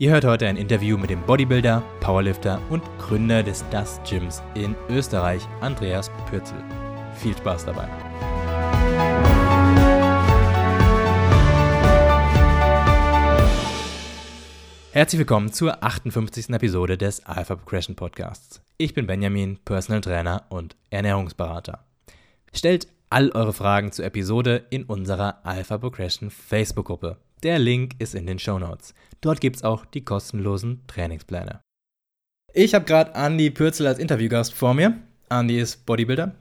Ihr 0.00 0.12
hört 0.12 0.24
heute 0.24 0.46
ein 0.46 0.56
Interview 0.56 0.96
mit 0.96 1.10
dem 1.10 1.22
Bodybuilder, 1.22 1.82
Powerlifter 1.98 2.62
und 2.70 2.84
Gründer 3.00 3.42
des 3.42 3.64
Das 3.72 4.00
Gyms 4.08 4.44
in 4.54 4.76
Österreich, 4.88 5.42
Andreas 5.60 6.08
Pürzel. 6.30 6.62
Viel 7.16 7.36
Spaß 7.36 7.64
dabei. 7.64 7.88
Herzlich 14.92 15.18
willkommen 15.18 15.52
zur 15.52 15.82
58. 15.82 16.50
Episode 16.50 16.96
des 16.96 17.26
Alpha 17.26 17.56
Progression 17.56 17.96
Podcasts. 17.96 18.62
Ich 18.76 18.94
bin 18.94 19.08
Benjamin, 19.08 19.58
Personal 19.64 20.00
Trainer 20.00 20.44
und 20.48 20.76
Ernährungsberater. 20.90 21.84
Stellt 22.52 22.86
all 23.10 23.32
eure 23.32 23.52
Fragen 23.52 23.90
zur 23.90 24.04
Episode 24.04 24.64
in 24.70 24.84
unserer 24.84 25.44
Alpha 25.44 25.76
Progression 25.76 26.30
Facebook-Gruppe. 26.30 27.16
Der 27.42 27.58
Link 27.58 27.94
ist 27.98 28.14
in 28.14 28.28
den 28.28 28.38
Show 28.38 28.60
Notes. 28.60 28.94
Dort 29.20 29.40
gibt 29.40 29.56
es 29.56 29.64
auch 29.64 29.84
die 29.84 30.04
kostenlosen 30.04 30.82
Trainingspläne. 30.86 31.60
Ich 32.54 32.74
habe 32.74 32.84
gerade 32.84 33.12
Andy 33.14 33.50
Pürzel 33.50 33.86
als 33.86 33.98
Interviewgast 33.98 34.54
vor 34.54 34.74
mir. 34.74 34.98
Andy 35.30 35.58
ist 35.58 35.84
Bodybuilder, 35.84 36.34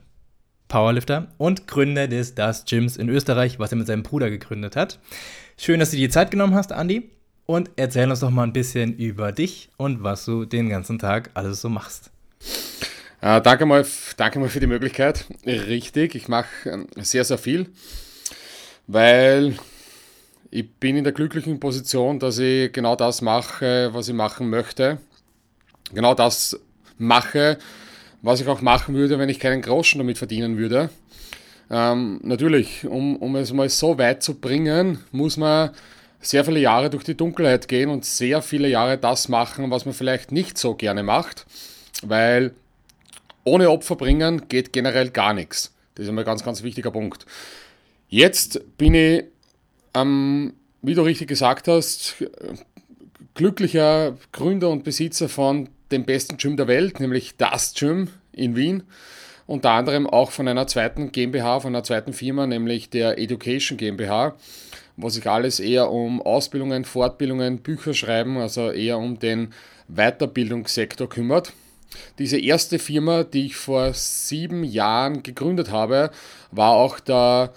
Powerlifter 0.68 1.28
und 1.38 1.68
Gründer 1.68 2.08
des 2.08 2.36
Das 2.36 2.66
Gyms 2.66 2.98
in 2.98 3.10
Österreich, 3.10 3.60
was 3.60 3.72
er 3.72 3.78
mit 3.78 3.88
seinem 3.88 4.04
Bruder 4.04 4.30
gegründet 4.30 4.76
hat. 4.76 5.00
Schön, 5.58 5.80
dass 5.80 5.92
du 5.92 5.98
dir 5.98 6.08
die 6.08 6.14
Zeit 6.14 6.32
genommen 6.32 6.56
hast, 6.56 6.72
Andy. 6.72 7.10
Und 7.46 7.72
erzähl 7.78 8.10
uns 8.10 8.20
doch 8.20 8.30
mal 8.30 8.44
ein 8.44 8.54
bisschen 8.54 8.96
über 8.98 9.32
dich 9.32 9.70
und 9.78 10.04
was 10.04 10.26
du 10.26 10.46
den 10.46 10.70
ganzen 10.70 11.00
Tag 11.00 11.32
alles 11.34 11.62
so 11.62 11.70
machst. 11.70 12.12
Äh, 13.22 13.42
danke, 13.42 13.66
mal, 13.66 13.86
danke 14.18 14.40
mal 14.40 14.50
für 14.50 14.60
die 14.60 14.68
Möglichkeit. 14.68 15.26
Richtig, 15.46 16.14
ich 16.14 16.28
mache 16.28 16.48
äh, 16.66 16.86
sehr, 17.04 17.24
sehr 17.24 17.38
viel, 17.38 17.68
weil 18.86 19.56
ich 20.50 20.70
bin 20.70 20.98
in 20.98 21.04
der 21.04 21.14
glücklichen 21.14 21.60
Position, 21.60 22.20
dass 22.20 22.40
ich 22.40 22.72
genau 22.72 22.96
das 22.96 23.22
mache, 23.22 23.90
was 23.94 24.08
ich 24.08 24.14
machen 24.14 24.50
möchte. 24.50 25.00
Genau 25.94 26.14
das 26.14 26.60
mache, 26.98 27.58
was 28.22 28.42
ich 28.42 28.48
auch 28.48 28.62
machen 28.62 28.96
würde, 28.96 29.20
wenn 29.20 29.30
ich 29.30 29.40
keinen 29.40 29.62
Groschen 29.62 30.00
damit 30.00 30.18
verdienen 30.18 30.58
würde. 30.58 30.90
Ähm, 31.70 32.20
natürlich, 32.24 32.86
um, 32.86 33.18
um 33.18 33.36
es 33.36 33.52
mal 33.52 33.70
so 33.70 33.98
weit 33.98 34.24
zu 34.24 34.36
bringen, 34.36 35.00
muss 35.12 35.38
man 35.38 35.72
sehr 36.22 36.46
viele 36.46 36.60
Jahre 36.60 36.90
durch 36.90 37.04
die 37.04 37.16
Dunkelheit 37.16 37.68
gehen 37.68 37.90
und 37.90 38.06
sehr 38.06 38.42
viele 38.42 38.68
Jahre 38.70 38.98
das 38.98 39.28
machen, 39.28 39.70
was 39.70 39.86
man 39.86 39.94
vielleicht 39.94 40.32
nicht 40.32 40.58
so 40.58 40.76
gerne 40.76 41.04
macht, 41.04 41.46
weil 42.04 42.54
ohne 43.44 43.70
Opfer 43.70 43.96
bringen 43.96 44.48
geht 44.50 44.74
generell 44.74 45.10
gar 45.10 45.34
nichts. 45.34 45.74
Das 45.96 46.04
ist 46.04 46.10
einmal 46.10 46.24
ein 46.24 46.28
ganz, 46.28 46.44
ganz 46.44 46.64
wichtiger 46.64 46.92
Punkt. 46.92 47.26
Jetzt 48.10 48.62
bin 48.78 48.94
ich 48.94 49.26
ähm, 50.02 50.54
wie 50.82 50.94
du 50.94 51.02
richtig 51.02 51.28
gesagt 51.28 51.68
hast, 51.68 52.16
glücklicher 53.34 54.18
Gründer 54.32 54.70
und 54.70 54.84
Besitzer 54.84 55.30
von 55.30 55.70
dem 55.92 56.06
besten 56.06 56.38
Gym 56.38 56.58
der 56.58 56.68
Welt, 56.68 57.00
nämlich 57.00 57.38
das 57.38 57.74
Gym 57.74 58.10
in 58.32 58.56
Wien. 58.56 58.84
Unter 59.46 59.72
anderem 59.72 60.08
auch 60.08 60.32
von 60.32 60.48
einer 60.48 60.68
zweiten 60.68 61.12
GmbH, 61.12 61.62
von 61.62 61.74
einer 61.74 61.84
zweiten 61.84 62.14
Firma, 62.14 62.46
nämlich 62.48 62.90
der 62.90 63.18
Education 63.18 63.78
GmbH, 63.78 64.36
wo 64.98 65.10
sich 65.10 65.26
alles 65.28 65.60
eher 65.62 65.90
um 65.90 66.22
Ausbildungen, 66.22 66.84
Fortbildungen, 66.84 67.60
Bücher 67.60 67.94
schreiben, 67.94 68.38
also 68.38 68.72
eher 68.72 68.98
um 68.98 69.20
den 69.20 69.54
Weiterbildungssektor 69.88 71.08
kümmert. 71.08 71.54
Diese 72.20 72.38
erste 72.38 72.78
Firma, 72.78 73.24
die 73.24 73.46
ich 73.46 73.56
vor 73.56 73.94
sieben 73.94 74.66
Jahren 74.66 75.24
gegründet 75.24 75.72
habe, 75.72 76.12
war 76.52 76.74
auch 76.74 77.00
der 77.00 77.54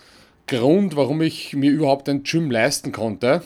Grund, 0.50 0.96
warum 0.96 1.22
ich 1.22 1.54
mir 1.54 1.70
überhaupt 1.70 2.08
ein 2.08 2.24
Gym 2.24 2.50
leisten 2.50 2.90
konnte. 2.90 3.42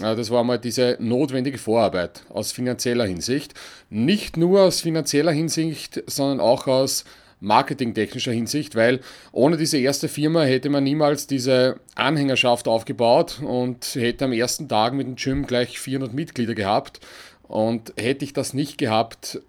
Das 0.00 0.30
war 0.30 0.42
mal 0.42 0.58
diese 0.58 0.96
notwendige 1.00 1.58
Vorarbeit 1.58 2.24
aus 2.30 2.52
finanzieller 2.52 3.06
Hinsicht. 3.06 3.52
Nicht 3.90 4.38
nur 4.38 4.62
aus 4.62 4.80
finanzieller 4.80 5.32
Hinsicht, 5.32 6.02
sondern 6.06 6.40
auch 6.40 6.66
aus 6.66 7.04
marketingtechnischer 7.40 8.32
Hinsicht, 8.32 8.74
weil 8.74 9.00
ohne 9.32 9.58
diese 9.58 9.76
erste 9.76 10.08
Firma 10.08 10.44
hätte 10.44 10.70
man 10.70 10.82
niemals 10.82 11.26
diese 11.26 11.78
Anhängerschaft 11.94 12.68
aufgebaut 12.68 13.42
und 13.42 13.94
hätte 13.94 14.24
am 14.24 14.32
ersten 14.32 14.66
Tag 14.66 14.94
mit 14.94 15.06
dem 15.06 15.16
Gym 15.16 15.46
gleich 15.46 15.78
400 15.78 16.14
Mitglieder 16.14 16.54
gehabt. 16.54 17.00
Und 17.42 17.92
hätte 17.96 18.24
ich 18.24 18.32
das 18.32 18.54
nicht 18.54 18.78
gehabt, 18.78 19.40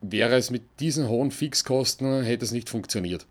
wäre 0.00 0.34
es 0.34 0.50
mit 0.50 0.62
diesen 0.80 1.08
hohen 1.08 1.30
Fixkosten, 1.30 2.24
hätte 2.24 2.44
es 2.44 2.50
nicht 2.50 2.68
funktioniert. 2.68 3.24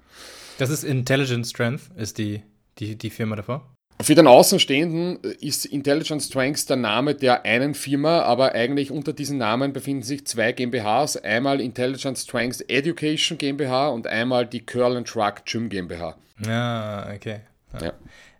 Das 0.57 0.69
ist 0.69 0.85
Intelligent 0.85 1.45
Strength, 1.45 1.91
ist 1.97 2.17
die 2.17 2.41
die, 2.79 2.95
die 2.95 3.09
Firma 3.09 3.35
davor? 3.35 3.75
Für 4.01 4.13
den 4.13 4.27
Außenstehenden 4.27 5.19
ist 5.39 5.65
Intelligent 5.65 6.21
Strengths 6.21 6.65
der 6.65 6.75
Name 6.75 7.15
der 7.15 7.45
einen 7.45 7.73
Firma, 7.73 8.23
aber 8.23 8.51
eigentlich 8.51 8.91
unter 8.91 9.13
diesen 9.13 9.37
Namen 9.37 9.71
befinden 9.71 10.03
sich 10.03 10.27
zwei 10.27 10.51
GmbHs. 10.51 11.17
Einmal 11.17 11.61
Intelligent 11.61 12.17
Strengths 12.17 12.59
Education 12.61 13.37
GmbH 13.37 13.87
und 13.87 14.05
einmal 14.05 14.45
die 14.45 14.65
Curl 14.65 14.97
and 14.97 15.07
Truck 15.07 15.45
Gym 15.45 15.69
GmbH. 15.69 16.17
Ja, 16.45 17.09
okay. 17.15 17.39
Ja. 17.81 17.93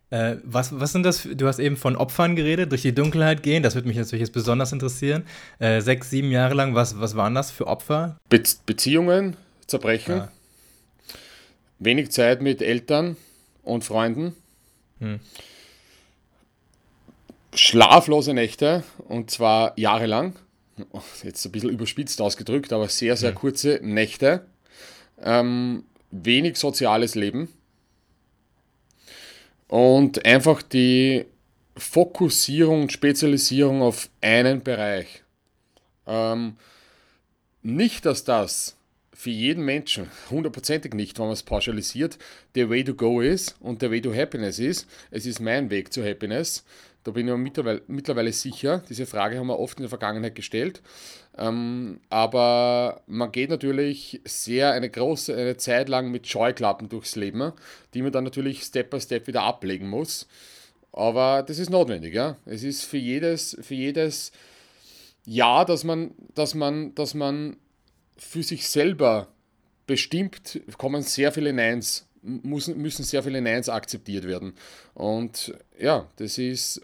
Äh, 0.09 0.37
was, 0.43 0.77
was 0.77 0.91
sind 0.91 1.03
das? 1.03 1.27
Du 1.33 1.47
hast 1.47 1.59
eben 1.59 1.77
von 1.77 1.95
Opfern 1.95 2.35
geredet, 2.35 2.71
durch 2.71 2.81
die 2.81 2.93
Dunkelheit 2.93 3.41
gehen. 3.41 3.63
Das 3.63 3.75
würde 3.75 3.87
mich 3.87 3.97
natürlich 3.97 4.21
jetzt 4.21 4.33
besonders 4.33 4.73
interessieren. 4.73 5.23
Äh, 5.59 5.79
sechs, 5.79 6.09
sieben 6.09 6.31
Jahre 6.31 6.53
lang, 6.53 6.75
was, 6.75 6.99
was 6.99 7.15
waren 7.15 7.33
das 7.33 7.49
für 7.49 7.67
Opfer? 7.67 8.17
Be 8.29 8.43
Beziehungen 8.65 9.37
zerbrechen. 9.67 10.17
Ja. 10.17 10.31
Wenig 11.79 12.11
Zeit 12.11 12.41
mit 12.41 12.61
Eltern 12.61 13.15
und 13.65 13.83
Freunden. 13.83 14.35
Hm. 14.99 15.19
Schlaflose 17.53 18.33
Nächte 18.33 18.83
und 19.07 19.31
zwar 19.31 19.77
jahrelang. 19.77 20.35
Jetzt 21.23 21.45
ein 21.45 21.51
bisschen 21.51 21.69
überspitzt 21.69 22.21
ausgedrückt, 22.21 22.73
aber 22.73 22.89
sehr, 22.89 23.15
sehr 23.15 23.31
hm. 23.31 23.37
kurze 23.37 23.79
Nächte. 23.81 24.45
Ähm, 25.21 25.83
wenig 26.11 26.57
soziales 26.57 27.15
Leben. 27.15 27.49
Und 29.67 30.25
einfach 30.25 30.61
die 30.61 31.25
Fokussierung 31.77 32.83
und 32.83 32.91
Spezialisierung 32.91 33.81
auf 33.81 34.09
einen 34.21 34.63
Bereich. 34.63 35.23
Ähm, 36.07 36.55
nicht, 37.61 38.05
dass 38.05 38.23
das 38.23 38.75
für 39.25 39.31
jeden 39.31 39.65
Menschen, 39.65 40.11
hundertprozentig 40.29 40.93
nicht, 40.93 41.17
wenn 41.17 41.25
man 41.25 41.33
es 41.33 41.41
pauschalisiert, 41.41 42.19
der 42.53 42.69
Way 42.69 42.83
to 42.83 42.93
go 42.93 43.21
ist 43.21 43.55
und 43.59 43.81
der 43.81 43.89
Way 43.89 44.01
to 44.01 44.13
Happiness 44.13 44.59
ist. 44.59 44.87
Es 45.09 45.25
ist 45.25 45.39
mein 45.39 45.71
Weg 45.71 45.91
zu 45.91 46.05
Happiness. 46.05 46.63
Da 47.03 47.09
bin 47.09 47.27
ich 47.27 47.33
mir 47.33 47.81
mittlerweile, 47.87 48.31
sicher. 48.31 48.83
Diese 48.87 49.07
Frage 49.07 49.39
haben 49.39 49.47
wir 49.47 49.57
oft 49.57 49.79
in 49.79 49.81
der 49.81 49.89
Vergangenheit 49.89 50.35
gestellt. 50.35 50.83
Ähm, 51.39 52.01
aber 52.11 53.01
man 53.07 53.31
geht 53.31 53.49
natürlich 53.49 54.21
sehr 54.25 54.73
eine 54.73 54.91
große 54.91 55.35
eine 55.35 55.57
Zeit 55.57 55.89
lang 55.89 56.11
mit 56.11 56.27
Scheuklappen 56.27 56.87
durchs 56.87 57.15
Leben, 57.15 57.51
die 57.95 58.03
man 58.03 58.11
dann 58.11 58.25
natürlich 58.25 58.61
Step 58.61 58.91
by 58.91 59.01
Step 59.01 59.25
wieder 59.25 59.41
ablegen 59.41 59.89
muss. 59.89 60.27
Aber 60.93 61.41
das 61.41 61.57
ist 61.57 61.71
notwendig, 61.71 62.13
ja. 62.13 62.37
Es 62.45 62.61
ist 62.61 62.83
für 62.83 62.97
jedes, 62.97 63.57
für 63.59 63.73
jedes 63.73 64.31
Jahr, 65.25 65.65
dass 65.65 65.83
man, 65.83 66.11
dass 66.35 66.53
man, 66.53 66.93
dass 66.93 67.15
man 67.15 67.57
für 68.17 68.43
sich 68.43 68.67
selber 68.67 69.27
bestimmt, 69.87 70.61
kommen 70.77 71.01
sehr 71.03 71.31
viele 71.31 71.53
Neins, 71.53 72.07
müssen, 72.21 72.81
müssen 72.81 73.03
sehr 73.03 73.23
viele 73.23 73.41
Neins 73.41 73.69
akzeptiert 73.69 74.25
werden. 74.25 74.53
Und 74.93 75.53
ja, 75.79 76.09
das 76.17 76.37
ist, 76.37 76.81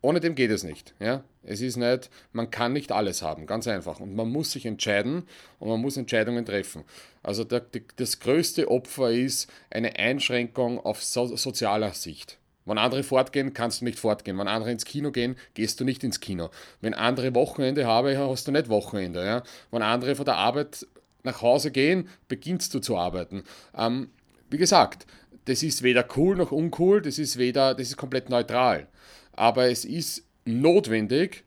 ohne 0.00 0.20
dem 0.20 0.34
geht 0.34 0.50
es 0.50 0.64
nicht. 0.64 0.94
Ja? 1.00 1.24
Es 1.42 1.60
ist 1.60 1.76
nicht, 1.76 2.10
man 2.32 2.50
kann 2.50 2.72
nicht 2.72 2.92
alles 2.92 3.22
haben, 3.22 3.46
ganz 3.46 3.66
einfach. 3.66 4.00
Und 4.00 4.14
man 4.14 4.28
muss 4.28 4.52
sich 4.52 4.66
entscheiden 4.66 5.24
und 5.58 5.68
man 5.68 5.80
muss 5.80 5.96
Entscheidungen 5.96 6.44
treffen. 6.44 6.84
Also 7.22 7.44
der, 7.44 7.64
das 7.96 8.20
größte 8.20 8.70
Opfer 8.70 9.10
ist 9.10 9.50
eine 9.70 9.96
Einschränkung 9.96 10.78
auf 10.78 11.02
so, 11.02 11.36
sozialer 11.36 11.92
Sicht. 11.92 12.39
Wenn 12.70 12.78
andere 12.78 13.02
fortgehen, 13.02 13.52
kannst 13.52 13.80
du 13.80 13.84
nicht 13.84 13.98
fortgehen. 13.98 14.38
Wenn 14.38 14.46
andere 14.46 14.70
ins 14.70 14.84
Kino 14.84 15.10
gehen, 15.10 15.34
gehst 15.54 15.80
du 15.80 15.84
nicht 15.84 16.04
ins 16.04 16.20
Kino. 16.20 16.50
Wenn 16.80 16.94
andere 16.94 17.34
Wochenende 17.34 17.84
haben, 17.84 18.16
hast 18.16 18.46
du 18.46 18.52
nicht 18.52 18.68
Wochenende. 18.68 19.26
Ja? 19.26 19.42
Wenn 19.72 19.82
andere 19.82 20.14
von 20.14 20.24
der 20.24 20.36
Arbeit 20.36 20.86
nach 21.24 21.42
Hause 21.42 21.72
gehen, 21.72 22.08
beginnst 22.28 22.72
du 22.72 22.78
zu 22.78 22.96
arbeiten. 22.96 23.42
Ähm, 23.76 24.10
wie 24.50 24.56
gesagt, 24.56 25.04
das 25.46 25.64
ist 25.64 25.82
weder 25.82 26.06
cool 26.16 26.36
noch 26.36 26.52
uncool, 26.52 27.02
das 27.02 27.18
ist 27.18 27.38
weder, 27.38 27.74
das 27.74 27.88
ist 27.88 27.96
komplett 27.96 28.30
neutral. 28.30 28.86
Aber 29.32 29.68
es 29.68 29.84
ist 29.84 30.22
notwendig, 30.44 31.42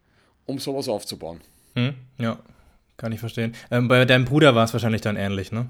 um 0.46 0.60
sowas 0.60 0.90
aufzubauen. 0.90 1.40
Hm, 1.76 1.94
ja, 2.18 2.38
kann 2.98 3.14
ich 3.14 3.22
verstehen. 3.22 3.56
Ähm, 3.72 3.88
bei 3.88 4.04
deinem 4.04 4.26
Bruder 4.26 4.56
war 4.56 4.66
es 4.66 4.74
wahrscheinlich 4.74 5.02
dann 5.02 5.16
ähnlich, 5.16 5.54
ne? 5.54 5.70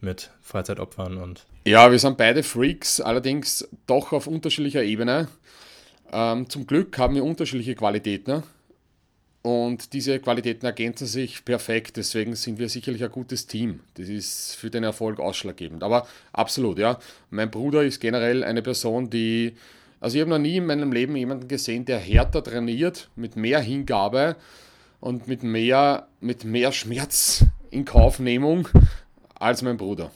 Mit 0.00 0.30
Freizeitopfern 0.40 1.18
und. 1.18 1.46
Ja, 1.66 1.90
wir 1.90 1.98
sind 1.98 2.16
beide 2.16 2.42
Freaks, 2.42 3.00
allerdings 3.00 3.68
doch 3.86 4.12
auf 4.12 4.26
unterschiedlicher 4.26 4.82
Ebene. 4.82 5.28
Ähm, 6.12 6.48
zum 6.48 6.66
Glück 6.66 6.96
haben 6.98 7.14
wir 7.14 7.24
unterschiedliche 7.24 7.74
Qualitäten 7.74 8.42
und 9.42 9.94
diese 9.94 10.18
Qualitäten 10.20 10.66
ergänzen 10.66 11.06
sich 11.06 11.44
perfekt, 11.46 11.96
deswegen 11.96 12.34
sind 12.34 12.58
wir 12.58 12.68
sicherlich 12.68 13.02
ein 13.02 13.10
gutes 13.10 13.46
Team. 13.46 13.80
Das 13.94 14.08
ist 14.08 14.54
für 14.56 14.68
den 14.68 14.84
Erfolg 14.84 15.18
ausschlaggebend. 15.18 15.82
Aber 15.82 16.06
absolut, 16.32 16.78
ja. 16.78 16.98
Mein 17.30 17.50
Bruder 17.50 17.82
ist 17.82 18.00
generell 18.00 18.44
eine 18.44 18.62
Person, 18.62 19.08
die. 19.08 19.54
Also 19.98 20.16
ich 20.16 20.20
habe 20.22 20.30
noch 20.30 20.38
nie 20.38 20.56
in 20.56 20.66
meinem 20.66 20.92
Leben 20.92 21.16
jemanden 21.16 21.48
gesehen, 21.48 21.84
der 21.84 21.98
härter 21.98 22.42
trainiert, 22.42 23.10
mit 23.16 23.36
mehr 23.36 23.60
Hingabe 23.60 24.36
und 24.98 25.28
mit 25.28 25.42
mehr, 25.42 26.08
mit 26.20 26.44
mehr 26.44 26.72
Schmerz 26.72 27.44
in 27.70 27.84
Kaufnehmung 27.84 28.68
als 29.40 29.62
mein 29.62 29.76
Bruder. 29.76 30.12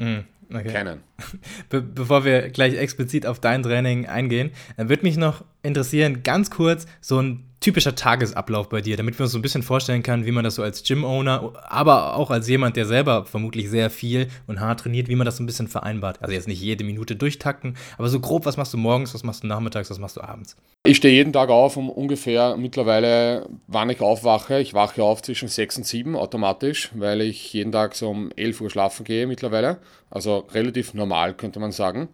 Mhm. 0.00 0.24
Okay. 0.52 0.72
Keinen. 0.72 1.00
Be 1.70 1.80
bevor 1.80 2.24
wir 2.24 2.50
gleich 2.50 2.74
explizit 2.74 3.26
auf 3.26 3.40
dein 3.40 3.62
Training 3.62 4.06
eingehen, 4.06 4.50
würde 4.76 5.02
mich 5.02 5.16
noch 5.16 5.44
interessieren, 5.62 6.22
ganz 6.22 6.50
kurz, 6.50 6.86
so 7.00 7.20
ein 7.20 7.44
typischer 7.64 7.94
Tagesablauf 7.94 8.68
bei 8.68 8.82
dir, 8.82 8.98
damit 8.98 9.18
wir 9.18 9.24
uns 9.24 9.32
so 9.32 9.38
ein 9.38 9.42
bisschen 9.42 9.62
vorstellen 9.62 10.02
können, 10.02 10.26
wie 10.26 10.32
man 10.32 10.44
das 10.44 10.56
so 10.56 10.62
als 10.62 10.82
Gym-Owner, 10.82 11.54
aber 11.62 12.14
auch 12.16 12.30
als 12.30 12.46
jemand, 12.46 12.76
der 12.76 12.84
selber 12.84 13.24
vermutlich 13.24 13.70
sehr 13.70 13.88
viel 13.88 14.28
und 14.46 14.60
hart 14.60 14.80
trainiert, 14.80 15.08
wie 15.08 15.16
man 15.16 15.24
das 15.24 15.38
so 15.38 15.42
ein 15.42 15.46
bisschen 15.46 15.68
vereinbart. 15.68 16.20
Also 16.20 16.34
jetzt 16.34 16.46
nicht 16.46 16.60
jede 16.60 16.84
Minute 16.84 17.16
durchtakten, 17.16 17.78
aber 17.96 18.10
so 18.10 18.20
grob, 18.20 18.44
was 18.44 18.58
machst 18.58 18.74
du 18.74 18.76
morgens, 18.76 19.14
was 19.14 19.24
machst 19.24 19.44
du 19.44 19.46
nachmittags, 19.46 19.88
was 19.88 19.98
machst 19.98 20.18
du 20.18 20.20
abends? 20.20 20.56
Ich 20.86 20.98
stehe 20.98 21.14
jeden 21.14 21.32
Tag 21.32 21.48
auf 21.48 21.78
um 21.78 21.88
ungefähr 21.88 22.58
mittlerweile, 22.58 23.48
wann 23.66 23.88
ich 23.88 24.02
aufwache. 24.02 24.60
Ich 24.60 24.74
wache 24.74 25.02
auf 25.02 25.22
zwischen 25.22 25.48
6 25.48 25.78
und 25.78 25.86
7 25.86 26.16
automatisch, 26.16 26.90
weil 26.94 27.22
ich 27.22 27.50
jeden 27.54 27.72
Tag 27.72 27.94
so 27.94 28.10
um 28.10 28.30
11 28.36 28.60
Uhr 28.60 28.68
schlafen 28.68 29.04
gehe 29.04 29.26
mittlerweile. 29.26 29.78
Also 30.10 30.46
relativ 30.52 30.92
normal, 30.92 31.32
könnte 31.32 31.60
man 31.60 31.72
sagen. 31.72 32.10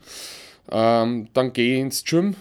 Ähm, 0.70 1.29
dann 1.32 1.52
gehe 1.52 1.75
ich 1.75 1.81
ins 1.81 2.05
Gym, 2.05 2.37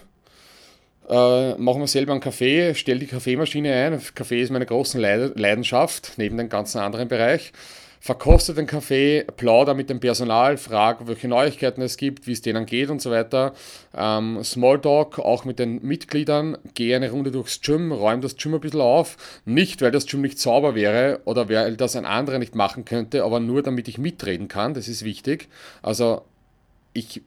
äh, 1.10 1.56
machen 1.56 1.82
wir 1.82 1.88
selber 1.88 2.12
einen 2.12 2.22
Kaffee, 2.22 2.76
stelle 2.76 3.00
die 3.00 3.08
Kaffeemaschine 3.08 3.74
ein. 3.74 4.02
Kaffee 4.14 4.42
ist 4.42 4.52
meine 4.52 4.66
große 4.66 5.00
Leidenschaft, 5.00 6.14
neben 6.18 6.38
dem 6.38 6.50
ganzen 6.50 6.80
anderen 6.80 7.08
Bereich. 7.08 7.52
Verkoste 8.02 8.54
den 8.54 8.66
Kaffee, 8.66 9.26
plauder 9.36 9.74
mit 9.74 9.90
dem 9.90 10.00
Personal, 10.00 10.56
frage, 10.56 11.08
welche 11.08 11.28
Neuigkeiten 11.28 11.82
es 11.82 11.98
gibt, 11.98 12.28
wie 12.28 12.32
es 12.32 12.42
denen 12.42 12.66
geht 12.66 12.90
und 12.90 13.02
so 13.02 13.12
weiter. 13.12 13.54
Ähm, 13.94 14.42
Smalltalk 14.42 15.20
auch 15.20 15.44
mit 15.44 15.60
den 15.60 15.84
Mitgliedern, 15.86 16.58
gehe 16.76 16.96
eine 16.96 17.12
Runde 17.12 17.32
durchs 17.32 17.60
Gym, 17.60 17.92
räume 17.92 18.22
das 18.22 18.38
Gym 18.38 18.54
ein 18.54 18.62
bisschen 18.62 18.80
auf. 18.80 19.18
Nicht, 19.44 19.82
weil 19.82 19.92
das 19.92 20.06
Gym 20.06 20.22
nicht 20.22 20.40
sauber 20.40 20.76
wäre 20.76 21.20
oder 21.26 21.50
weil 21.50 21.76
das 21.76 21.98
ein 21.98 22.06
anderer 22.06 22.40
nicht 22.40 22.56
machen 22.56 22.86
könnte, 22.86 23.26
aber 23.26 23.42
nur 23.42 23.64
damit 23.64 23.90
ich 23.90 23.98
mitreden 23.98 24.48
kann, 24.48 24.74
das 24.74 24.88
ist 24.88 25.04
wichtig. 25.04 25.50
Also 25.82 26.22
ich 26.94 27.22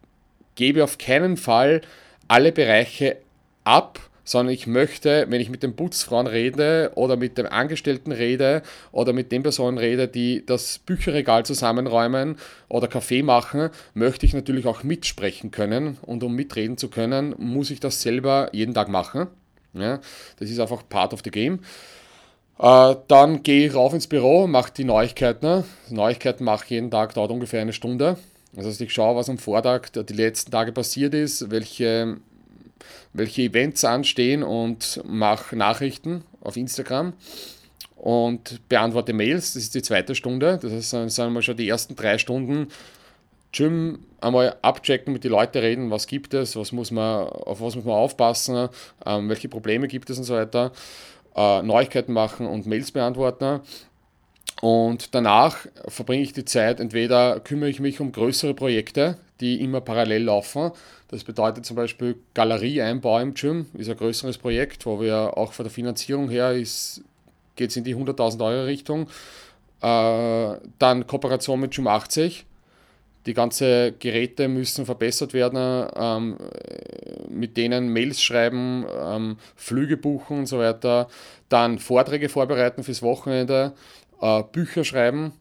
gebe 0.54 0.84
auf 0.84 0.96
keinen 0.96 1.36
Fall 1.36 1.82
alle 2.28 2.50
Bereiche 2.50 3.18
ab, 3.64 3.98
sondern 4.24 4.54
ich 4.54 4.66
möchte, 4.66 5.26
wenn 5.28 5.40
ich 5.40 5.50
mit 5.50 5.62
den 5.62 5.74
Putzfrauen 5.74 6.26
rede 6.26 6.92
oder 6.94 7.16
mit 7.16 7.38
den 7.38 7.46
Angestellten 7.46 8.12
rede 8.12 8.62
oder 8.92 9.12
mit 9.12 9.32
den 9.32 9.42
Personen 9.42 9.78
rede, 9.78 10.08
die 10.08 10.46
das 10.46 10.78
Bücherregal 10.78 11.44
zusammenräumen 11.44 12.36
oder 12.68 12.86
Kaffee 12.86 13.22
machen, 13.22 13.70
möchte 13.94 14.26
ich 14.26 14.34
natürlich 14.34 14.66
auch 14.66 14.84
mitsprechen 14.84 15.50
können. 15.50 15.98
Und 16.02 16.22
um 16.22 16.34
mitreden 16.34 16.76
zu 16.76 16.88
können, 16.88 17.34
muss 17.38 17.70
ich 17.70 17.80
das 17.80 18.02
selber 18.02 18.48
jeden 18.52 18.74
Tag 18.74 18.88
machen. 18.88 19.26
Ja, 19.74 20.00
das 20.38 20.50
ist 20.50 20.60
einfach 20.60 20.88
part 20.88 21.12
of 21.12 21.20
the 21.24 21.30
game. 21.30 21.60
Äh, 22.58 22.94
dann 23.08 23.42
gehe 23.42 23.66
ich 23.66 23.74
rauf 23.74 23.94
ins 23.94 24.06
Büro, 24.06 24.46
mache 24.46 24.72
die 24.76 24.84
Neuigkeiten. 24.84 25.64
Neuigkeiten 25.88 26.44
mache 26.44 26.64
ich 26.64 26.70
jeden 26.70 26.90
Tag, 26.90 27.14
dauert 27.14 27.30
ungefähr 27.30 27.62
eine 27.62 27.72
Stunde. 27.72 28.18
Das 28.52 28.66
heißt, 28.66 28.82
ich 28.82 28.92
schaue, 28.92 29.16
was 29.16 29.30
am 29.30 29.38
Vortag 29.38 29.88
die 29.90 30.12
letzten 30.12 30.50
Tage 30.50 30.72
passiert 30.72 31.14
ist, 31.14 31.50
welche 31.50 32.18
welche 33.12 33.42
Events 33.42 33.84
anstehen 33.84 34.42
und 34.42 35.00
mache 35.04 35.56
Nachrichten 35.56 36.24
auf 36.40 36.56
Instagram 36.56 37.12
und 37.96 38.68
beantworte 38.68 39.12
Mails. 39.12 39.54
Das 39.54 39.62
ist 39.62 39.74
die 39.74 39.82
zweite 39.82 40.14
Stunde. 40.14 40.58
Das 40.60 40.72
heißt, 40.72 40.92
dann 40.92 41.08
sind 41.08 41.32
wir 41.32 41.42
schon 41.42 41.56
die 41.56 41.68
ersten 41.68 41.94
drei 41.94 42.18
Stunden 42.18 42.68
Gym 43.52 44.00
einmal 44.20 44.56
abchecken, 44.62 45.12
mit 45.12 45.24
den 45.24 45.30
Leuten 45.30 45.58
reden, 45.58 45.90
was 45.90 46.06
gibt 46.06 46.34
es, 46.34 46.56
was 46.56 46.72
muss 46.72 46.90
man, 46.90 47.26
auf 47.26 47.60
was 47.60 47.76
muss 47.76 47.84
man 47.84 47.94
aufpassen, 47.94 48.68
ähm, 49.04 49.28
welche 49.28 49.48
Probleme 49.48 49.88
gibt 49.88 50.08
es 50.10 50.18
und 50.18 50.24
so 50.24 50.34
weiter. 50.34 50.72
Äh, 51.36 51.62
Neuigkeiten 51.62 52.12
machen 52.12 52.46
und 52.46 52.66
Mails 52.66 52.90
beantworten. 52.90 53.60
Und 54.60 55.14
danach 55.14 55.66
verbringe 55.88 56.22
ich 56.22 56.32
die 56.32 56.44
Zeit, 56.44 56.80
entweder 56.80 57.40
kümmere 57.40 57.68
ich 57.68 57.80
mich 57.80 58.00
um 58.00 58.12
größere 58.12 58.54
Projekte, 58.54 59.16
die 59.42 59.60
immer 59.60 59.80
parallel 59.80 60.24
laufen. 60.24 60.70
Das 61.08 61.24
bedeutet 61.24 61.66
zum 61.66 61.76
Beispiel 61.76 62.16
Galerieeinbau 62.32 63.18
im 63.18 63.34
Gym, 63.34 63.66
ist 63.74 63.90
ein 63.90 63.96
größeres 63.96 64.38
Projekt, 64.38 64.86
wo 64.86 65.00
wir 65.00 65.36
auch 65.36 65.52
von 65.52 65.64
der 65.64 65.72
Finanzierung 65.72 66.30
her 66.30 66.54
geht 66.54 67.70
es 67.70 67.76
in 67.76 67.84
die 67.84 67.94
100.000 67.94 68.42
Euro 68.42 68.64
Richtung. 68.64 69.08
Äh, 69.82 70.56
dann 70.78 71.06
Kooperation 71.06 71.60
mit 71.60 71.74
Gym 71.74 71.88
80. 71.88 72.46
Die 73.26 73.34
ganzen 73.34 73.98
Geräte 73.98 74.48
müssen 74.48 74.86
verbessert 74.86 75.32
werden, 75.32 75.88
ähm, 75.94 76.36
mit 77.28 77.56
denen 77.56 77.92
Mails 77.92 78.22
schreiben, 78.22 78.84
ähm, 79.00 79.36
Flüge 79.54 79.96
buchen 79.96 80.38
und 80.40 80.46
so 80.46 80.58
weiter. 80.58 81.08
Dann 81.48 81.78
Vorträge 81.78 82.28
vorbereiten 82.28 82.82
fürs 82.82 83.02
Wochenende, 83.02 83.74
äh, 84.20 84.42
Bücher 84.50 84.84
schreiben, 84.84 85.32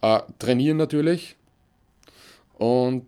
äh, 0.00 0.20
trainieren 0.38 0.76
natürlich. 0.76 1.36
Und 2.64 3.06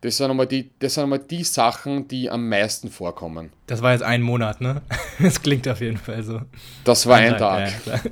das 0.00 0.16
sind, 0.16 0.30
einmal 0.30 0.46
die, 0.46 0.70
das 0.80 0.94
sind 0.94 1.04
einmal 1.04 1.20
die 1.20 1.44
Sachen, 1.44 2.08
die 2.08 2.28
am 2.30 2.48
meisten 2.48 2.90
vorkommen. 2.90 3.50
Das 3.66 3.80
war 3.80 3.92
jetzt 3.92 4.02
ein 4.02 4.22
Monat, 4.22 4.60
ne? 4.60 4.82
Das 5.20 5.40
klingt 5.40 5.68
auf 5.68 5.80
jeden 5.80 5.98
Fall 5.98 6.22
so. 6.22 6.40
Das 6.84 7.06
war 7.06 7.16
ein, 7.16 7.34
ein 7.34 7.38
Tag. 7.38 7.84
Tag. 7.84 8.10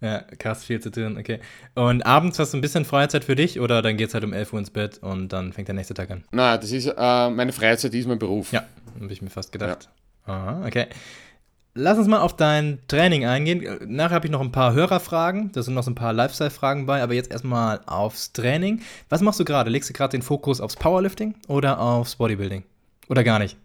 Ja, 0.00 0.08
ja, 0.08 0.18
krass 0.38 0.64
viel 0.64 0.80
zu 0.80 0.90
tun, 0.90 1.16
okay. 1.18 1.40
Und 1.74 2.04
abends 2.04 2.38
hast 2.38 2.52
du 2.52 2.58
ein 2.58 2.60
bisschen 2.60 2.84
Freizeit 2.84 3.24
für 3.24 3.36
dich 3.36 3.58
oder 3.60 3.80
dann 3.80 3.96
geht 3.96 4.08
es 4.08 4.14
halt 4.14 4.24
um 4.24 4.32
11 4.34 4.52
Uhr 4.52 4.58
ins 4.58 4.70
Bett 4.70 4.98
und 4.98 5.32
dann 5.32 5.52
fängt 5.52 5.68
der 5.68 5.74
nächste 5.74 5.94
Tag 5.94 6.10
an? 6.10 6.24
Nein, 6.30 6.58
das 6.60 6.72
ist 6.72 6.86
äh, 6.86 7.30
meine 7.30 7.52
Freizeit, 7.52 7.92
die 7.92 8.00
ist 8.00 8.08
mein 8.08 8.18
Beruf. 8.18 8.52
Ja, 8.52 8.64
habe 9.00 9.12
ich 9.12 9.22
mir 9.22 9.30
fast 9.30 9.52
gedacht. 9.52 9.88
Ja. 10.26 10.32
Aha, 10.34 10.66
okay. 10.66 10.86
Lass 11.80 11.96
uns 11.96 12.08
mal 12.08 12.18
auf 12.18 12.34
dein 12.34 12.80
Training 12.88 13.24
eingehen. 13.24 13.78
Nachher 13.86 14.16
habe 14.16 14.26
ich 14.26 14.32
noch 14.32 14.40
ein 14.40 14.50
paar 14.50 14.72
Hörerfragen. 14.72 15.52
Da 15.52 15.62
sind 15.62 15.74
noch 15.74 15.84
so 15.84 15.92
ein 15.92 15.94
paar 15.94 16.12
Lifestyle-Fragen 16.12 16.86
bei, 16.86 17.00
aber 17.00 17.14
jetzt 17.14 17.30
erstmal 17.30 17.82
aufs 17.86 18.32
Training. 18.32 18.80
Was 19.10 19.20
machst 19.20 19.38
du 19.38 19.44
gerade? 19.44 19.70
Legst 19.70 19.88
du 19.88 19.92
gerade 19.92 20.10
den 20.10 20.22
Fokus 20.22 20.60
aufs 20.60 20.74
Powerlifting 20.74 21.36
oder 21.46 21.78
aufs 21.78 22.16
Bodybuilding? 22.16 22.64
Oder 23.08 23.22
gar 23.22 23.38
nicht? 23.38 23.56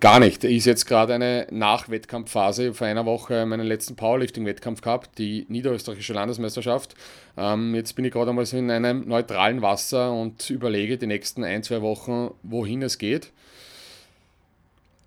Gar 0.00 0.18
nicht. 0.18 0.42
Ist 0.42 0.64
jetzt 0.64 0.86
gerade 0.86 1.14
eine 1.14 1.46
Nachwettkampfphase. 1.52 2.74
Vor 2.74 2.88
einer 2.88 3.06
Woche 3.06 3.46
meinen 3.46 3.68
letzten 3.68 3.94
Powerlifting-Wettkampf 3.94 4.80
gehabt, 4.80 5.18
die 5.18 5.46
niederösterreichische 5.48 6.14
Landesmeisterschaft. 6.14 6.96
Ähm, 7.36 7.76
jetzt 7.76 7.94
bin 7.94 8.04
ich 8.04 8.12
gerade 8.12 8.30
einmal 8.30 8.44
so 8.44 8.56
in 8.56 8.72
einem 8.72 9.06
neutralen 9.06 9.62
Wasser 9.62 10.12
und 10.12 10.50
überlege 10.50 10.98
die 10.98 11.06
nächsten 11.06 11.44
ein, 11.44 11.62
zwei 11.62 11.80
Wochen, 11.80 12.32
wohin 12.42 12.82
es 12.82 12.98
geht. 12.98 13.30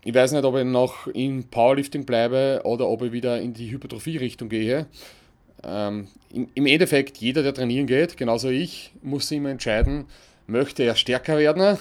Ich 0.08 0.14
weiß 0.14 0.34
nicht, 0.34 0.44
ob 0.46 0.56
ich 0.56 0.66
noch 0.66 1.08
im 1.08 1.46
Powerlifting 1.46 2.06
bleibe 2.06 2.62
oder 2.64 2.88
ob 2.88 3.02
ich 3.02 3.12
wieder 3.12 3.42
in 3.42 3.54
die 3.54 3.72
Hypertrophie-Richtung 3.72 4.50
gehe. 4.50 4.86
Ähm, 5.64 6.10
Im 6.30 6.66
Endeffekt, 6.68 7.18
jeder, 7.18 7.42
der 7.42 7.56
trainieren 7.56 7.88
geht, 7.88 8.16
genauso 8.16 8.50
ich, 8.50 8.94
muss 9.02 9.32
immer 9.32 9.50
entscheiden, 9.50 10.06
möchte 10.46 10.84
er 10.84 10.96
stärker 10.96 11.40
werden, 11.40 11.80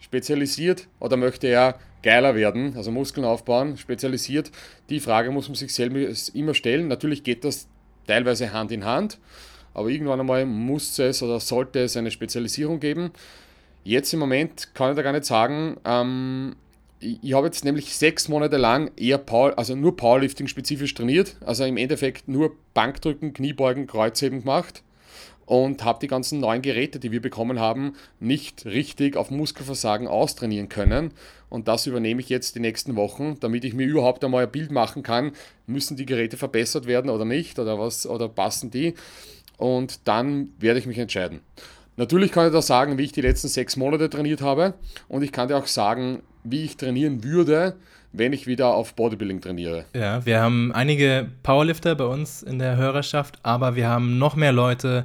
spezialisiert, 0.00 0.88
oder 0.98 1.16
möchte 1.16 1.46
er 1.46 1.78
geiler 2.02 2.34
werden, 2.34 2.76
also 2.76 2.90
Muskeln 2.90 3.24
aufbauen, 3.24 3.76
spezialisiert. 3.76 4.50
Die 4.90 4.98
Frage 4.98 5.30
muss 5.30 5.48
man 5.48 5.54
sich 5.54 5.72
selber 5.72 6.00
immer 6.34 6.54
stellen. 6.54 6.88
Natürlich 6.88 7.22
geht 7.22 7.44
das 7.44 7.68
teilweise 8.08 8.52
Hand 8.52 8.72
in 8.72 8.84
Hand, 8.84 9.20
aber 9.72 9.88
irgendwann 9.88 10.18
einmal 10.18 10.46
muss 10.46 10.98
es 10.98 11.22
oder 11.22 11.38
sollte 11.38 11.78
es 11.78 11.96
eine 11.96 12.10
Spezialisierung 12.10 12.80
geben. 12.80 13.12
Jetzt 13.84 14.12
im 14.12 14.18
Moment 14.18 14.74
kann 14.74 14.90
ich 14.90 14.96
da 14.96 15.02
gar 15.02 15.12
nicht 15.12 15.26
sagen, 15.26 15.76
ähm, 15.84 16.56
ich 17.02 17.32
habe 17.32 17.46
jetzt 17.46 17.64
nämlich 17.64 17.96
sechs 17.96 18.28
Monate 18.28 18.56
lang 18.56 18.90
eher 18.96 19.18
Power, 19.18 19.58
also 19.58 19.74
nur 19.74 19.96
Powerlifting 19.96 20.46
spezifisch 20.46 20.94
trainiert, 20.94 21.36
also 21.44 21.64
im 21.64 21.76
Endeffekt 21.76 22.28
nur 22.28 22.56
Bankdrücken, 22.74 23.32
Kniebeugen, 23.32 23.86
Kreuzheben 23.86 24.40
gemacht 24.40 24.82
und 25.46 25.84
habe 25.84 25.98
die 26.00 26.06
ganzen 26.06 26.40
neuen 26.40 26.62
Geräte, 26.62 26.98
die 26.98 27.12
wir 27.12 27.20
bekommen 27.20 27.58
haben, 27.58 27.94
nicht 28.20 28.64
richtig 28.64 29.16
auf 29.16 29.30
Muskelversagen 29.30 30.06
austrainieren 30.06 30.68
können. 30.68 31.12
Und 31.48 31.68
das 31.68 31.86
übernehme 31.86 32.20
ich 32.20 32.28
jetzt 32.28 32.54
die 32.54 32.60
nächsten 32.60 32.96
Wochen, 32.96 33.36
damit 33.40 33.64
ich 33.64 33.74
mir 33.74 33.86
überhaupt 33.86 34.24
einmal 34.24 34.44
ein 34.44 34.50
Bild 34.50 34.70
machen 34.70 35.02
kann, 35.02 35.32
müssen 35.66 35.96
die 35.96 36.06
Geräte 36.06 36.36
verbessert 36.36 36.86
werden 36.86 37.10
oder 37.10 37.24
nicht 37.24 37.58
oder 37.58 37.78
was 37.78 38.06
oder 38.06 38.28
passen 38.28 38.70
die. 38.70 38.94
Und 39.58 40.08
dann 40.08 40.54
werde 40.58 40.78
ich 40.78 40.86
mich 40.86 40.98
entscheiden. 40.98 41.40
Natürlich 41.96 42.32
kann 42.32 42.46
ich 42.46 42.52
da 42.52 42.62
sagen, 42.62 42.96
wie 42.98 43.04
ich 43.04 43.12
die 43.12 43.20
letzten 43.20 43.48
sechs 43.48 43.76
Monate 43.76 44.08
trainiert 44.08 44.40
habe 44.40 44.74
und 45.08 45.22
ich 45.22 45.32
kann 45.32 45.48
dir 45.48 45.56
auch 45.56 45.66
sagen, 45.66 46.22
wie 46.44 46.64
ich 46.64 46.76
trainieren 46.76 47.22
würde, 47.22 47.76
wenn 48.12 48.32
ich 48.32 48.46
wieder 48.46 48.74
auf 48.74 48.94
Bodybuilding 48.94 49.40
trainiere. 49.40 49.84
Ja, 49.94 50.24
wir 50.24 50.40
haben 50.40 50.72
einige 50.72 51.28
Powerlifter 51.42 51.94
bei 51.94 52.04
uns 52.04 52.42
in 52.42 52.58
der 52.58 52.76
Hörerschaft, 52.76 53.38
aber 53.42 53.76
wir 53.76 53.88
haben 53.88 54.18
noch 54.18 54.36
mehr 54.36 54.52
Leute, 54.52 55.04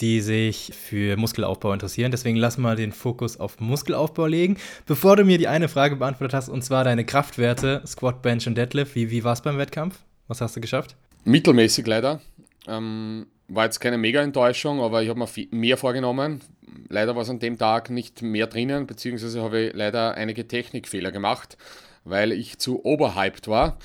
die 0.00 0.20
sich 0.20 0.72
für 0.74 1.16
Muskelaufbau 1.16 1.72
interessieren. 1.72 2.10
Deswegen 2.10 2.36
lass 2.36 2.58
mal 2.58 2.74
den 2.74 2.92
Fokus 2.92 3.38
auf 3.38 3.60
Muskelaufbau 3.60 4.26
legen. 4.26 4.56
Bevor 4.86 5.16
du 5.16 5.24
mir 5.24 5.38
die 5.38 5.48
eine 5.48 5.68
Frage 5.68 5.96
beantwortet 5.96 6.34
hast, 6.34 6.48
und 6.48 6.62
zwar 6.62 6.84
deine 6.84 7.04
Kraftwerte, 7.04 7.82
Squat, 7.86 8.22
Bench 8.22 8.46
und 8.46 8.56
Deadlift, 8.56 8.94
wie, 8.94 9.10
wie 9.10 9.24
war 9.24 9.34
es 9.34 9.42
beim 9.42 9.58
Wettkampf? 9.58 9.98
Was 10.26 10.40
hast 10.40 10.56
du 10.56 10.60
geschafft? 10.60 10.96
Mittelmäßig 11.24 11.86
leider. 11.86 12.20
Ähm, 12.66 13.26
war 13.50 13.64
jetzt 13.64 13.80
keine 13.80 13.98
Mega-Enttäuschung, 13.98 14.80
aber 14.80 15.02
ich 15.02 15.08
habe 15.08 15.18
mir 15.18 15.46
mehr 15.50 15.76
vorgenommen. 15.76 16.40
Leider 16.88 17.14
war 17.14 17.22
es 17.22 17.30
an 17.30 17.40
dem 17.40 17.58
Tag 17.58 17.90
nicht 17.90 18.22
mehr 18.22 18.46
drinnen, 18.46 18.86
beziehungsweise 18.86 19.42
habe 19.42 19.60
ich 19.60 19.74
leider 19.74 20.14
einige 20.14 20.46
Technikfehler 20.46 21.10
gemacht, 21.10 21.56
weil 22.04 22.32
ich 22.32 22.58
zu 22.58 22.84
overhyped 22.84 23.48
war. 23.48 23.78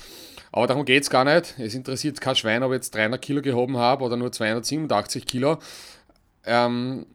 Aber 0.52 0.66
darum 0.66 0.84
geht 0.84 1.02
es 1.02 1.10
gar 1.10 1.24
nicht. 1.24 1.54
Es 1.58 1.74
interessiert 1.74 2.20
kein 2.20 2.36
Schwein, 2.36 2.62
ob 2.62 2.72
ich 2.72 2.76
jetzt 2.76 2.94
300 2.94 3.20
Kilo 3.20 3.42
gehoben 3.42 3.76
habe 3.76 4.04
oder 4.04 4.16
nur 4.16 4.32
287 4.32 5.26
Kilo. 5.26 5.58
Ähm, 6.44 7.06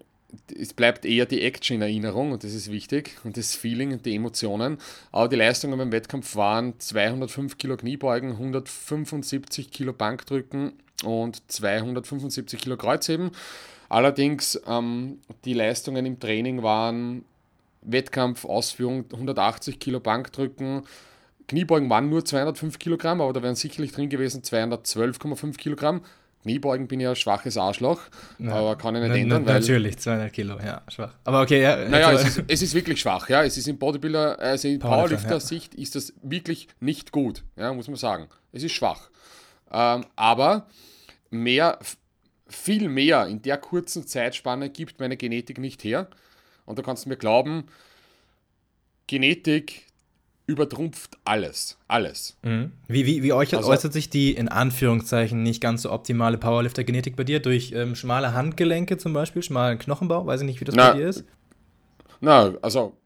es 0.58 0.74
bleibt 0.74 1.05
eher 1.05 1.25
die 1.25 1.41
Action 1.41 1.77
in 1.77 1.81
Erinnerung 1.81 2.31
und 2.31 2.43
das 2.43 2.53
ist 2.53 2.72
wichtig 2.72 3.17
und 3.24 3.38
das 3.38 3.55
Feeling 3.55 3.93
und 3.93 4.05
die 4.05 4.15
Emotionen. 4.15 4.77
Aber 5.12 5.27
die 5.27 5.36
Leistungen 5.38 5.77
beim 5.77 5.91
Wettkampf 5.91 6.36
waren 6.36 6.79
205 6.79 7.58
Kilo 7.58 7.77
Kniebeugen, 7.77 8.31
175 8.31 9.72
Kilo 9.72 9.93
Bankdrücken 9.93 10.74
und 11.03 11.41
275 11.51 12.62
Kilo 12.62 12.77
Kreuzheben. 12.77 13.31
Allerdings 13.89 14.62
ähm, 14.67 15.20
die 15.43 15.53
Leistungen 15.53 16.05
im 16.05 16.20
Training 16.20 16.63
waren 16.63 17.25
Wettkampfausführung 17.81 19.05
180 19.12 19.79
Kilo 19.79 20.00
Bankdrücken, 20.00 20.84
Kniebeugen 21.48 21.89
waren 21.89 22.10
nur 22.10 22.24
205 22.24 22.79
Kilogramm, 22.79 23.20
aber 23.20 23.34
da 23.34 23.43
wären 23.43 23.55
sicherlich 23.55 23.91
drin 23.91 24.10
gewesen 24.10 24.41
212,5 24.41 25.58
Kilogramm. 25.58 26.01
Kniebeugen 26.43 26.88
bin 26.88 27.01
ich 27.01 27.03
ja 27.03 27.10
ein 27.12 27.15
schwaches 27.15 27.58
Arschloch, 27.58 28.00
ja, 28.39 28.53
aber 28.53 28.77
kann 28.77 28.96
ich 28.96 29.01
nicht 29.03 29.22
ändern. 29.22 29.46
Weil, 29.46 29.60
natürlich, 29.60 29.98
200 29.98 30.31
Kilo, 30.31 30.58
ja, 30.60 30.81
schwach. 30.88 31.13
Aber 31.25 31.41
okay, 31.41 31.62
ja. 31.62 31.88
Naja, 31.89 32.13
es 32.13 32.24
ist, 32.24 32.43
es 32.48 32.62
ist 32.62 32.74
wirklich 32.74 33.01
schwach, 33.01 33.29
ja. 33.29 33.43
Es 33.43 33.58
ist 33.58 33.67
im 33.67 33.77
Bodybuilder, 33.77 34.39
also 34.39 34.67
in 34.67 34.79
Powerlifter-Sicht 34.79 35.75
ja. 35.75 35.81
ist 35.81 35.96
das 35.96 36.13
wirklich 36.24 36.70
nicht 36.79 37.12
gut, 37.12 37.43
ja, 37.58 37.74
muss 37.74 37.88
man 37.88 37.98
sagen. 37.98 38.27
Es 38.53 38.63
ist 38.63 38.72
schwach. 38.72 39.10
Ähm, 39.72 40.05
aber 40.15 40.67
mehr, 41.31 41.79
viel 42.47 42.89
mehr 42.89 43.27
in 43.27 43.41
der 43.41 43.57
kurzen 43.57 44.05
Zeitspanne 44.05 44.69
gibt 44.69 45.00
meine 45.00 45.17
Genetik 45.17 45.57
nicht 45.57 45.83
her. 45.83 46.09
Und 46.65 46.77
du 46.77 46.83
kannst 46.83 47.07
mir 47.07 47.17
glauben, 47.17 47.65
Genetik, 49.07 49.91
übertrumpft 50.51 51.17
alles. 51.23 51.77
Alles. 51.88 52.38
Mhm. 52.43 52.73
Wie, 52.88 53.05
wie, 53.05 53.23
wie 53.23 53.33
äußert, 53.33 53.59
also, 53.59 53.71
äußert 53.71 53.93
sich 53.93 54.09
die 54.09 54.33
in 54.33 54.50
Anführungszeichen 54.50 55.41
nicht 55.41 55.61
ganz 55.61 55.83
so 55.83 55.91
optimale 55.91 56.38
Powerlifter-Genetik 56.38 57.15
bei 57.15 57.23
dir? 57.23 57.39
Durch 57.39 57.71
ähm, 57.71 57.95
schmale 57.95 58.33
Handgelenke 58.33 58.97
zum 58.97 59.13
Beispiel, 59.13 59.41
schmalen 59.41 59.79
Knochenbau? 59.79 60.25
Weiß 60.25 60.41
ich 60.41 60.45
nicht, 60.45 60.59
wie 60.59 60.65
das 60.65 60.75
na, 60.75 60.91
bei 60.91 61.00
dir 61.00 61.09
ist. 61.09 61.23
Na, 62.19 62.53
also 62.61 62.97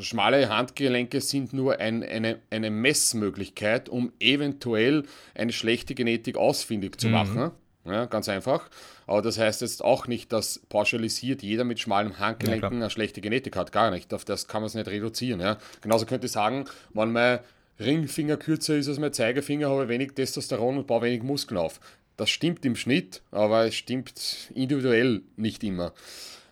schmale 0.00 0.48
Handgelenke 0.48 1.20
sind 1.20 1.52
nur 1.52 1.78
ein, 1.80 2.02
eine, 2.02 2.40
eine 2.50 2.70
Messmöglichkeit, 2.70 3.88
um 3.88 4.12
eventuell 4.20 5.04
eine 5.34 5.52
schlechte 5.52 5.94
Genetik 5.94 6.36
ausfindig 6.36 7.00
zu 7.00 7.08
mhm. 7.08 7.12
machen. 7.12 7.50
Ja, 7.84 8.04
ganz 8.06 8.28
einfach. 8.28 8.68
Aber 9.06 9.22
das 9.22 9.38
heißt 9.38 9.60
jetzt 9.60 9.82
auch 9.82 10.06
nicht, 10.06 10.32
dass 10.32 10.60
pauschalisiert 10.68 11.42
jeder 11.42 11.64
mit 11.64 11.80
schmalen 11.80 12.18
Handgelenken 12.18 12.74
ja, 12.74 12.76
eine 12.84 12.90
schlechte 12.90 13.20
Genetik 13.20 13.56
hat. 13.56 13.72
Gar 13.72 13.90
nicht. 13.90 14.14
Auf 14.14 14.24
das 14.24 14.46
kann 14.46 14.62
man 14.62 14.68
es 14.68 14.74
nicht 14.74 14.86
reduzieren. 14.88 15.40
Ja. 15.40 15.58
Genauso 15.80 16.06
könnte 16.06 16.26
ich 16.26 16.32
sagen, 16.32 16.66
wenn 16.94 17.10
mein 17.10 17.40
Ringfinger 17.80 18.36
kürzer 18.36 18.76
ist 18.76 18.88
als 18.88 18.98
mein 18.98 19.12
Zeigefinger, 19.12 19.68
habe 19.68 19.84
ich 19.84 19.88
wenig 19.88 20.12
Testosteron 20.12 20.78
und 20.78 20.86
baue 20.86 21.02
wenig 21.02 21.22
Muskeln 21.22 21.58
auf. 21.58 21.80
Das 22.16 22.30
stimmt 22.30 22.64
im 22.64 22.76
Schnitt, 22.76 23.22
aber 23.30 23.66
es 23.66 23.74
stimmt 23.74 24.50
individuell 24.54 25.22
nicht 25.36 25.64
immer. 25.64 25.92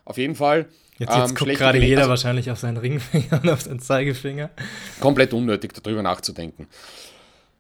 Auf 0.04 0.18
jeden 0.18 0.34
Fall. 0.34 0.66
Jetzt, 0.98 1.14
jetzt 1.14 1.30
ähm, 1.30 1.34
guckt 1.34 1.54
gerade 1.54 1.78
jeder 1.78 2.00
also, 2.00 2.10
wahrscheinlich 2.10 2.50
auf 2.50 2.58
seinen 2.58 2.76
Ringfinger 2.78 3.40
und 3.42 3.48
auf 3.48 3.60
seinen 3.62 3.80
Zeigefinger. 3.80 4.50
Komplett 5.00 5.32
unnötig, 5.32 5.72
darüber 5.74 6.02
nachzudenken. 6.02 6.66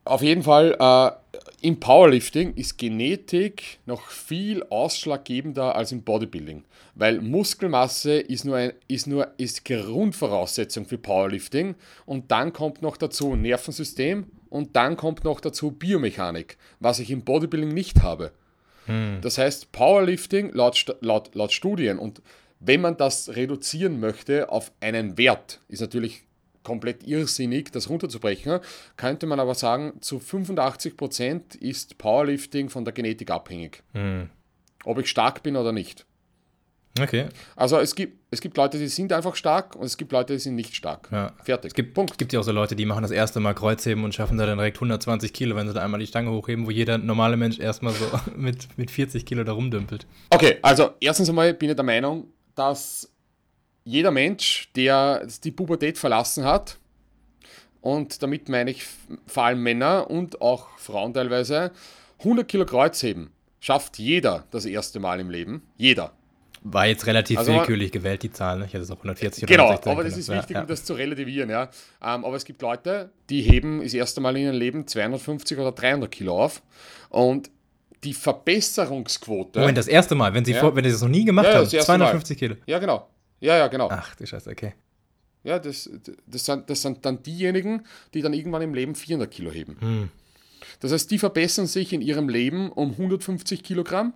Auf 0.04 0.22
jeden 0.22 0.42
Fall, 0.42 0.76
äh, 0.78 1.29
im 1.62 1.78
Powerlifting 1.78 2.54
ist 2.54 2.78
Genetik 2.78 3.78
noch 3.86 4.08
viel 4.08 4.62
ausschlaggebender 4.64 5.74
als 5.74 5.92
im 5.92 6.02
Bodybuilding, 6.02 6.64
weil 6.94 7.20
Muskelmasse 7.20 8.18
ist 8.18 8.44
nur, 8.44 8.56
ein, 8.56 8.72
ist 8.88 9.06
nur 9.06 9.28
ist 9.36 9.64
Grundvoraussetzung 9.64 10.86
für 10.86 10.98
Powerlifting 10.98 11.74
und 12.06 12.30
dann 12.30 12.52
kommt 12.52 12.82
noch 12.82 12.96
dazu 12.96 13.36
Nervensystem 13.36 14.26
und 14.48 14.74
dann 14.76 14.96
kommt 14.96 15.24
noch 15.24 15.40
dazu 15.40 15.70
Biomechanik, 15.70 16.56
was 16.80 16.98
ich 16.98 17.10
im 17.10 17.22
Bodybuilding 17.22 17.72
nicht 17.72 18.02
habe. 18.02 18.32
Hm. 18.86 19.18
Das 19.20 19.38
heißt, 19.38 19.72
Powerlifting 19.72 20.52
laut, 20.52 20.96
laut, 21.00 21.34
laut 21.34 21.52
Studien 21.52 21.98
und 21.98 22.22
wenn 22.58 22.80
man 22.80 22.96
das 22.96 23.36
reduzieren 23.36 24.00
möchte 24.00 24.50
auf 24.50 24.72
einen 24.80 25.16
Wert, 25.16 25.60
ist 25.68 25.80
natürlich 25.80 26.24
komplett 26.62 27.06
irrsinnig, 27.06 27.72
das 27.72 27.88
runterzubrechen. 27.88 28.60
Könnte 28.96 29.26
man 29.26 29.40
aber 29.40 29.54
sagen, 29.54 29.94
zu 30.00 30.18
85% 30.18 31.58
ist 31.58 31.98
Powerlifting 31.98 32.68
von 32.68 32.84
der 32.84 32.92
Genetik 32.92 33.30
abhängig. 33.30 33.82
Mhm. 33.92 34.30
Ob 34.84 34.98
ich 34.98 35.08
stark 35.08 35.42
bin 35.42 35.56
oder 35.56 35.72
nicht. 35.72 36.06
Okay. 36.98 37.28
Also 37.54 37.78
es 37.78 37.94
gibt, 37.94 38.18
es 38.30 38.40
gibt 38.40 38.56
Leute, 38.56 38.78
die 38.78 38.88
sind 38.88 39.12
einfach 39.12 39.36
stark 39.36 39.76
und 39.76 39.84
es 39.84 39.96
gibt 39.96 40.10
Leute, 40.10 40.32
die 40.32 40.38
sind 40.40 40.56
nicht 40.56 40.74
stark. 40.74 41.08
Ja. 41.12 41.32
Fertig. 41.42 41.70
Es 41.70 41.74
gibt, 41.74 41.94
Punkt. 41.94 42.18
gibt 42.18 42.32
ja 42.32 42.40
auch 42.40 42.44
so 42.44 42.52
Leute, 42.52 42.74
die 42.74 42.84
machen 42.84 43.02
das 43.02 43.12
erste 43.12 43.38
Mal 43.38 43.54
Kreuzheben 43.54 44.02
und 44.02 44.14
schaffen 44.14 44.38
da 44.38 44.46
dann 44.46 44.58
direkt 44.58 44.78
120 44.78 45.32
Kilo, 45.32 45.54
wenn 45.54 45.68
sie 45.68 45.74
da 45.74 45.82
einmal 45.82 46.00
die 46.00 46.06
Stange 46.06 46.30
hochheben, 46.30 46.66
wo 46.66 46.70
jeder 46.70 46.98
normale 46.98 47.36
Mensch 47.36 47.60
erstmal 47.60 47.92
so 47.92 48.06
mit, 48.36 48.76
mit 48.76 48.90
40 48.90 49.24
Kilo 49.24 49.44
da 49.44 49.52
rumdümpelt. 49.52 50.06
Okay, 50.30 50.58
also 50.62 50.90
erstens 51.00 51.28
einmal 51.28 51.54
bin 51.54 51.70
ich 51.70 51.76
der 51.76 51.84
Meinung, 51.84 52.26
dass 52.56 53.08
jeder 53.84 54.10
Mensch, 54.10 54.70
der 54.76 55.26
die 55.44 55.50
Pubertät 55.50 55.98
verlassen 55.98 56.44
hat, 56.44 56.78
und 57.80 58.22
damit 58.22 58.48
meine 58.48 58.70
ich 58.70 58.84
vor 59.26 59.44
allem 59.44 59.62
Männer 59.62 60.10
und 60.10 60.42
auch 60.42 60.68
Frauen 60.78 61.14
teilweise, 61.14 61.72
100 62.18 62.46
Kilo 62.46 62.66
Kreuzheben 62.66 63.30
schafft 63.60 63.98
jeder 63.98 64.44
das 64.50 64.64
erste 64.64 65.00
Mal 65.00 65.20
im 65.20 65.30
Leben. 65.30 65.62
Jeder. 65.76 66.12
War 66.62 66.86
jetzt 66.86 67.06
relativ 67.06 67.38
also 67.38 67.54
willkürlich 67.54 67.90
gewählt, 67.90 68.22
die 68.22 68.30
Zahl. 68.30 68.58
Ne? 68.58 68.66
Ich 68.66 68.74
hätte 68.74 68.82
es 68.82 68.90
auch 68.90 68.96
140 68.96 69.44
oder 69.44 69.50
Genau, 69.50 69.70
aber 69.70 70.04
das 70.04 70.18
ist 70.18 70.28
wichtig, 70.28 70.56
ja, 70.56 70.60
um 70.60 70.66
das 70.66 70.84
zu 70.84 70.92
relativieren. 70.92 71.48
Ja. 71.48 71.70
Ähm, 72.02 72.24
aber 72.24 72.36
es 72.36 72.44
gibt 72.44 72.60
Leute, 72.60 73.10
die 73.30 73.40
heben 73.40 73.82
das 73.82 73.94
erste 73.94 74.20
Mal 74.20 74.36
in 74.36 74.44
ihrem 74.44 74.56
Leben 74.56 74.86
250 74.86 75.58
oder 75.58 75.72
300 75.72 76.10
Kilo 76.10 76.38
auf. 76.38 76.60
Und 77.08 77.50
die 78.04 78.12
Verbesserungsquote. 78.12 79.60
Moment, 79.60 79.78
das 79.78 79.88
erste 79.88 80.14
Mal, 80.14 80.34
wenn 80.34 80.44
sie, 80.44 80.52
ja. 80.52 80.60
vor, 80.60 80.76
wenn 80.76 80.84
sie 80.84 80.90
das 80.90 81.00
noch 81.00 81.08
nie 81.08 81.24
gemacht 81.24 81.46
ja, 81.46 81.54
haben, 81.54 81.66
250 81.66 82.36
Mal. 82.36 82.38
Kilo. 82.38 82.60
Ja, 82.66 82.78
genau. 82.78 83.08
Ja, 83.40 83.56
ja, 83.56 83.68
genau. 83.68 83.88
Ach, 83.90 84.14
du 84.14 84.26
Scheiße, 84.26 84.50
okay. 84.50 84.74
Ja, 85.42 85.58
das, 85.58 85.88
das, 86.26 86.44
sind, 86.44 86.68
das 86.68 86.82
sind 86.82 87.04
dann 87.04 87.22
diejenigen, 87.22 87.84
die 88.12 88.20
dann 88.20 88.34
irgendwann 88.34 88.62
im 88.62 88.74
Leben 88.74 88.94
400 88.94 89.30
Kilo 89.30 89.50
heben. 89.50 89.76
Hm. 89.80 90.10
Das 90.80 90.92
heißt, 90.92 91.10
die 91.10 91.18
verbessern 91.18 91.66
sich 91.66 91.92
in 91.92 92.02
ihrem 92.02 92.28
Leben 92.28 92.70
um 92.70 92.90
150 92.92 93.62
Kilogramm. 93.62 94.14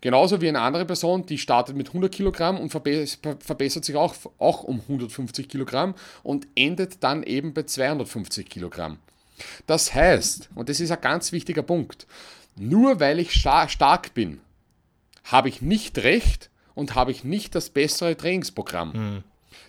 Genauso 0.00 0.40
wie 0.40 0.48
eine 0.48 0.60
andere 0.60 0.86
Person, 0.86 1.26
die 1.26 1.36
startet 1.36 1.76
mit 1.76 1.88
100 1.88 2.10
Kilogramm 2.10 2.58
und 2.58 2.70
verbessert 2.70 3.84
sich 3.84 3.96
auch, 3.96 4.14
auch 4.38 4.64
um 4.64 4.80
150 4.80 5.46
Kilogramm 5.46 5.94
und 6.22 6.46
endet 6.54 7.02
dann 7.04 7.22
eben 7.22 7.52
bei 7.52 7.64
250 7.64 8.48
Kilogramm. 8.48 8.98
Das 9.66 9.94
heißt, 9.94 10.48
und 10.54 10.70
das 10.70 10.80
ist 10.80 10.90
ein 10.90 11.00
ganz 11.00 11.32
wichtiger 11.32 11.62
Punkt, 11.62 12.06
nur 12.56 12.98
weil 12.98 13.18
ich 13.18 13.32
stark 13.32 14.14
bin, 14.14 14.40
habe 15.24 15.48
ich 15.48 15.60
nicht 15.60 15.98
recht, 15.98 16.50
und 16.78 16.94
habe 16.94 17.10
ich 17.10 17.24
nicht 17.24 17.56
das 17.56 17.70
bessere 17.70 18.16
Trainingsprogramm. 18.16 18.92
Mhm. 18.92 19.24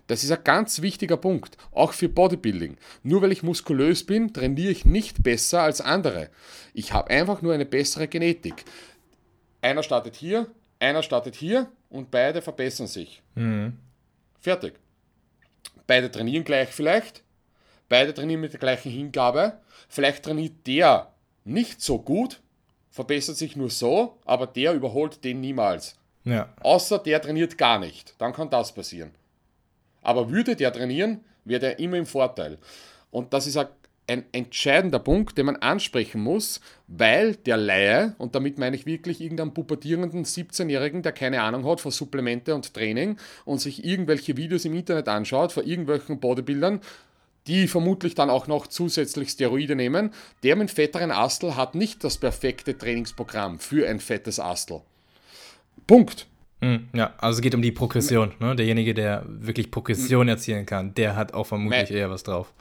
Das 0.05 0.23
ist 0.23 0.31
ein 0.31 0.43
ganz 0.43 0.83
wichtiger 0.83 1.17
Punkt, 1.17 1.57
auch 1.71 1.93
für 1.93 2.07
Bodybuilding. 2.07 2.77
Nur 3.01 3.23
weil 3.23 3.31
ich 3.31 3.41
muskulös 3.41 4.05
bin, 4.05 4.31
trainiere 4.31 4.71
ich 4.71 4.85
nicht 4.85 5.23
besser 5.23 5.63
als 5.63 5.81
andere. 5.81 6.29
Ich 6.73 6.93
habe 6.93 7.09
einfach 7.09 7.41
nur 7.41 7.53
eine 7.53 7.65
bessere 7.65 8.07
Genetik. 8.07 8.63
Einer 9.61 9.81
startet 9.81 10.15
hier, 10.15 10.47
einer 10.77 11.01
startet 11.01 11.35
hier 11.35 11.71
und 11.89 12.11
beide 12.11 12.43
verbessern 12.43 12.87
sich. 12.87 13.23
Mhm. 13.33 13.73
Fertig. 14.39 14.75
Beide 15.87 16.11
trainieren 16.11 16.43
gleich 16.43 16.69
vielleicht, 16.69 17.23
beide 17.87 18.13
trainieren 18.13 18.41
mit 18.41 18.53
der 18.53 18.59
gleichen 18.59 18.91
Hingabe. 18.91 19.57
Vielleicht 19.87 20.23
trainiert 20.23 20.67
der 20.67 21.11
nicht 21.43 21.81
so 21.81 21.97
gut, 21.97 22.39
verbessert 22.91 23.37
sich 23.37 23.55
nur 23.55 23.71
so, 23.71 24.19
aber 24.25 24.45
der 24.45 24.73
überholt 24.73 25.23
den 25.23 25.41
niemals. 25.41 25.98
Ja. 26.29 26.49
Außer 26.61 26.99
der 26.99 27.21
trainiert 27.21 27.57
gar 27.57 27.79
nicht. 27.79 28.13
Dann 28.17 28.33
kann 28.33 28.49
das 28.49 28.73
passieren. 28.73 29.11
Aber 30.01 30.29
würde 30.31 30.55
der 30.55 30.71
trainieren, 30.71 31.23
wäre 31.45 31.59
der 31.59 31.79
immer 31.79 31.97
im 31.97 32.05
Vorteil. 32.05 32.57
Und 33.11 33.33
das 33.33 33.47
ist 33.47 33.57
ein 34.07 34.25
entscheidender 34.31 34.99
Punkt, 34.99 35.37
den 35.37 35.45
man 35.45 35.57
ansprechen 35.57 36.21
muss, 36.21 36.61
weil 36.87 37.35
der 37.35 37.57
Laie, 37.57 38.15
und 38.17 38.33
damit 38.33 38.57
meine 38.57 38.75
ich 38.75 38.85
wirklich 38.85 39.21
irgendeinen 39.21 39.53
pubertierenden 39.53 40.25
17-Jährigen, 40.25 41.03
der 41.03 41.11
keine 41.11 41.41
Ahnung 41.41 41.65
hat 41.65 41.79
von 41.79 41.91
Supplemente 41.91 42.55
und 42.55 42.73
Training 42.73 43.17
und 43.45 43.59
sich 43.59 43.85
irgendwelche 43.85 44.35
Videos 44.35 44.65
im 44.65 44.73
Internet 44.73 45.07
anschaut 45.07 45.51
von 45.51 45.65
irgendwelchen 45.65 46.19
Bodybuildern, 46.19 46.81
die 47.47 47.67
vermutlich 47.67 48.15
dann 48.15 48.29
auch 48.29 48.47
noch 48.47 48.67
zusätzlich 48.67 49.29
Steroide 49.29 49.75
nehmen, 49.75 50.11
der 50.43 50.55
mit 50.55 50.71
fetteren 50.71 51.11
Astel 51.11 51.55
hat 51.55 51.75
nicht 51.75 52.03
das 52.03 52.17
perfekte 52.17 52.77
Trainingsprogramm 52.77 53.59
für 53.59 53.87
ein 53.87 53.99
fettes 53.99 54.39
Astel. 54.39 54.81
Punkt. 55.87 56.27
Hm, 56.61 56.89
ja, 56.93 57.13
also 57.17 57.37
es 57.37 57.41
geht 57.41 57.55
um 57.55 57.61
die 57.61 57.71
Progression. 57.71 58.33
Ne? 58.39 58.55
Derjenige, 58.55 58.93
der 58.93 59.23
wirklich 59.27 59.71
Progression 59.71 60.23
hm. 60.23 60.29
erzielen 60.29 60.65
kann, 60.65 60.93
der 60.93 61.15
hat 61.15 61.33
auch 61.33 61.45
vermutlich 61.45 61.89
Me 61.89 61.95
eher 61.95 62.09
was 62.09 62.23
drauf. 62.23 62.53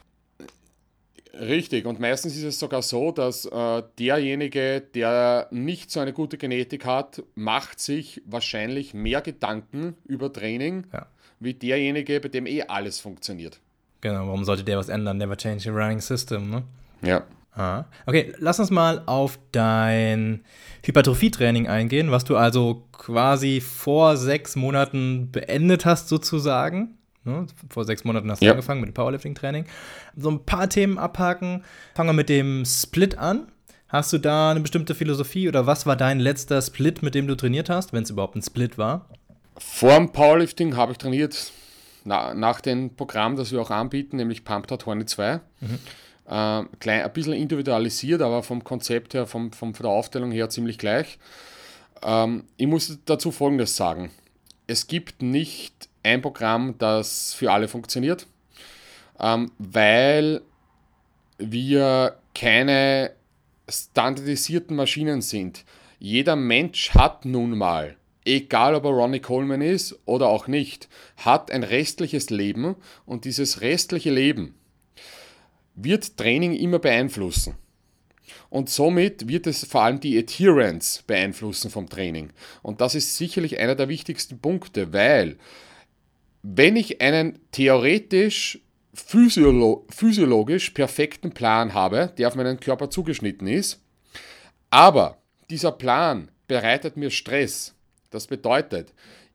Richtig, 1.35 1.87
und 1.87 2.01
meistens 2.01 2.37
ist 2.37 2.43
es 2.43 2.59
sogar 2.59 2.83
so, 2.83 3.13
dass 3.13 3.45
äh, 3.45 3.83
derjenige, 3.99 4.81
der 4.81 5.47
nicht 5.53 5.91
so 5.91 6.01
eine 6.01 6.13
gute 6.13 6.37
Genetik 6.37 6.85
hat, 6.85 7.23
macht 7.37 7.79
sich 7.79 8.23
wahrscheinlich 8.27 8.93
mehr 8.93 9.21
Gedanken 9.21 9.95
über 10.05 10.33
Training, 10.33 10.87
ja. 10.93 11.07
wie 11.39 11.55
derjenige, 11.55 12.21
bei 12.21 12.29
dem 12.29 12.47
eh 12.47 12.63
alles 12.63 12.99
funktioniert. 12.99 13.61
Genau, 14.01 14.27
warum 14.27 14.45
sollte 14.45 14.65
der 14.65 14.79
was 14.79 14.89
ändern? 14.89 15.19
Never 15.19 15.37
change 15.37 15.61
the 15.61 15.71
running 15.71 16.01
system, 16.01 16.51
ne? 16.51 16.65
Ja. 17.03 17.25
Ah. 17.55 17.85
Okay, 18.07 18.33
lass 18.39 18.61
uns 18.61 18.71
mal 18.71 19.03
auf 19.07 19.39
dein 19.53 20.45
Hypertrophie-Training 20.85 21.67
eingehen, 21.67 22.11
was 22.11 22.25
du 22.25 22.37
also 22.37 22.85
quasi 22.93 23.61
vor 23.61 24.17
sechs 24.17 24.55
Monaten 24.57 25.31
beendet 25.33 25.85
hast, 25.85 26.09
sozusagen. 26.09 26.97
Ne? 27.25 27.47
Vor 27.69 27.85
sechs 27.85 28.05
Monaten 28.05 28.31
hast 28.31 28.41
du 28.43 28.47
Ja. 28.47 28.53
angefangen 28.53 28.81
mit 28.81 28.91
dem 28.91 28.95
Powerlifting-Training. 28.95 29.67
So 30.17 30.31
ein 30.31 30.45
paar 30.45 30.69
Themen 30.69 30.99
abhaken. 30.99 31.65
Fangen 31.95 32.09
wir 32.11 32.15
mit 32.15 32.29
dem 32.29 32.65
Split 32.65 33.19
an. 33.19 33.49
Hast 33.89 34.13
du 34.13 34.19
da 34.19 34.51
eine 34.51 34.61
bestimmte 34.61 34.95
Philosophie 34.95 35.49
oder 35.49 35.67
was 35.67 35.85
war 35.87 35.97
dein 35.97 36.21
letzter 36.21 36.61
Split, 36.63 37.03
mit 37.03 37.15
dem 37.15 37.27
du 37.27 37.35
trainiert 37.35 37.71
hast, 37.71 37.93
wenn 37.93 38.03
es 38.03 38.11
überhaupt 38.11 38.37
ein 38.37 38.43
Split 38.43 38.79
war? 38.79 39.09
Vor 39.57 39.95
dem 39.97 40.13
Powerlifting 40.13 40.77
habe 40.77 40.93
ich 40.93 40.99
trainiert 40.99 41.53
na, 42.05 42.33
nach 42.35 42.61
dem 42.61 42.95
Programm, 42.95 43.37
das 43.37 43.51
wir 43.51 43.61
auch 43.61 43.71
anbieten, 43.71 44.17
nämlich 44.17 44.45
Pumped 44.45 44.71
Out 44.73 44.87
Horny 44.87 45.05
2. 45.07 45.41
Ähm, 46.31 46.69
klein, 46.79 47.03
ein 47.03 47.13
bisschen 47.13 47.33
individualisiert, 47.33 48.21
aber 48.21 48.43
vom 48.43 48.63
Konzept 48.63 49.15
her, 49.15 49.27
vom, 49.27 49.51
vom, 49.53 49.75
von 49.75 49.85
der 49.85 49.93
Aufteilung 49.93 50.31
her 50.31 50.51
ziemlich 50.51 50.77
gleich. 50.77 51.19
Ähm, 52.03 52.45
ich 52.57 52.67
muss 52.67 52.99
dazu 53.07 53.31
Folgendes 53.31 53.77
sagen. 53.77 54.11
Es 54.67 54.87
gibt 54.87 55.23
nicht 55.23 55.89
ein 56.03 56.21
Programm, 56.21 56.75
das 56.79 57.33
für 57.33 57.51
alle 57.51 57.67
funktioniert, 57.67 58.27
ähm, 59.19 59.51
weil 59.59 60.43
wir 61.39 62.19
keine 62.35 63.13
standardisierten 63.69 64.77
Maschinen 64.77 65.23
sind. 65.23 65.65
Jeder 65.99 66.37
Mensch 66.37 66.91
hat 66.91 67.25
nun 67.25 67.57
mal, 67.57 67.97
egal 68.25 68.75
ob 68.75 68.85
er 68.85 68.91
Ronnie 68.91 69.21
Coleman 69.21 69.63
ist 69.63 69.99
oder 70.05 70.29
auch 70.29 70.47
nicht, 70.47 70.89
hat 71.17 71.51
ein 71.51 71.63
restliches 71.63 72.29
Leben 72.29 72.77
und 73.07 73.25
dieses 73.25 73.63
restliche 73.63 74.11
Leben 74.11 74.58
wird 75.83 76.17
Training 76.17 76.55
immer 76.55 76.79
beeinflussen. 76.79 77.55
Und 78.51 78.69
somit 78.71 79.29
wird 79.29 79.47
es 79.47 79.65
vor 79.65 79.83
allem 79.83 80.01
die 80.01 80.19
Adherence 80.19 81.03
beeinflussen 81.07 81.71
vom 81.71 81.89
Training. 81.89 82.31
Und 82.63 82.81
das 82.81 82.95
ist 82.95 83.17
sicherlich 83.17 83.59
einer 83.59 83.75
der 83.75 83.89
wichtigsten 83.89 84.39
Punkte, 84.39 84.93
weil 84.93 85.37
wenn 86.43 86.77
ich 86.77 87.01
einen 87.01 87.39
theoretisch 87.53 88.61
physiolo 88.95 89.87
physiologisch 89.91 90.71
perfekten 90.71 91.33
Plan 91.33 91.75
habe, 91.75 92.13
der 92.19 92.29
auf 92.29 92.35
meinen 92.35 92.59
Körper 92.59 92.91
zugeschnitten 92.91 93.47
ist, 93.47 93.81
aber 94.71 95.19
dieser 95.51 95.73
Plan 95.73 96.31
bereitet 96.47 96.97
mir 96.97 97.11
Stress. 97.11 97.75
Das 98.11 98.27
bedeutet, 98.27 98.93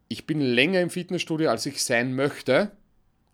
ich 0.08 0.26
bin 0.26 0.42
länger 0.42 0.82
im 0.82 0.90
Fitnessstudio, 0.90 1.50
als 1.50 1.66
ich 1.66 1.84
sein 1.84 2.16
möchte 2.16 2.72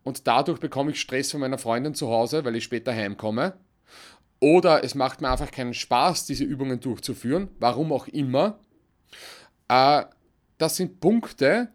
und 0.03 0.27
dadurch 0.27 0.59
bekomme 0.59 0.91
ich 0.91 1.01
Stress 1.01 1.31
von 1.31 1.41
meiner 1.41 1.57
Freundin 1.57 1.93
zu 1.93 2.09
Hause, 2.09 2.45
weil 2.45 2.55
ich 2.55 2.63
später 2.63 2.93
heimkomme. 2.93 3.53
Oder 4.39 4.83
es 4.83 4.95
macht 4.95 5.21
mir 5.21 5.29
einfach 5.29 5.51
keinen 5.51 5.73
Spaß, 5.73 6.25
diese 6.25 6.45
Übungen 6.45 6.79
durchzuführen, 6.79 7.49
warum 7.59 7.91
auch 7.91 8.07
immer. 8.07 8.59
Äh, 9.67 10.03
das 10.57 10.77
sind 10.77 10.99
Punkte, 11.01 11.69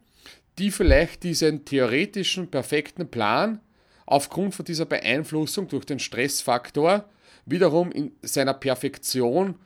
die 0.58 0.70
vielleicht 0.70 1.22
diesen 1.24 1.64
theoretischen 1.64 2.50
perfekten 2.50 3.10
Plan 3.10 3.60
aufgrund 4.06 4.54
von 4.54 4.64
dieser 4.64 4.86
Beeinflussung 4.86 5.68
durch 5.68 5.84
den 5.84 5.98
Stressfaktor 5.98 7.08
wiederum 7.46 7.92
in 7.92 8.12
seiner 8.22 8.54
Perfektion 8.54 9.56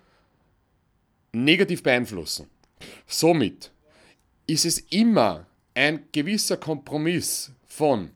negativ 1.33 1.83
beeinflussen. 1.83 2.49
Somit 3.07 3.71
ist 4.47 4.65
es 4.65 4.79
immer 4.91 5.47
ein 5.75 6.05
gewisser 6.13 6.57
Kompromiss 6.57 7.53
von, 7.67 8.11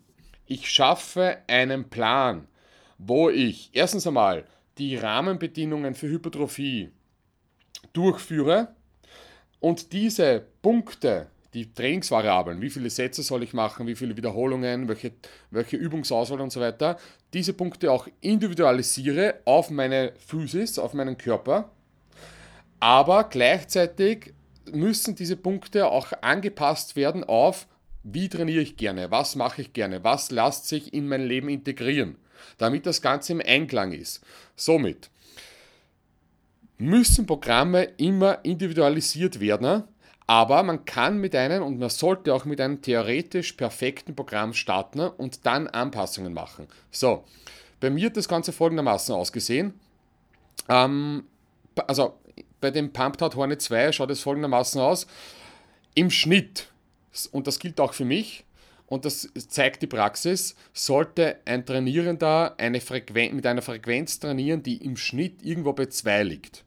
ich 0.46 0.70
schaffe 0.70 1.38
einen 1.46 1.88
Plan, 1.88 2.48
wo 2.98 3.30
ich 3.30 3.70
erstens 3.72 4.06
einmal 4.06 4.44
die 4.78 4.96
Rahmenbedingungen 4.96 5.94
für 5.94 6.08
Hypertrophie 6.08 6.90
durchführe 7.92 8.68
und 9.60 9.92
diese 9.92 10.44
Punkte, 10.62 11.28
die 11.54 11.72
Trainingsvariablen, 11.72 12.62
wie 12.62 12.70
viele 12.70 12.88
Sätze 12.88 13.22
soll 13.22 13.42
ich 13.42 13.52
machen, 13.52 13.86
wie 13.86 13.94
viele 13.94 14.16
Wiederholungen, 14.16 14.88
welche, 14.88 15.12
welche 15.50 15.76
Übungsauswahl 15.76 16.40
und 16.40 16.50
so 16.50 16.60
weiter, 16.60 16.96
diese 17.34 17.52
Punkte 17.52 17.92
auch 17.92 18.08
individualisiere 18.20 19.40
auf 19.44 19.70
meine 19.70 20.14
Physis, 20.26 20.78
auf 20.78 20.94
meinen 20.94 21.18
Körper, 21.18 21.70
aber 22.80 23.24
gleichzeitig 23.24 24.32
müssen 24.72 25.14
diese 25.14 25.36
Punkte 25.36 25.86
auch 25.86 26.12
angepasst 26.22 26.96
werden 26.96 27.24
auf, 27.24 27.66
wie 28.02 28.28
trainiere 28.28 28.62
ich 28.62 28.76
gerne, 28.76 29.10
was 29.10 29.36
mache 29.36 29.62
ich 29.62 29.72
gerne, 29.72 30.04
was 30.04 30.30
lässt 30.30 30.68
sich 30.68 30.92
in 30.92 31.08
mein 31.08 31.22
Leben 31.22 31.48
integrieren, 31.48 32.16
damit 32.58 32.86
das 32.86 33.02
Ganze 33.02 33.32
im 33.32 33.42
Einklang 33.44 33.92
ist. 33.92 34.24
Somit 34.56 35.10
müssen 36.78 37.26
Programme 37.26 37.84
immer 37.96 38.44
individualisiert 38.44 39.40
werden, 39.40 39.84
aber 40.26 40.62
man 40.62 40.84
kann 40.84 41.18
mit 41.18 41.34
einem 41.34 41.62
und 41.62 41.78
man 41.78 41.90
sollte 41.90 42.34
auch 42.34 42.44
mit 42.44 42.60
einem 42.60 42.82
theoretisch 42.82 43.52
perfekten 43.52 44.16
Programm 44.16 44.52
starten 44.54 45.00
und 45.00 45.46
dann 45.46 45.68
Anpassungen 45.68 46.32
machen. 46.32 46.66
So, 46.90 47.24
bei 47.80 47.90
mir 47.90 48.06
hat 48.06 48.16
das 48.16 48.28
Ganze 48.28 48.52
folgendermaßen 48.52 49.14
ausgesehen. 49.14 49.74
Ähm, 50.68 51.24
also 51.86 52.18
bei 52.60 52.70
dem 52.70 52.92
Pumped 52.92 53.22
Out 53.22 53.36
Hornet 53.36 53.60
2 53.60 53.92
schaut 53.92 54.10
es 54.10 54.22
folgendermaßen 54.22 54.80
aus. 54.80 55.06
Im 55.94 56.10
Schnitt, 56.10 56.68
und 57.32 57.46
das 57.46 57.58
gilt 57.58 57.80
auch 57.80 57.94
für 57.94 58.04
mich, 58.04 58.44
und 58.86 59.04
das 59.06 59.28
zeigt 59.48 59.82
die 59.82 59.86
Praxis, 59.86 60.54
sollte 60.74 61.38
ein 61.46 61.64
Trainierender 61.64 62.54
eine 62.58 62.80
Frequen 62.80 63.34
mit 63.34 63.46
einer 63.46 63.62
Frequenz 63.62 64.18
trainieren, 64.18 64.62
die 64.62 64.84
im 64.84 64.96
Schnitt 64.96 65.42
irgendwo 65.42 65.72
bei 65.72 65.86
2 65.86 66.22
liegt. 66.24 66.64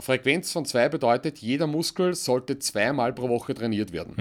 Frequenz 0.00 0.50
von 0.52 0.64
2 0.64 0.88
bedeutet, 0.88 1.38
jeder 1.38 1.66
Muskel 1.66 2.14
sollte 2.14 2.58
zweimal 2.58 3.12
pro 3.12 3.28
Woche 3.28 3.54
trainiert 3.54 3.92
werden. 3.92 4.14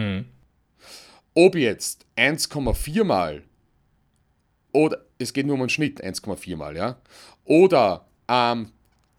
Ob 1.33 1.55
jetzt 1.55 2.05
1,4 2.15 3.03
mal 3.03 3.43
oder 4.71 5.03
es 5.17 5.33
geht 5.33 5.45
nur 5.45 5.55
um 5.55 5.61
einen 5.61 5.69
Schnitt 5.69 6.03
1,4 6.03 6.55
mal, 6.55 6.75
ja, 6.75 6.97
oder 7.45 8.05
ähm, 8.27 8.71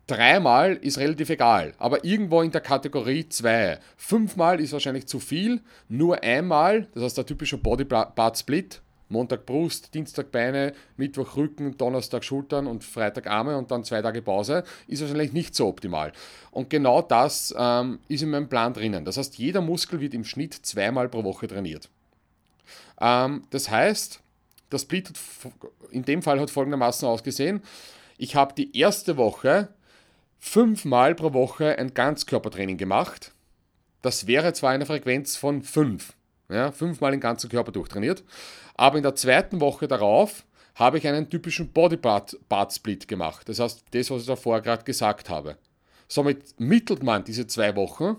dreimal 0.09 0.75
ist 0.75 0.99
relativ 0.99 1.31
egal, 1.31 1.75
aber 1.79 2.05
irgendwo 2.05 2.43
in 2.43 2.51
der 2.51 2.61
Kategorie 2.61 3.29
2. 3.29 3.79
Fünfmal 3.97 4.61
ist 4.61 4.73
wahrscheinlich 4.73 5.07
zu 5.07 5.21
viel, 5.21 5.61
nur 5.89 6.23
einmal, 6.23 6.89
das 6.95 7.05
heißt 7.05 7.19
der 7.19 7.27
typische 7.27 7.59
Body 7.59 7.85
Part 7.85 8.39
Split, 8.39 8.81
Montag 9.11 9.47
Brust, 9.47 9.95
Dienstag 9.95 10.31
Beine, 10.31 10.73
Mittwoch 10.97 11.37
Rücken, 11.37 11.77
Donnerstag 11.77 12.25
Schultern 12.25 12.67
und 12.67 12.85
Freitag 12.85 13.27
Arme 13.27 13.57
und 13.57 13.71
dann 13.71 13.85
zwei 13.85 14.03
Tage 14.03 14.23
Pause, 14.23 14.65
ist 14.87 15.01
wahrscheinlich 15.01 15.33
nicht 15.33 15.55
so 15.55 15.67
optimal. 15.67 16.13
Und 16.51 16.69
genau 16.71 17.03
das 17.03 17.55
ähm, 17.57 18.01
ist 18.09 18.23
in 18.23 18.31
meinem 18.31 18.49
Plan 18.49 18.75
drinnen. 18.75 19.05
Das 19.05 19.17
heißt, 19.17 19.39
jeder 19.39 19.61
Muskel 19.61 20.01
wird 20.01 20.15
im 20.15 20.25
Schnitt 20.25 20.55
zweimal 20.55 21.09
pro 21.09 21.25
Woche 21.25 21.49
trainiert. 21.49 21.89
Ähm, 23.01 23.43
das 23.51 23.71
heißt, 23.71 24.21
das 24.71 24.83
Split 24.83 25.11
in 25.91 26.05
dem 26.05 26.23
Fall 26.23 26.41
hat 26.41 26.51
folgendermaßen 26.51 27.09
ausgesehen. 27.09 27.63
Ich 28.19 28.37
habe 28.37 28.53
die 28.55 28.77
erste 28.77 29.17
Woche 29.17 29.69
fünfmal 30.39 31.15
pro 31.15 31.33
Woche 31.33 31.79
ein 31.79 31.95
Ganzkörpertraining 31.95 32.77
gemacht. 32.77 33.33
Das 34.03 34.27
wäre 34.27 34.53
zwar 34.53 34.71
eine 34.71 34.87
Frequenz 34.87 35.37
von 35.37 35.63
fünf, 35.63 36.15
ja, 36.49 36.71
fünfmal 36.71 37.11
den 37.11 37.21
ganzen 37.21 37.51
Körper 37.51 37.73
durchtrainiert, 37.73 38.23
aber 38.75 38.97
in 38.97 39.03
der 39.03 39.17
zweiten 39.17 39.61
Woche 39.61 39.89
darauf 39.89 40.45
habe 40.77 40.99
ich 40.99 41.09
einen 41.09 41.29
typischen 41.29 41.73
Body 41.73 41.97
Part, 41.97 42.39
Part 42.49 42.73
Split 42.73 43.09
gemacht. 43.09 43.49
Das 43.49 43.59
heißt, 43.59 43.85
das, 43.91 44.11
was 44.11 44.21
ich 44.23 44.27
davor 44.29 44.61
gerade 44.61 44.85
gesagt 44.85 45.29
habe. 45.29 45.57
Somit 46.07 46.59
mittelt 46.61 47.03
man 47.03 47.25
diese 47.25 47.47
zwei 47.49 47.75
Wochen, 47.75 48.17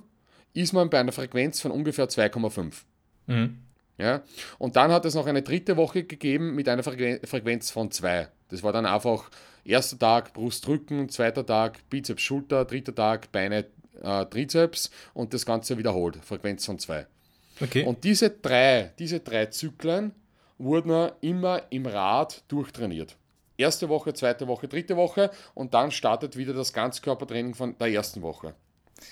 ist 0.53 0.73
man 0.73 0.89
bei 0.89 0.99
einer 0.99 1.13
Frequenz 1.13 1.61
von 1.61 1.71
ungefähr 1.71 2.09
2,5. 2.09 2.73
Mhm. 3.27 3.59
Ja? 3.97 4.21
Und 4.57 4.75
dann 4.75 4.91
hat 4.91 5.05
es 5.05 5.15
noch 5.15 5.25
eine 5.25 5.41
dritte 5.41 5.77
Woche 5.77 6.03
gegeben 6.03 6.55
mit 6.55 6.67
einer 6.67 6.83
Frequen- 6.83 7.25
Frequenz 7.25 7.71
von 7.71 7.91
2. 7.91 8.27
Das 8.49 8.61
war 8.61 8.73
dann 8.73 8.85
einfach 8.85 9.29
erster 9.65 9.97
Tag 9.99 10.33
Brust, 10.33 10.67
Rücken, 10.67 11.09
zweiter 11.09 11.45
Tag 11.45 11.89
Bizeps, 11.89 12.21
Schulter, 12.21 12.65
dritter 12.65 12.95
Tag 12.95 13.31
Beine, 13.31 13.65
äh, 14.01 14.25
Trizeps 14.25 14.89
und 15.13 15.33
das 15.33 15.45
Ganze 15.45 15.77
wiederholt. 15.77 16.17
Frequenz 16.23 16.65
von 16.65 16.79
2. 16.79 17.05
Okay. 17.61 17.83
Und 17.83 18.03
diese 18.03 18.29
drei, 18.29 18.93
diese 18.99 19.19
drei 19.19 19.47
Zyklen 19.47 20.13
wurden 20.57 21.11
immer 21.21 21.63
im 21.69 21.85
Rad 21.85 22.43
durchtrainiert. 22.47 23.15
Erste 23.57 23.89
Woche, 23.89 24.13
zweite 24.13 24.47
Woche, 24.47 24.67
dritte 24.67 24.95
Woche 24.95 25.31
und 25.53 25.73
dann 25.73 25.91
startet 25.91 26.37
wieder 26.37 26.53
das 26.53 26.71
Ganzkörpertraining 26.71 27.55
von 27.55 27.77
der 27.77 27.87
ersten 27.87 28.21
Woche. 28.21 28.53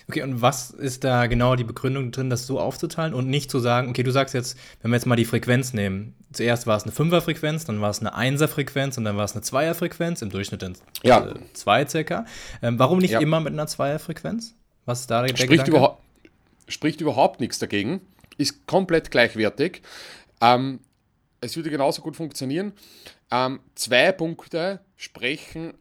Okay, 0.09 0.21
und 0.21 0.41
was 0.41 0.71
ist 0.71 1.03
da 1.03 1.27
genau 1.27 1.55
die 1.55 1.63
Begründung 1.63 2.11
drin, 2.11 2.29
das 2.29 2.47
so 2.47 2.59
aufzuteilen 2.59 3.13
und 3.13 3.27
nicht 3.27 3.51
zu 3.51 3.59
sagen, 3.59 3.89
okay, 3.89 4.03
du 4.03 4.11
sagst 4.11 4.33
jetzt, 4.33 4.57
wenn 4.81 4.91
wir 4.91 4.95
jetzt 4.95 5.05
mal 5.05 5.15
die 5.15 5.25
Frequenz 5.25 5.73
nehmen, 5.73 6.15
zuerst 6.31 6.67
war 6.67 6.77
es 6.77 6.83
eine 6.83 6.91
Fünferfrequenz, 6.91 7.65
dann 7.65 7.81
war 7.81 7.89
es 7.89 7.99
eine 7.99 8.15
Einserfrequenz 8.15 8.97
und 8.97 9.03
dann 9.03 9.17
war 9.17 9.25
es 9.25 9.33
eine 9.33 9.41
Zweierfrequenz, 9.41 10.21
im 10.21 10.29
Durchschnitt 10.29 10.61
dann 10.61 10.75
Ja. 11.03 11.27
äh, 11.27 11.35
zwei 11.53 11.85
circa. 11.87 12.25
Ähm, 12.61 12.79
warum 12.79 12.99
nicht 12.99 13.11
Ja. 13.11 13.19
immer 13.19 13.39
mit 13.39 13.53
einer 13.53 13.67
Zweierfrequenz? 13.67 14.55
Was 14.85 15.01
ist 15.01 15.11
da 15.11 15.23
der 15.23 15.35
spricht, 15.35 15.67
überhaupt, 15.67 16.01
spricht 16.67 17.01
überhaupt 17.01 17.39
nichts 17.39 17.59
dagegen, 17.59 18.01
ist 18.37 18.65
komplett 18.67 19.11
gleichwertig. 19.11 19.81
Ähm, 20.41 20.79
es 21.41 21.55
würde 21.55 21.69
genauso 21.69 22.01
gut 22.01 22.15
funktionieren. 22.15 22.73
Ähm, 23.31 23.59
zwei 23.75 24.11
Punkte 24.11 24.79
sprechen 24.95 25.73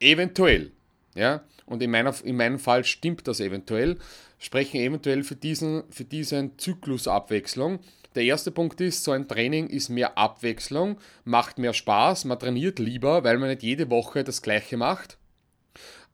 eventuell, 0.00 0.72
ja, 1.14 1.42
und 1.66 1.82
in, 1.82 1.90
meiner, 1.90 2.14
in 2.24 2.36
meinem 2.36 2.58
Fall 2.58 2.84
stimmt 2.84 3.26
das 3.28 3.40
eventuell, 3.40 3.98
sprechen 4.38 4.80
eventuell 4.80 5.22
für 5.24 5.36
diesen, 5.36 5.84
für 5.90 6.04
diesen 6.04 6.58
Zyklusabwechslung. 6.58 7.80
Der 8.14 8.24
erste 8.24 8.50
Punkt 8.50 8.80
ist, 8.80 9.04
so 9.04 9.12
ein 9.12 9.28
Training 9.28 9.68
ist 9.68 9.88
mehr 9.88 10.18
Abwechslung, 10.18 10.98
macht 11.24 11.58
mehr 11.58 11.72
Spaß, 11.72 12.26
man 12.26 12.38
trainiert 12.38 12.78
lieber, 12.78 13.24
weil 13.24 13.38
man 13.38 13.48
nicht 13.48 13.62
jede 13.62 13.90
Woche 13.90 14.24
das 14.24 14.42
gleiche 14.42 14.76
macht. 14.76 15.16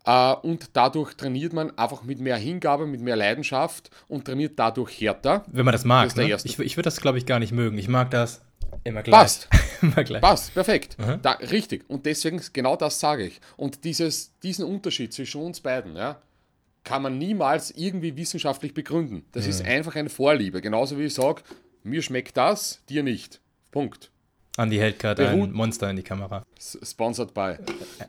Äh, 0.04 0.34
und 0.34 0.70
dadurch 0.74 1.14
trainiert 1.14 1.52
man 1.52 1.76
einfach 1.76 2.04
mit 2.04 2.20
mehr 2.20 2.36
Hingabe, 2.36 2.86
mit 2.86 3.00
mehr 3.00 3.16
Leidenschaft 3.16 3.90
und 4.06 4.24
trainiert 4.24 4.58
dadurch 4.58 5.00
härter. 5.00 5.44
Wenn 5.48 5.64
man 5.64 5.72
das 5.72 5.84
mag. 5.84 6.06
Das 6.06 6.16
ne? 6.16 6.36
Ich, 6.44 6.58
ich 6.58 6.76
würde 6.76 6.86
das, 6.86 7.00
glaube 7.00 7.18
ich, 7.18 7.26
gar 7.26 7.40
nicht 7.40 7.52
mögen. 7.52 7.78
Ich 7.78 7.88
mag 7.88 8.10
das 8.10 8.40
immer 8.84 9.02
gleich. 9.02 9.20
Passt. 9.20 9.48
immer 9.82 10.04
gleich. 10.04 10.22
Passt, 10.22 10.54
perfekt. 10.54 10.98
Mhm. 10.98 11.20
Da, 11.22 11.32
richtig. 11.32 11.84
Und 11.88 12.06
deswegen, 12.06 12.40
genau 12.52 12.76
das 12.76 12.98
sage 13.00 13.24
ich. 13.26 13.40
Und 13.56 13.84
dieses, 13.84 14.38
diesen 14.40 14.64
Unterschied 14.64 15.12
zwischen 15.12 15.40
uns 15.42 15.60
beiden, 15.60 15.96
ja, 15.96 16.20
kann 16.84 17.02
man 17.02 17.18
niemals 17.18 17.70
irgendwie 17.72 18.16
wissenschaftlich 18.16 18.72
begründen. 18.72 19.24
Das 19.32 19.46
ist 19.46 19.62
einfach 19.64 19.94
eine 19.96 20.08
Vorliebe. 20.08 20.60
Genauso 20.62 20.98
wie 20.98 21.04
ich 21.04 21.14
sage, 21.14 21.42
mir 21.82 22.00
schmeckt 22.02 22.36
das, 22.36 22.82
dir 22.88 23.02
nicht. 23.02 23.40
Punkt. 23.70 24.10
Andi 24.56 24.76
hält 24.78 24.98
gerade 24.98 25.28
ein 25.28 25.52
Monster 25.52 25.90
in 25.90 25.96
die 25.96 26.02
Kamera. 26.02 26.42
Sponsored 26.58 27.34
by. 27.34 27.56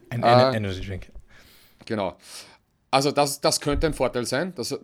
Ein 0.10 0.24
Äh, 0.24 0.26
Ener- 0.26 0.54
Energy 0.56 0.82
Drink. 0.82 1.12
Genau. 1.86 2.18
Also 2.90 3.12
das, 3.12 3.42
das 3.42 3.60
könnte 3.60 3.86
ein 3.88 3.94
Vorteil 3.94 4.26
sein, 4.26 4.56
dass, 4.56 4.80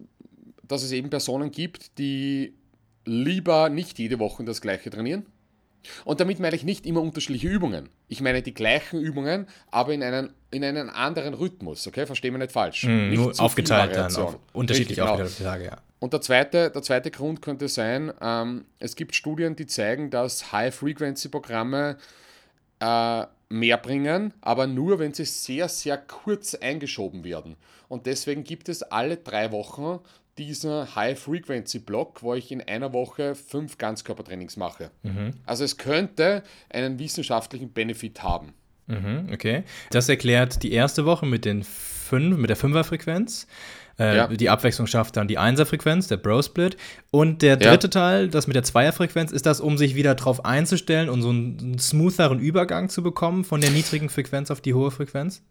dass 0.64 0.84
es 0.84 0.92
eben 0.92 1.10
Personen 1.10 1.50
gibt, 1.52 1.98
die 1.98 2.54
lieber 3.06 3.70
nicht 3.70 3.98
jede 3.98 4.20
Woche 4.20 4.44
das 4.44 4.62
gleiche 4.62 4.90
trainieren. 4.90 5.26
Und 6.04 6.20
damit 6.20 6.40
meine 6.40 6.56
ich 6.56 6.64
nicht 6.64 6.86
immer 6.86 7.02
unterschiedliche 7.02 7.48
Übungen. 7.48 7.90
Ich 8.08 8.22
meine 8.22 8.42
die 8.42 8.54
gleichen 8.54 9.00
Übungen, 9.00 9.48
aber 9.72 9.94
in 9.94 10.04
einen, 10.04 10.34
in 10.52 10.64
einen 10.64 10.90
anderen 10.90 11.34
Rhythmus. 11.34 11.88
Okay, 11.88 12.06
verstehen 12.06 12.34
wir 12.34 12.40
nicht 12.40 12.52
falsch. 12.52 12.84
Mhm, 12.84 13.10
nicht 13.10 13.20
nur 13.20 13.40
aufgeteilt 13.40 13.96
dann, 13.96 14.16
auf 14.16 14.40
unterschiedlich 14.54 15.00
Richtig, 15.00 15.04
genau. 15.04 15.12
aufgeteilte 15.12 15.44
Tage, 15.44 15.66
ja. 15.66 15.78
Und 16.00 16.14
der 16.14 16.22
zweite, 16.22 16.70
der 16.70 16.82
zweite 16.82 17.10
Grund 17.10 17.42
könnte 17.42 17.68
sein, 17.68 18.14
ähm, 18.22 18.66
es 18.80 18.96
gibt 18.96 19.16
Studien, 19.16 19.56
die 19.56 19.66
zeigen, 19.66 20.10
dass 20.10 20.52
High-Frequency-Programme 20.52 21.98
äh, 22.80 23.24
mehr 23.50 23.78
bringen, 23.78 24.34
aber 24.42 24.68
nur, 24.68 25.00
wenn 25.00 25.14
sie 25.14 25.26
sehr, 25.26 25.70
sehr 25.70 25.98
kurz 25.98 26.56
eingeschoben 26.56 27.24
werden. 27.24 27.56
Und 27.88 28.06
deswegen 28.06 28.44
gibt 28.44 28.70
es 28.70 28.84
alle 28.84 29.18
drei 29.18 29.52
Wochen 29.52 30.00
diesen 30.38 30.96
High-Frequency-Block, 30.96 32.22
wo 32.24 32.34
ich 32.34 32.52
in 32.52 32.62
einer 32.62 32.94
Woche 32.94 33.36
fünf 33.36 33.78
Ganzkörpertrainings 33.78 34.58
mache. 34.58 34.92
Also 35.46 35.64
es 35.64 35.78
könnte 35.78 36.44
einen 36.70 37.00
wissenschaftlichen 37.00 37.72
Benefit 37.72 38.22
haben. 38.24 38.54
Mhm, 38.88 39.30
okay. 39.34 39.64
Das 39.90 40.10
erklärt 40.10 40.62
die 40.62 40.72
erste 40.72 41.06
Woche 41.06 41.26
mit 41.26 41.46
den 41.46 41.64
fünf, 41.64 42.38
mit 42.38 42.50
der 42.50 42.58
Fünferfrequenz. 42.58 43.48
Äh, 43.98 44.16
Ja. 44.18 44.28
Die 44.28 44.50
Abwechslung 44.50 44.88
schafft 44.88 45.16
dann 45.18 45.28
die 45.28 45.38
Einserfrequenz, 45.38 46.08
der 46.08 46.18
Bro-Split. 46.18 46.76
Und 47.12 47.42
der 47.42 47.58
Ja. 47.60 47.70
dritte 47.72 47.90
Teil, 47.90 48.28
das 48.28 48.46
mit 48.46 48.56
der 48.56 48.64
Zweierfrequenz, 48.64 49.32
ist 49.32 49.46
das, 49.46 49.62
um 49.62 49.78
sich 49.78 49.96
wieder 49.96 50.14
drauf 50.16 50.44
einzustellen 50.46 51.10
und 51.10 51.22
so 51.22 51.30
einen 51.30 51.80
smootheren 51.80 52.40
Übergang 52.40 52.90
zu 52.90 53.02
bekommen 53.02 53.44
von 53.46 53.62
der 53.62 53.72
niedrigen 53.72 54.10
Frequenz 54.10 54.52
auf 54.52 54.60
die 54.62 54.74
hohe 54.74 54.92
Frequenz? 54.92 55.42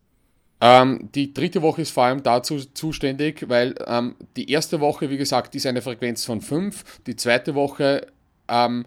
Ähm, 0.61 1.09
die 1.15 1.35
dritte 1.35 1.63
Woche 1.63 1.83
ist 1.83 1.91
vor 1.91 2.05
allem 2.05 2.23
dazu 2.23 2.59
zuständig, 2.59 3.49
weil 3.49 3.75
ähm, 3.87 4.15
die 4.37 4.51
erste 4.51 4.81
Woche, 4.81 5.11
wie 5.11 5.17
gesagt, 5.17 5.55
ist 5.55 5.67
eine 5.67 5.83
Frequenz 5.83 6.25
von 6.25 6.41
5. 6.41 7.03
Die 7.07 7.17
zweite 7.17 7.55
Woche 7.55 8.07
ähm, 8.49 8.85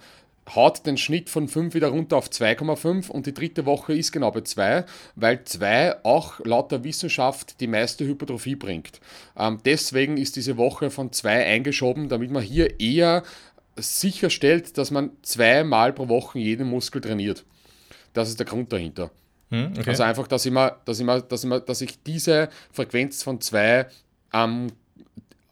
haut 0.56 0.86
den 0.86 0.98
Schnitt 0.98 1.30
von 1.30 1.48
5 1.48 1.74
wieder 1.74 1.90
runter 1.90 2.18
auf 2.18 2.30
2,5 2.30 3.10
und 3.10 3.26
die 3.26 3.34
dritte 3.34 3.66
Woche 3.66 3.94
ist 3.94 4.12
genau 4.12 4.32
bei 4.32 4.42
2, 4.42 4.86
weil 5.16 5.44
2 5.44 6.06
auch 6.06 6.40
laut 6.46 6.72
der 6.72 6.84
Wissenschaft 6.84 7.60
die 7.60 7.68
meiste 7.68 8.06
Hypertrophie 8.06 8.56
bringt. 8.56 9.02
Ähm, 9.38 9.60
deswegen 9.66 10.18
ist 10.18 10.36
diese 10.36 10.58
Woche 10.58 10.90
von 10.90 11.12
2 11.12 11.46
eingeschoben, 11.46 12.10
damit 12.10 12.32
man 12.32 12.44
hier 12.44 12.80
eher 12.80 13.24
sicherstellt, 13.76 14.78
dass 14.78 14.92
man 14.92 15.12
zweimal 15.22 15.94
pro 15.94 16.08
Woche 16.08 16.40
jeden 16.40 16.70
Muskel 16.70 17.02
trainiert. 17.02 17.46
Das 18.14 18.30
ist 18.30 18.40
der 18.40 18.48
Grund 18.48 18.74
dahinter. 18.74 19.12
Hm, 19.50 19.74
okay. 19.78 19.90
Also 19.90 20.04
einfach, 20.04 20.28
dass 20.28 20.46
ich, 20.46 20.52
mal, 20.52 20.76
dass, 20.86 21.00
ich 21.00 21.06
mal, 21.06 21.22
dass, 21.22 21.44
ich 21.44 21.50
mal, 21.50 21.62
dass 21.62 21.82
ich 21.82 22.04
diese 22.04 22.50
Frequenz 22.72 23.24
von 23.24 23.40
zwei 23.40 23.88
ähm, 24.34 24.68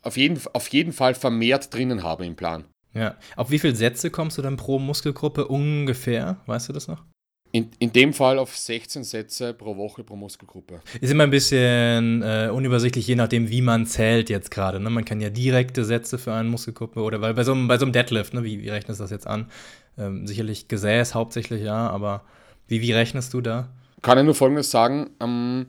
auf, 0.02 0.18
jeden, 0.18 0.40
auf 0.54 0.68
jeden 0.70 0.94
Fall 0.94 1.16
vermehrt 1.16 1.74
drinnen 1.74 2.04
habe 2.04 2.26
im 2.26 2.36
Plan. 2.36 2.66
ja. 2.94 3.16
Auf 3.36 3.52
wie 3.52 3.60
viele 3.60 3.76
Sätze 3.76 4.10
kommst 4.12 4.38
du 4.38 4.42
dann 4.42 4.58
pro 4.58 4.80
Muskelgruppe 4.80 5.48
ungefähr? 5.48 6.38
Weißt 6.46 6.70
du 6.70 6.74
das 6.74 6.88
noch? 6.88 7.04
In, 7.52 7.70
in 7.80 7.94
dem 7.94 8.12
Fall 8.12 8.38
auf 8.38 8.58
16 8.58 9.06
Sätze 9.06 9.54
pro 9.54 9.78
Woche 9.78 10.04
pro 10.04 10.18
Muskelgruppe. 10.18 10.82
Ist 11.00 11.12
immer 11.12 11.24
ein 11.24 11.30
bisschen 11.30 12.22
äh, 12.22 12.50
unübersichtlich, 12.52 13.08
je 13.08 13.16
nachdem, 13.16 13.50
wie 13.50 13.62
man 13.62 13.86
zählt 13.86 14.30
jetzt 14.30 14.52
gerade. 14.52 14.78
Ne? 14.82 14.90
Man 14.90 15.06
kann 15.06 15.22
ja 15.22 15.30
direkte 15.30 15.86
Sätze 15.86 16.18
für 16.18 16.34
eine 16.34 16.50
Muskelgruppe 16.50 17.00
oder 17.00 17.22
weil 17.22 17.34
bei 17.34 17.46
so 17.46 17.54
einem, 17.54 17.70
bei 17.70 17.78
so 17.78 17.86
einem 17.86 17.94
Deadlift, 17.94 18.34
ne? 18.34 18.44
wie, 18.44 18.62
wie 18.62 18.68
rechnest 18.68 19.00
du 19.00 19.06
das 19.06 19.12
jetzt 19.12 19.26
an? 19.26 19.50
Ähm, 19.98 20.28
sicherlich 20.28 20.68
Gesäß 20.68 21.16
hauptsächlich, 21.16 21.64
ja, 21.64 21.90
aber 21.90 22.26
wie, 22.68 22.82
wie 22.82 22.92
rechnest 22.92 23.34
du 23.34 23.40
da? 23.40 23.70
Kann 24.06 24.20
ich 24.20 24.24
nur 24.24 24.36
Folgendes 24.36 24.70
sagen, 24.70 25.10
ähm, 25.20 25.66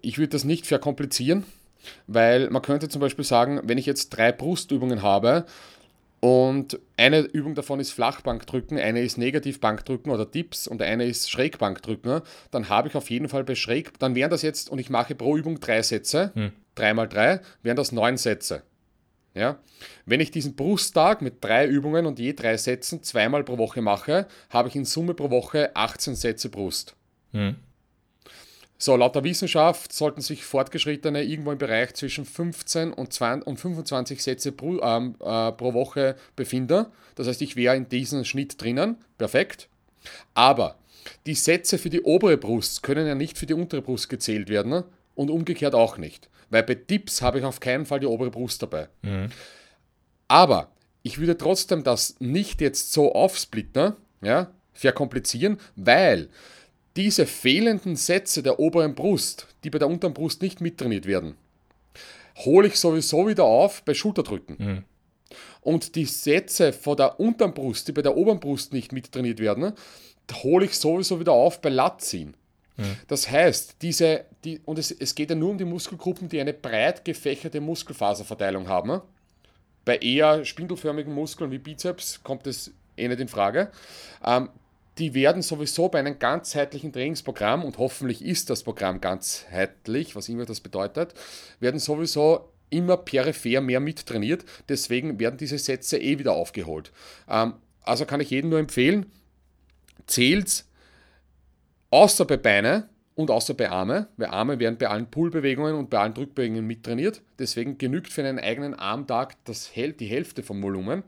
ich 0.00 0.18
würde 0.18 0.30
das 0.30 0.44
nicht 0.44 0.64
verkomplizieren, 0.64 1.42
weil 2.06 2.50
man 2.50 2.62
könnte 2.62 2.88
zum 2.88 3.00
Beispiel 3.00 3.24
sagen, 3.24 3.60
wenn 3.64 3.78
ich 3.78 3.86
jetzt 3.86 4.10
drei 4.10 4.30
Brustübungen 4.30 5.02
habe 5.02 5.44
und 6.20 6.78
eine 6.96 7.22
Übung 7.22 7.56
davon 7.56 7.80
ist 7.80 7.90
Flachbankdrücken, 7.90 8.78
eine 8.78 9.02
ist 9.02 9.18
Negativbankdrücken 9.18 10.12
oder 10.12 10.24
Dips 10.24 10.68
und 10.68 10.82
eine 10.82 11.04
ist 11.06 11.32
Schrägbankdrücken, 11.32 12.20
dann 12.52 12.68
habe 12.68 12.86
ich 12.86 12.94
auf 12.94 13.10
jeden 13.10 13.28
Fall 13.28 13.42
bei 13.42 13.56
Schräg, 13.56 13.98
dann 13.98 14.14
wären 14.14 14.30
das 14.30 14.42
jetzt, 14.42 14.70
und 14.70 14.78
ich 14.78 14.88
mache 14.88 15.16
pro 15.16 15.36
Übung 15.36 15.58
drei 15.58 15.82
Sätze, 15.82 16.30
Hm. 16.34 16.52
drei 16.76 16.94
mal 16.94 17.08
drei, 17.08 17.40
wären 17.64 17.76
das 17.76 17.90
neun 17.90 18.18
Sätze. 18.18 18.62
Ja? 19.34 19.58
Wenn 20.06 20.20
ich 20.20 20.30
diesen 20.30 20.54
Brusttag 20.54 21.22
mit 21.22 21.42
drei 21.42 21.66
Übungen 21.66 22.06
und 22.06 22.20
je 22.20 22.34
drei 22.34 22.56
Sätzen 22.56 23.02
zweimal 23.02 23.42
pro 23.42 23.58
Woche 23.58 23.82
mache, 23.82 24.28
habe 24.48 24.68
ich 24.68 24.76
in 24.76 24.84
Summe 24.84 25.14
pro 25.14 25.30
Woche 25.30 25.74
18 25.74 26.14
Sätze 26.14 26.50
Brust. 26.50 26.94
Hm. 27.32 27.56
So, 28.80 28.94
laut 28.94 29.16
der 29.16 29.24
Wissenschaft 29.24 29.92
sollten 29.92 30.20
sich 30.20 30.44
Fortgeschrittene 30.44 31.24
irgendwo 31.24 31.50
im 31.50 31.58
Bereich 31.58 31.94
zwischen 31.94 32.24
15 32.24 32.92
und, 32.92 33.12
20 33.12 33.44
und 33.44 33.56
25 33.58 34.22
Sätze 34.22 34.52
pro, 34.52 34.80
ähm, 34.80 35.16
äh, 35.20 35.50
pro 35.50 35.74
Woche 35.74 36.14
befinden. 36.36 36.86
Das 37.16 37.26
heißt, 37.26 37.42
ich 37.42 37.56
wäre 37.56 37.76
in 37.76 37.88
diesem 37.88 38.24
Schnitt 38.24 38.62
drinnen. 38.62 38.96
Perfekt. 39.18 39.68
Aber 40.34 40.78
die 41.26 41.34
Sätze 41.34 41.76
für 41.78 41.90
die 41.90 42.02
obere 42.02 42.36
Brust 42.36 42.84
können 42.84 43.06
ja 43.06 43.16
nicht 43.16 43.36
für 43.36 43.46
die 43.46 43.54
untere 43.54 43.82
Brust 43.82 44.08
gezählt 44.08 44.48
werden 44.48 44.70
ne? 44.70 44.84
und 45.16 45.30
umgekehrt 45.30 45.74
auch 45.74 45.98
nicht. 45.98 46.28
Weil 46.50 46.62
bei 46.62 46.76
Dips 46.76 47.20
habe 47.20 47.40
ich 47.40 47.44
auf 47.44 47.58
keinen 47.58 47.84
Fall 47.84 47.98
die 47.98 48.06
obere 48.06 48.30
Brust 48.30 48.62
dabei. 48.62 48.88
Aber 50.28 50.70
ich 51.02 51.18
würde 51.18 51.36
trotzdem 51.36 51.82
das 51.82 52.16
nicht 52.20 52.60
jetzt 52.60 52.92
so 52.92 53.12
aufsplitten, 53.12 53.94
ja, 54.22 54.52
verkomplizieren, 54.72 55.58
weil 55.74 56.28
diese 56.98 57.26
fehlenden 57.26 57.94
Sätze 57.94 58.42
der 58.42 58.58
oberen 58.58 58.96
Brust, 58.96 59.46
die 59.62 59.70
bei 59.70 59.78
der 59.78 59.88
unteren 59.88 60.14
Brust 60.14 60.42
nicht 60.42 60.60
mittrainiert 60.60 61.06
werden, 61.06 61.36
hole 62.38 62.66
ich 62.66 62.76
sowieso 62.76 63.28
wieder 63.28 63.44
auf 63.44 63.84
bei 63.84 63.94
Schulterdrücken. 63.94 64.56
Und 65.60 65.94
die 65.94 66.06
Sätze 66.06 66.72
von 66.72 66.96
der 66.96 67.20
unteren 67.20 67.54
Brust, 67.54 67.86
die 67.86 67.92
bei 67.92 68.02
der 68.02 68.16
oberen 68.16 68.40
Brust 68.40 68.72
nicht 68.72 68.92
mittrainiert 68.92 69.38
werden, 69.38 69.74
hole 70.42 70.66
ich 70.66 70.76
sowieso 70.76 71.20
wieder 71.20 71.32
auf 71.32 71.60
bei 71.60 71.68
Latziehen. 71.68 72.34
Das 73.06 73.30
heißt, 73.30 73.76
diese, 73.82 74.24
die, 74.44 74.60
und 74.64 74.78
es, 74.78 74.90
es 74.90 75.14
geht 75.14 75.30
ja 75.30 75.36
nur 75.36 75.50
um 75.50 75.58
die 75.58 75.64
Muskelgruppen, 75.64 76.28
die 76.28 76.40
eine 76.40 76.52
breit 76.52 77.04
gefächerte 77.04 77.60
Muskelfaserverteilung 77.60 78.68
haben. 78.68 79.00
Bei 79.84 79.98
eher 79.98 80.44
spindelförmigen 80.44 81.14
Muskeln 81.14 81.50
wie 81.50 81.58
Bizeps 81.58 82.22
kommt 82.22 82.46
es 82.46 82.72
eh 82.96 83.08
nicht 83.08 83.20
in 83.20 83.28
Frage. 83.28 83.70
Ähm, 84.24 84.48
die 84.98 85.14
werden 85.14 85.42
sowieso 85.42 85.88
bei 85.88 86.00
einem 86.00 86.18
ganzheitlichen 86.18 86.92
Trainingsprogramm, 86.92 87.64
und 87.64 87.78
hoffentlich 87.78 88.24
ist 88.24 88.50
das 88.50 88.62
Programm 88.62 89.00
ganzheitlich, 89.00 90.16
was 90.16 90.28
immer 90.28 90.44
das 90.44 90.60
bedeutet, 90.60 91.14
werden 91.60 91.80
sowieso 91.80 92.52
immer 92.70 92.96
peripher 92.96 93.60
mehr 93.60 93.80
mittrainiert. 93.80 94.44
Deswegen 94.68 95.18
werden 95.18 95.38
diese 95.38 95.58
Sätze 95.58 95.98
eh 95.98 96.18
wieder 96.18 96.32
aufgeholt. 96.32 96.92
Ähm, 97.28 97.54
also 97.82 98.04
kann 98.04 98.20
ich 98.20 98.30
jedem 98.30 98.50
nur 98.50 98.58
empfehlen, 98.58 99.06
zählt 100.06 100.64
außer 101.90 102.26
bei 102.26 102.36
Beine 102.36 102.88
und 103.14 103.30
außer 103.30 103.54
bei 103.54 103.70
Arme, 103.70 104.08
weil 104.16 104.28
Arme 104.28 104.58
werden 104.58 104.78
bei 104.78 104.88
allen 104.88 105.10
Pullbewegungen 105.10 105.74
und 105.74 105.90
bei 105.90 105.98
allen 105.98 106.14
Drückbewegungen 106.14 106.66
mittrainiert. 106.66 107.22
Deswegen 107.38 107.78
genügt 107.78 108.12
für 108.12 108.22
einen 108.22 108.38
eigenen 108.38 108.74
Armtag 108.74 109.36
das, 109.44 109.70
die 109.74 110.06
Hälfte 110.06 110.42
vom 110.42 110.62
Volumen. 110.62 111.02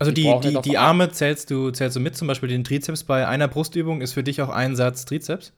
Also 0.00 0.12
die, 0.12 0.22
die, 0.42 0.60
die 0.62 0.78
Arm- 0.78 1.00
Arme 1.02 1.12
zählst 1.12 1.50
du, 1.50 1.70
zählst 1.70 1.94
du 1.94 2.00
mit, 2.00 2.16
zum 2.16 2.26
Beispiel 2.26 2.48
den 2.48 2.64
Trizeps 2.64 3.04
bei 3.04 3.28
einer 3.28 3.48
Brustübung 3.48 4.00
ist 4.00 4.14
für 4.14 4.24
dich 4.24 4.40
auch 4.42 4.48
ein 4.48 4.74
Satz 4.74 5.04
Trizeps? 5.04 5.52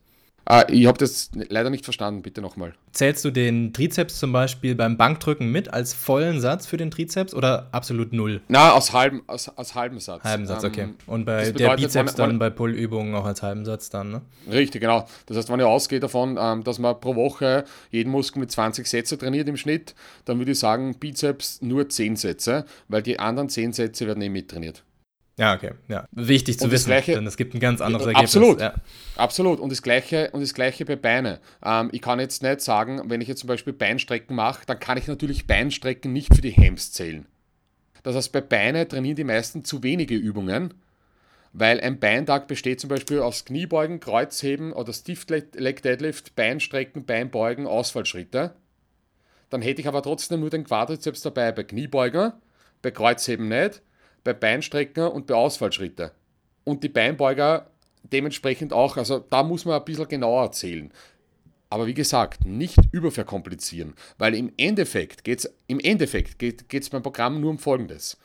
Ah, 0.44 0.64
ich 0.68 0.87
habe 0.87 0.98
das 0.98 1.31
leider 1.33 1.70
nicht 1.70 1.85
verstanden, 1.85 2.22
bitte 2.22 2.40
nochmal. 2.40 2.74
Zählst 2.90 3.24
du 3.24 3.31
den 3.31 3.72
Trizeps 3.72 4.18
zum 4.18 4.33
Beispiel 4.33 4.74
beim 4.74 4.96
Bankdrücken 4.96 5.50
mit 5.50 5.72
als 5.72 5.94
vollen 5.94 6.40
Satz 6.40 6.66
für 6.66 6.76
den 6.76 6.90
Trizeps 6.90 7.33
oder 7.33 7.68
absolut 7.70 8.12
null? 8.12 8.40
Na, 8.48 8.72
aus 8.72 8.92
halbem, 8.92 9.22
aus, 9.28 9.48
aus 9.48 9.74
halbem 9.74 10.00
Satz. 10.00 10.24
Halben 10.24 10.46
Satz, 10.46 10.64
okay. 10.64 10.83
Ähm, 10.83 10.94
Und 11.07 11.24
bei 11.24 11.52
der 11.52 11.76
Bizeps 11.76 12.16
dann 12.16 12.38
bei 12.38 12.50
Pull-Übungen 12.50 13.14
auch 13.14 13.24
als 13.24 13.42
halben 13.42 13.64
Satz 13.64 13.88
dann, 13.88 14.11
ne? 14.11 14.22
Richtig, 14.50 14.81
genau. 14.81 15.07
Das 15.26 15.37
heißt, 15.37 15.48
wenn 15.48 15.61
ich 15.61 15.66
ausgehe 15.66 16.00
davon, 16.00 16.37
ähm, 16.38 16.64
dass 16.64 16.78
man 16.78 16.98
pro 17.00 17.14
Woche 17.14 17.64
jeden 17.90 18.11
Muskel 18.11 18.40
mit 18.40 18.50
20 18.50 18.87
Sätze 18.87 19.16
trainiert 19.16 19.48
im 19.48 19.57
Schnitt, 19.57 19.94
dann 20.24 20.38
würde 20.38 20.52
ich 20.52 20.59
sagen, 20.59 20.96
Bizeps 20.98 21.62
nur 21.62 21.88
10 21.88 22.16
Sätze, 22.16 22.66
weil 22.88 23.02
die 23.02 23.18
anderen 23.18 23.48
10 23.48 23.72
Sätze 23.72 24.07
werden 24.07 24.22
eh 24.22 24.28
mittrainiert. 24.28 24.83
Ja, 25.42 25.55
okay. 25.55 25.72
Ja. 25.88 26.07
Wichtig 26.12 26.61
zu 26.61 26.70
wissen, 26.70 26.87
gleiche, 26.87 27.14
denn 27.14 27.26
es 27.26 27.37
gibt 27.37 27.52
ein 27.52 27.59
ganz 27.59 27.81
anderes 27.81 28.07
Ergebnis. 28.07 28.37
Absolut. 28.37 28.61
Ja. 28.61 28.74
Absolut. 29.16 29.59
Und 29.59 29.72
das 29.72 29.83
Gleiche, 29.83 30.31
und 30.31 30.40
das 30.40 30.55
Gleiche 30.55 30.85
bei 30.85 30.94
Beine. 30.94 31.40
Ähm, 31.64 31.88
ich 31.90 32.00
kann 32.00 32.20
jetzt 32.20 32.44
nicht 32.44 32.61
sagen, 32.61 33.02
wenn 33.07 33.20
ich 33.20 33.26
jetzt 33.26 33.40
zum 33.40 33.48
Beispiel 33.48 33.72
Beinstrecken 33.72 34.37
mache, 34.37 34.64
dann 34.66 34.78
kann 34.78 34.98
ich 34.98 35.09
natürlich 35.09 35.48
Beinstrecken 35.48 36.12
nicht 36.12 36.33
für 36.33 36.42
die 36.42 36.52
Hams 36.52 36.92
zählen. 36.92 37.26
Das 38.05 38.14
heißt, 38.14 38.31
bei 38.31 38.40
Beine 38.40 38.87
trainieren 38.87 39.16
die 39.16 39.24
meisten 39.24 39.64
zu 39.64 39.83
wenige 39.83 40.14
Übungen, 40.14 40.74
weil 41.52 41.81
ein 41.81 41.98
Beintag 41.98 42.46
besteht 42.46 42.78
zum 42.78 42.88
Beispiel 42.88 43.18
aus 43.18 43.44
Kniebeugen, 43.44 43.98
Kreuzheben 43.98 44.72
oder 44.72 44.92
Stiff 44.92 45.26
Leg 45.28 45.83
Deadlift, 45.83 46.37
Beinstrecken, 46.37 47.05
Beinbeugen, 47.05 47.66
Ausfallschritte. 47.66 48.55
Dann 49.50 49.61
hätte 49.61 49.81
ich 49.81 49.88
aber 49.88 50.02
trotzdem 50.05 50.38
nur 50.38 50.50
den 50.50 50.62
Quadrizeps 50.62 51.22
dabei 51.22 51.50
bei 51.50 51.64
Kniebeuger, 51.64 52.40
bei 52.81 52.92
Kreuzheben 52.92 53.48
nicht 53.48 53.83
bei 54.24 54.32
Beinstrecken 54.32 55.08
und 55.08 55.26
bei 55.26 55.35
Ausfallschritte. 55.35 56.12
Und 56.64 56.85
die 56.85 56.88
Beinbeuger 56.88 57.70
dementsprechend 58.02 58.72
auch, 58.72 58.96
also 58.96 59.18
da 59.18 59.42
muss 59.42 59.64
man 59.64 59.78
ein 59.78 59.85
bisschen 59.85 60.08
genauer 60.08 60.42
erzählen. 60.42 60.92
Aber 61.70 61.87
wie 61.87 61.94
gesagt, 61.94 62.44
nicht 62.44 62.78
überverkomplizieren, 62.92 63.94
weil 64.18 64.35
im 64.35 64.52
Endeffekt 64.58 65.24
geht 65.24 65.38
es 65.40 65.54
im 65.68 65.80
Endeffekt 65.80 66.38
geht, 66.38 66.68
geht's 66.68 66.90
beim 66.90 67.02
Programm 67.02 67.40
nur 67.40 67.50
um 67.50 67.58
Folgendes. 67.58 68.18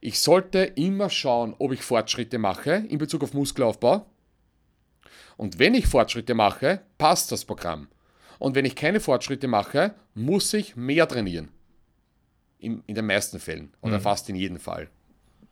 Ich 0.00 0.18
sollte 0.18 0.58
immer 0.58 1.08
schauen, 1.08 1.54
ob 1.58 1.72
ich 1.72 1.82
Fortschritte 1.82 2.38
mache 2.38 2.84
in 2.88 2.98
Bezug 2.98 3.22
auf 3.22 3.34
Muskelaufbau. 3.34 4.06
Und 5.36 5.58
wenn 5.58 5.74
ich 5.74 5.86
Fortschritte 5.86 6.34
mache, 6.34 6.80
passt 6.98 7.30
das 7.32 7.44
Programm. 7.44 7.88
Und 8.38 8.54
wenn 8.56 8.64
ich 8.64 8.74
keine 8.74 9.00
Fortschritte 9.00 9.46
mache, 9.46 9.94
muss 10.14 10.52
ich 10.52 10.74
mehr 10.74 11.06
trainieren. 11.06 11.48
In, 12.58 12.82
in 12.86 12.94
den 12.94 13.06
meisten 13.06 13.38
Fällen 13.38 13.72
oder 13.80 13.98
mhm. 13.98 14.02
fast 14.02 14.28
in 14.28 14.36
jedem 14.36 14.58
Fall. 14.58 14.90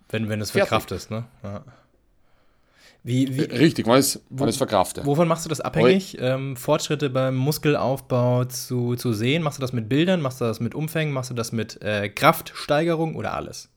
Wenn, 0.08 0.28
wenn 0.28 0.40
es 0.40 0.50
verkraftest, 0.50 1.10
ne? 1.10 1.24
Ja. 1.42 1.64
Wie, 3.04 3.36
wie, 3.36 3.42
Richtig, 3.42 3.86
man 3.86 3.98
ist, 3.98 4.20
man 4.28 4.48
ist 4.48 4.56
verkraftet. 4.56 5.06
Wovon 5.06 5.28
machst 5.28 5.44
du 5.44 5.48
das 5.48 5.60
abhängig? 5.60 6.18
Ähm, 6.20 6.56
Fortschritte 6.56 7.10
beim 7.10 7.36
Muskelaufbau 7.36 8.44
zu, 8.46 8.96
zu 8.96 9.12
sehen? 9.12 9.42
Machst 9.42 9.58
du 9.58 9.60
das 9.60 9.72
mit 9.72 9.88
Bildern? 9.88 10.20
Machst 10.20 10.40
du 10.40 10.44
das 10.44 10.60
mit 10.60 10.74
Umfängen? 10.74 11.14
Machst 11.14 11.30
du 11.30 11.34
das 11.34 11.52
mit 11.52 11.80
äh, 11.80 12.08
Kraftsteigerung 12.08 13.14
oder 13.14 13.34
alles? 13.34 13.70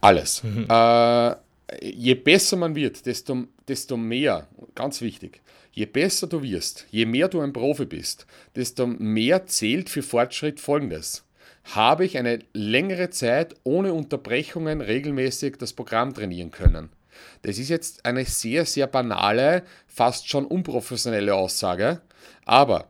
Alles. 0.00 0.42
Mhm. 0.42 0.66
Äh, 0.68 1.36
je 1.82 2.14
besser 2.14 2.56
man 2.56 2.74
wird, 2.74 3.06
desto, 3.06 3.44
desto 3.66 3.96
mehr, 3.96 4.46
ganz 4.74 5.00
wichtig, 5.00 5.40
je 5.72 5.86
besser 5.86 6.26
du 6.26 6.42
wirst, 6.42 6.86
je 6.90 7.06
mehr 7.06 7.28
du 7.28 7.40
ein 7.40 7.52
Profi 7.52 7.86
bist, 7.86 8.26
desto 8.56 8.86
mehr 8.86 9.46
zählt 9.46 9.88
für 9.88 10.02
Fortschritt 10.02 10.60
Folgendes 10.60 11.25
habe 11.74 12.04
ich 12.04 12.16
eine 12.16 12.40
längere 12.52 13.10
Zeit 13.10 13.54
ohne 13.64 13.92
Unterbrechungen 13.92 14.80
regelmäßig 14.80 15.56
das 15.58 15.72
Programm 15.72 16.14
trainieren 16.14 16.50
können. 16.50 16.90
Das 17.42 17.58
ist 17.58 17.68
jetzt 17.68 18.04
eine 18.04 18.24
sehr, 18.24 18.66
sehr 18.66 18.86
banale, 18.86 19.64
fast 19.86 20.28
schon 20.28 20.44
unprofessionelle 20.44 21.34
Aussage, 21.34 22.00
aber 22.44 22.88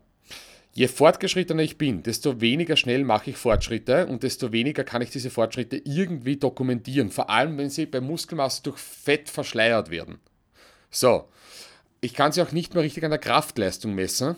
je 0.73 0.89
fortgeschrittener 0.89 1.63
ich 1.63 1.79
bin, 1.79 2.03
desto 2.03 2.41
weniger 2.41 2.77
schnell 2.77 3.05
mache 3.05 3.31
ich 3.31 3.37
Fortschritte 3.37 4.07
und 4.07 4.23
desto 4.23 4.53
weniger 4.53 4.85
kann 4.85 5.03
ich 5.03 5.11
diese 5.11 5.31
Fortschritte 5.31 5.81
irgendwie 5.85 6.37
dokumentieren, 6.37 7.11
vor 7.11 7.31
allem 7.31 7.57
wenn 7.57 7.71
sie 7.71 7.87
bei 7.87 8.01
Muskelmasse 8.01 8.63
durch 8.63 8.79
Fett 8.79 9.31
verschleiert 9.31 9.91
werden. 9.91 10.19
So, 10.91 11.29
ich 12.01 12.15
kann 12.15 12.33
sie 12.33 12.43
auch 12.43 12.53
nicht 12.53 12.75
mehr 12.75 12.83
richtig 12.83 13.05
an 13.05 13.11
der 13.11 13.19
Kraftleistung 13.19 13.95
messen, 13.95 14.37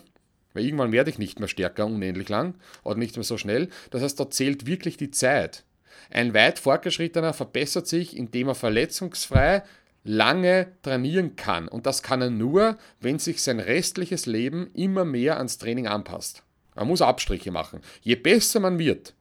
weil 0.58 0.64
irgendwann 0.64 0.90
werde 0.90 1.10
ich 1.10 1.20
nicht 1.20 1.38
mehr 1.38 1.48
stärker 1.48 1.86
unendlich 1.86 2.28
lang 2.28 2.54
oder 2.82 2.98
nicht 2.98 3.14
mehr 3.14 3.22
so 3.22 3.38
schnell. 3.38 3.68
Das 3.90 4.02
heißt, 4.02 4.18
da 4.18 4.28
zählt 4.28 4.66
wirklich 4.66 4.96
die 4.96 5.12
Zeit. 5.12 5.62
Ein 6.10 6.34
weit 6.34 6.58
fortgeschrittener 6.58 7.32
verbessert 7.32 7.86
sich, 7.86 8.16
indem 8.16 8.48
er 8.48 8.56
verletzungsfrei 8.56 9.62
lange 10.02 10.72
trainieren 10.82 11.36
kann. 11.36 11.68
Und 11.68 11.86
das 11.86 12.02
kann 12.02 12.22
er 12.22 12.30
nur, 12.30 12.76
wenn 13.00 13.20
sich 13.20 13.40
sein 13.40 13.60
restliches 13.60 14.26
Leben 14.26 14.68
immer 14.74 15.04
mehr 15.04 15.36
ans 15.36 15.58
Training 15.58 15.86
anpasst. 15.86 16.42
Man 16.74 16.88
muss 16.88 17.02
Abstriche 17.02 17.52
machen. 17.52 17.80
Je 18.00 18.16
besser 18.16 18.58
man 18.58 18.80
wird, 18.80 19.14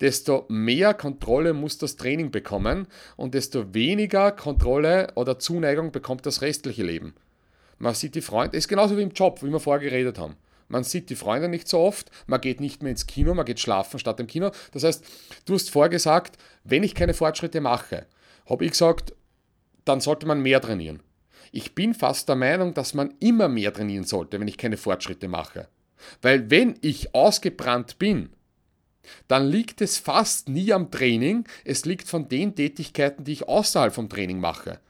desto 0.00 0.44
mehr 0.48 0.94
Kontrolle 0.94 1.52
muss 1.52 1.78
das 1.78 1.96
Training 1.96 2.30
bekommen 2.30 2.86
und 3.16 3.34
desto 3.34 3.74
weniger 3.74 4.30
Kontrolle 4.30 5.08
oder 5.16 5.40
Zuneigung 5.40 5.90
bekommt 5.90 6.26
das 6.26 6.42
restliche 6.42 6.84
Leben. 6.84 7.14
Man 7.78 7.94
sieht 7.94 8.14
die 8.14 8.20
Freunde, 8.20 8.56
ist 8.56 8.68
genauso 8.68 8.96
wie 8.96 9.02
im 9.02 9.10
Job, 9.10 9.42
wie 9.42 9.50
wir 9.50 9.60
vorher 9.60 9.82
geredet 9.82 10.18
haben. 10.18 10.36
Man 10.68 10.84
sieht 10.84 11.10
die 11.10 11.16
Freunde 11.16 11.48
nicht 11.48 11.68
so 11.68 11.80
oft, 11.80 12.10
man 12.26 12.40
geht 12.40 12.60
nicht 12.60 12.82
mehr 12.82 12.90
ins 12.90 13.06
Kino, 13.06 13.34
man 13.34 13.46
geht 13.46 13.60
schlafen 13.60 13.98
statt 13.98 14.18
im 14.20 14.26
Kino. 14.26 14.50
Das 14.72 14.84
heißt, 14.84 15.04
du 15.44 15.54
hast 15.54 15.70
vorgesagt, 15.70 16.36
wenn 16.64 16.82
ich 16.82 16.94
keine 16.94 17.14
Fortschritte 17.14 17.60
mache, 17.60 18.06
habe 18.48 18.64
ich 18.64 18.72
gesagt, 18.72 19.14
dann 19.84 20.00
sollte 20.00 20.26
man 20.26 20.42
mehr 20.42 20.60
trainieren. 20.60 21.02
Ich 21.52 21.74
bin 21.74 21.94
fast 21.94 22.28
der 22.28 22.36
Meinung, 22.36 22.74
dass 22.74 22.94
man 22.94 23.14
immer 23.20 23.48
mehr 23.48 23.72
trainieren 23.72 24.04
sollte, 24.04 24.40
wenn 24.40 24.48
ich 24.48 24.58
keine 24.58 24.76
Fortschritte 24.76 25.28
mache. 25.28 25.68
Weil 26.20 26.50
wenn 26.50 26.76
ich 26.82 27.14
ausgebrannt 27.14 27.98
bin, 27.98 28.30
dann 29.28 29.46
liegt 29.46 29.80
es 29.80 29.98
fast 29.98 30.48
nie 30.48 30.72
am 30.72 30.90
Training, 30.90 31.44
es 31.64 31.84
liegt 31.84 32.08
von 32.08 32.28
den 32.28 32.56
Tätigkeiten, 32.56 33.22
die 33.24 33.32
ich 33.32 33.48
außerhalb 33.48 33.94
vom 33.94 34.08
Training 34.08 34.40
mache. 34.40 34.80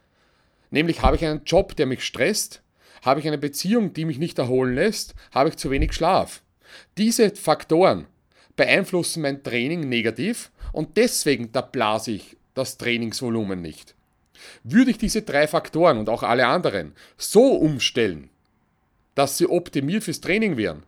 Nämlich 0.70 1.02
habe 1.02 1.16
ich 1.16 1.24
einen 1.24 1.44
Job, 1.44 1.76
der 1.76 1.86
mich 1.86 2.04
stresst, 2.04 2.62
habe 3.02 3.20
ich 3.20 3.26
eine 3.26 3.38
Beziehung, 3.38 3.92
die 3.92 4.04
mich 4.04 4.18
nicht 4.18 4.38
erholen 4.38 4.74
lässt? 4.74 5.14
Habe 5.32 5.50
ich 5.50 5.56
zu 5.56 5.70
wenig 5.70 5.92
Schlaf? 5.92 6.42
Diese 6.98 7.34
Faktoren 7.34 8.06
beeinflussen 8.56 9.22
mein 9.22 9.42
Training 9.42 9.88
negativ 9.88 10.50
und 10.72 10.96
deswegen 10.96 11.52
da 11.52 11.60
blase 11.60 12.12
ich 12.12 12.36
das 12.54 12.78
Trainingsvolumen 12.78 13.60
nicht. 13.60 13.94
Würde 14.64 14.90
ich 14.90 14.98
diese 14.98 15.22
drei 15.22 15.46
Faktoren 15.46 15.98
und 15.98 16.08
auch 16.08 16.22
alle 16.22 16.46
anderen 16.46 16.92
so 17.16 17.54
umstellen, 17.54 18.30
dass 19.14 19.38
sie 19.38 19.48
optimiert 19.48 20.04
fürs 20.04 20.20
Training 20.20 20.56
wären, 20.56 20.82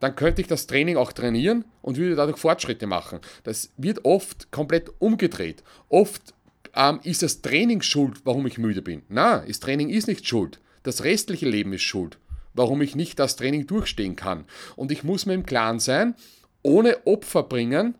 dann 0.00 0.16
könnte 0.16 0.40
ich 0.40 0.48
das 0.48 0.66
Training 0.66 0.96
auch 0.96 1.12
trainieren 1.12 1.64
und 1.80 1.96
würde 1.96 2.16
dadurch 2.16 2.38
Fortschritte 2.38 2.86
machen. 2.86 3.20
Das 3.44 3.70
wird 3.76 4.04
oft 4.04 4.50
komplett 4.50 4.90
umgedreht. 4.98 5.62
Oft 5.88 6.34
ähm, 6.74 6.98
ist 7.04 7.22
das 7.22 7.40
Training 7.40 7.82
schuld, 7.82 8.22
warum 8.24 8.46
ich 8.46 8.58
müde 8.58 8.82
bin. 8.82 9.02
Na, 9.08 9.44
das 9.46 9.60
Training 9.60 9.90
ist 9.90 10.08
nicht 10.08 10.26
schuld. 10.26 10.60
Das 10.82 11.04
restliche 11.04 11.48
Leben 11.48 11.72
ist 11.72 11.82
schuld, 11.82 12.18
warum 12.54 12.82
ich 12.82 12.96
nicht 12.96 13.18
das 13.18 13.36
Training 13.36 13.66
durchstehen 13.66 14.16
kann. 14.16 14.44
Und 14.76 14.92
ich 14.92 15.04
muss 15.04 15.26
mir 15.26 15.34
im 15.34 15.46
Klaren 15.46 15.80
sein, 15.80 16.14
ohne 16.62 17.06
Opfer 17.06 17.42
bringen 17.42 17.96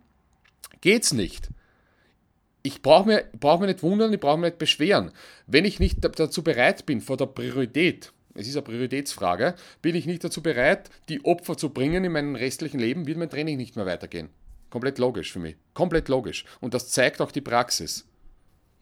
geht's 0.80 1.12
nicht. 1.12 1.48
Ich 2.62 2.82
brauche 2.82 3.08
mir, 3.08 3.24
brauch 3.38 3.58
mir 3.58 3.66
nicht 3.66 3.82
wundern, 3.82 4.12
ich 4.12 4.20
brauche 4.20 4.38
mich 4.38 4.50
nicht 4.50 4.58
beschweren. 4.58 5.10
Wenn 5.46 5.64
ich 5.64 5.80
nicht 5.80 5.98
dazu 6.00 6.44
bereit 6.44 6.86
bin, 6.86 7.00
vor 7.00 7.16
der 7.16 7.26
Priorität, 7.26 8.12
es 8.34 8.46
ist 8.46 8.56
eine 8.56 8.62
Prioritätsfrage, 8.62 9.54
bin 9.80 9.96
ich 9.96 10.06
nicht 10.06 10.22
dazu 10.22 10.42
bereit, 10.42 10.90
die 11.08 11.24
Opfer 11.24 11.56
zu 11.56 11.70
bringen 11.70 12.04
in 12.04 12.12
meinem 12.12 12.36
restlichen 12.36 12.78
Leben, 12.78 13.06
wird 13.06 13.18
mein 13.18 13.30
Training 13.30 13.56
nicht 13.56 13.74
mehr 13.74 13.86
weitergehen. 13.86 14.28
Komplett 14.70 14.98
logisch 14.98 15.32
für 15.32 15.38
mich. 15.38 15.56
Komplett 15.74 16.08
logisch. 16.08 16.44
Und 16.60 16.72
das 16.72 16.88
zeigt 16.88 17.20
auch 17.20 17.32
die 17.32 17.40
Praxis. 17.40 18.06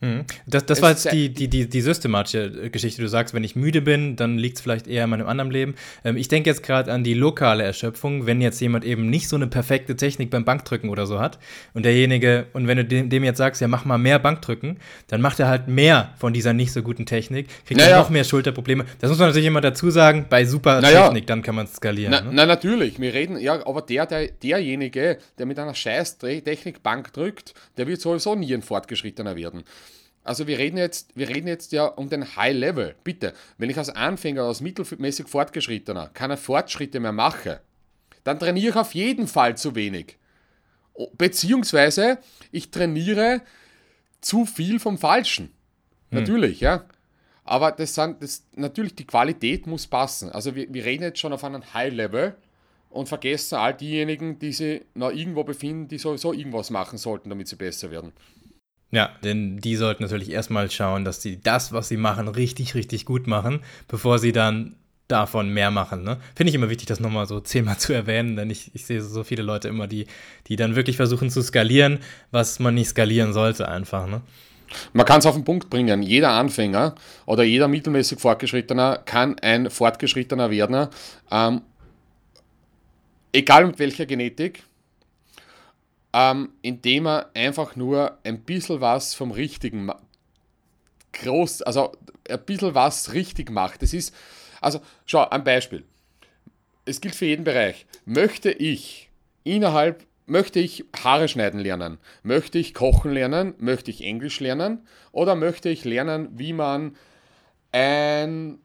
Mhm. 0.03 0.25
Das, 0.47 0.65
das 0.65 0.81
war 0.81 0.91
jetzt 0.91 1.13
die, 1.13 1.29
die, 1.29 1.49
die, 1.49 1.69
die 1.69 1.81
systematische 1.83 2.45
äh, 2.45 2.71
Geschichte. 2.71 3.03
Du 3.03 3.09
sagst, 3.09 3.35
wenn 3.35 3.45
ich 3.45 3.55
müde 3.55 3.83
bin, 3.83 4.17
dann 4.17 4.39
liegt 4.39 4.57
es 4.57 4.63
vielleicht 4.63 4.87
eher 4.87 5.05
in 5.05 5.11
meinem 5.11 5.27
anderen 5.27 5.51
Leben. 5.51 5.75
Ähm, 6.05 6.17
ich 6.17 6.29
denke 6.29 6.49
jetzt 6.49 6.63
gerade 6.63 6.91
an 6.91 7.05
die 7.05 7.13
lokale 7.13 7.65
Erschöpfung, 7.65 8.25
wenn 8.25 8.41
jetzt 8.41 8.61
jemand 8.63 8.87
eben 8.87 9.11
nicht 9.11 9.29
so 9.29 9.37
eine 9.37 9.47
perfekte 9.47 9.97
Technik 9.97 10.31
beim 10.31 10.47
Bankdrücken 10.47 10.89
oder 10.89 11.07
so 11.07 11.21
hat 11.21 11.39
und 11.75 11.85
derjenige, 11.85 12.47
und 12.55 12.67
wenn 12.67 12.79
du 12.79 12.85
dem, 12.87 13.11
dem 13.11 13.25
jetzt 13.25 13.37
sagst, 13.37 13.61
ja, 13.61 13.69
mach 13.69 13.85
mal 13.85 13.99
mehr 13.99 14.19
Bankdrücken, 14.19 14.79
dann 15.09 15.21
macht 15.21 15.39
er 15.39 15.49
halt 15.49 15.69
mehr 15.69 16.15
von 16.17 16.33
dieser 16.33 16.55
nicht 16.55 16.73
so 16.73 16.83
guten 16.83 17.05
Technik, 17.05 17.49
kriegt 17.67 17.81
naja. 17.81 17.99
noch 17.99 18.09
mehr 18.09 18.25
Schulterprobleme. 18.25 18.87
Das 19.01 19.11
muss 19.11 19.19
man 19.19 19.29
natürlich 19.29 19.49
immer 19.49 19.61
dazu 19.61 19.91
sagen, 19.91 20.25
bei 20.31 20.47
super 20.47 20.81
naja. 20.81 21.05
Technik, 21.05 21.27
dann 21.27 21.43
kann 21.43 21.55
man 21.55 21.67
es 21.67 21.75
skalieren. 21.75 22.13
Na, 22.13 22.23
ne? 22.23 22.31
na, 22.33 22.47
natürlich, 22.47 22.99
wir 22.99 23.13
reden, 23.13 23.39
ja, 23.39 23.67
aber 23.67 23.83
der, 23.83 24.07
der, 24.07 24.29
derjenige, 24.29 25.19
der 25.39 25.45
mit 25.45 25.59
einer 25.59 25.75
scheiß 25.75 26.17
Technik 26.17 26.83
Bank 26.83 27.13
drückt, 27.13 27.53
der 27.77 27.87
wird 27.87 28.01
sowieso 28.01 28.35
nie 28.35 28.55
ein 28.55 28.63
Fortgeschrittener 28.63 29.37
werden. 29.37 29.63
Also 30.23 30.47
wir 30.47 30.59
reden 30.59 30.77
jetzt, 30.77 31.17
wir 31.17 31.29
reden 31.29 31.49
jetzt 31.49 31.73
ja 31.73 31.87
um 31.87 32.09
den 32.09 32.37
High 32.37 32.55
Level. 32.55 32.95
Bitte, 33.05 33.33
wenn 33.59 33.71
ich 33.71 33.79
als 33.79 33.89
Anfänger, 33.89 34.43
als 34.43 34.61
mittelmäßig 34.61 35.29
Fortgeschrittener 35.29 36.11
keine 36.13 36.37
Fortschritte 36.37 37.01
mehr 37.01 37.13
mache, 37.13 37.61
dann 38.25 38.39
trainiere 38.39 38.71
ich 38.71 38.77
auf 38.77 38.95
jeden 38.95 39.27
Fall 39.27 39.57
zu 39.57 39.75
wenig. 39.75 40.19
Beziehungsweise 41.17 42.19
ich 42.53 42.71
trainiere 42.71 43.41
zu 44.21 44.45
viel 44.45 44.79
vom 44.79 44.99
Falschen. 44.99 45.47
Hm. 46.11 46.19
Natürlich, 46.19 46.61
ja. 46.61 46.85
Aber 47.45 47.73
das 47.73 47.95
sind, 47.95 48.23
das, 48.23 48.45
natürlich, 48.55 48.95
die 48.95 49.07
Qualität 49.07 49.67
muss 49.67 49.87
passen. 49.87 50.31
Also 50.31 50.55
wir, 50.55 50.73
wir 50.73 50.85
reden 50.85 51.03
jetzt 51.03 51.19
schon 51.19 51.33
auf 51.33 51.43
einem 51.43 51.73
High-Level 51.73 52.37
und 52.91 53.09
vergessen 53.09 53.57
all 53.57 53.75
diejenigen, 53.75 54.39
die 54.39 54.53
sich 54.53 54.83
noch 54.95 55.11
irgendwo 55.11 55.45
befinden, 55.45 55.89
die 55.89 55.99
sowieso 55.99 56.33
irgendwas 56.33 56.71
machen 56.71 56.99
sollten, 56.99 57.31
damit 57.31 57.49
sie 57.49 57.57
besser 57.57 57.91
werden. 57.91 58.13
Ja, 58.93 59.11
denn 59.23 59.59
die 59.59 59.77
sollten 59.77 60.03
natürlich 60.03 60.31
erstmal 60.31 60.71
schauen, 60.71 61.05
dass 61.05 61.23
sie 61.23 61.41
das, 61.41 61.73
was 61.73 61.89
sie 61.89 61.97
machen, 61.97 62.27
richtig, 62.29 62.75
richtig 62.75 63.05
gut 63.05 63.27
machen, 63.27 63.61
bevor 63.87 64.19
sie 64.19 64.33
dann 64.33 64.75
davon 65.07 65.51
mehr 65.51 65.71
machen. 65.71 66.03
Ne? 66.03 66.19
Finde 66.35 66.51
ich 66.51 66.55
immer 66.55 66.71
wichtig, 66.71 66.87
das 66.87 67.01
nochmal 67.01 67.27
so 67.27 67.41
zehnmal 67.41 67.79
zu 67.79 67.93
erwähnen, 67.93 68.37
denn 68.37 68.51
ich, 68.51 68.71
ich 68.75 68.87
sehe 68.87 69.01
so 69.01 69.25
viele 69.25 69.43
Leute 69.43 69.69
immer, 69.69 69.87
die, 69.87 70.07
die 70.49 70.57
dann 70.57 70.77
wirklich 70.77 70.97
versuchen 70.97 71.31
zu 71.31 71.43
skalieren, 71.43 71.99
was 72.31 72.59
man 72.59 72.75
nicht 72.75 72.89
skalieren 72.89 73.33
sollte 73.33 73.69
einfach. 73.69 74.07
Ne? 74.07 74.23
Man 74.93 75.07
kann 75.07 75.19
es 75.19 75.27
auf 75.27 75.35
den 75.35 75.45
Punkt 75.45 75.71
bringen. 75.71 76.03
Jeder 76.03 76.31
Anfänger 76.31 76.95
oder 77.27 77.43
jeder 77.43 77.69
mittelmäßig 77.69 78.19
Fortgeschrittener 78.21 78.99
kann 78.99 79.39
ein 79.41 79.71
Fortgeschrittener 79.71 80.51
werden, 80.51 80.89
ähm, 81.31 81.63
egal 83.33 83.67
mit 83.67 83.79
welcher 83.79 84.07
Genetik, 84.07 84.63
ähm, 86.13 86.51
indem 86.63 87.07
er 87.07 87.31
einfach 87.35 87.77
nur 87.77 88.19
ein 88.25 88.41
bisschen 88.41 88.81
was 88.81 89.15
vom 89.15 89.31
Richtigen 89.31 89.91
groß, 91.13 91.63
also 91.63 91.93
ein 92.29 92.45
bisschen 92.45 92.75
was 92.75 93.13
richtig 93.13 93.51
macht. 93.51 93.83
Das 93.83 93.93
ist, 93.93 94.15
also 94.61 94.81
schau, 95.07 95.29
ein 95.29 95.45
Beispiel. 95.45 95.85
Es 96.85 97.01
gilt 97.01 97.15
für 97.15 97.27
jeden 97.27 97.45
Bereich. 97.45 97.87
Möchte 98.05 98.51
ich 98.51 99.11
innerhalb, 99.45 100.05
möchte 100.27 100.61
ich 100.61 100.85
Haare 101.03 101.29
schneiden 101.29 101.61
lernen? 101.61 101.99
Möchte 102.23 102.59
ich 102.59 102.75
kochen 102.75 103.13
lernen? 103.13 103.55
Möchte 103.59 103.91
ich 103.91 104.03
Englisch 104.03 104.41
lernen? 104.41 104.87
Oder 105.13 105.35
möchte 105.35 105.69
ich 105.69 105.85
lernen, 105.85 106.29
wie 106.33 106.53
man 106.53 106.97
ein, 107.73 108.59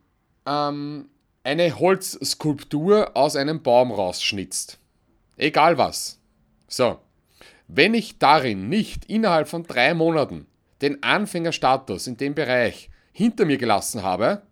ähm, 0.45 1.10
eine 1.43 1.79
Holzskulptur 1.79 3.15
aus 3.15 3.36
einem 3.36 3.62
Baum 3.62 3.91
rausschnitzt? 3.91 4.79
Egal 5.38 5.77
was. 5.77 6.19
So, 6.67 6.99
wenn 7.67 7.93
ich 7.93 8.19
darin 8.19 8.69
nicht 8.69 9.06
innerhalb 9.06 9.47
von 9.47 9.63
drei 9.63 9.93
Monaten 9.93 10.45
den 10.82 11.01
Anfängerstatus 11.04 12.08
in 12.08 12.17
dem 12.17 12.36
Bereich 12.36 12.89
hinter 13.12 13.45
mir 13.45 13.58
gelassen 13.58 14.04
habe, 14.04 14.43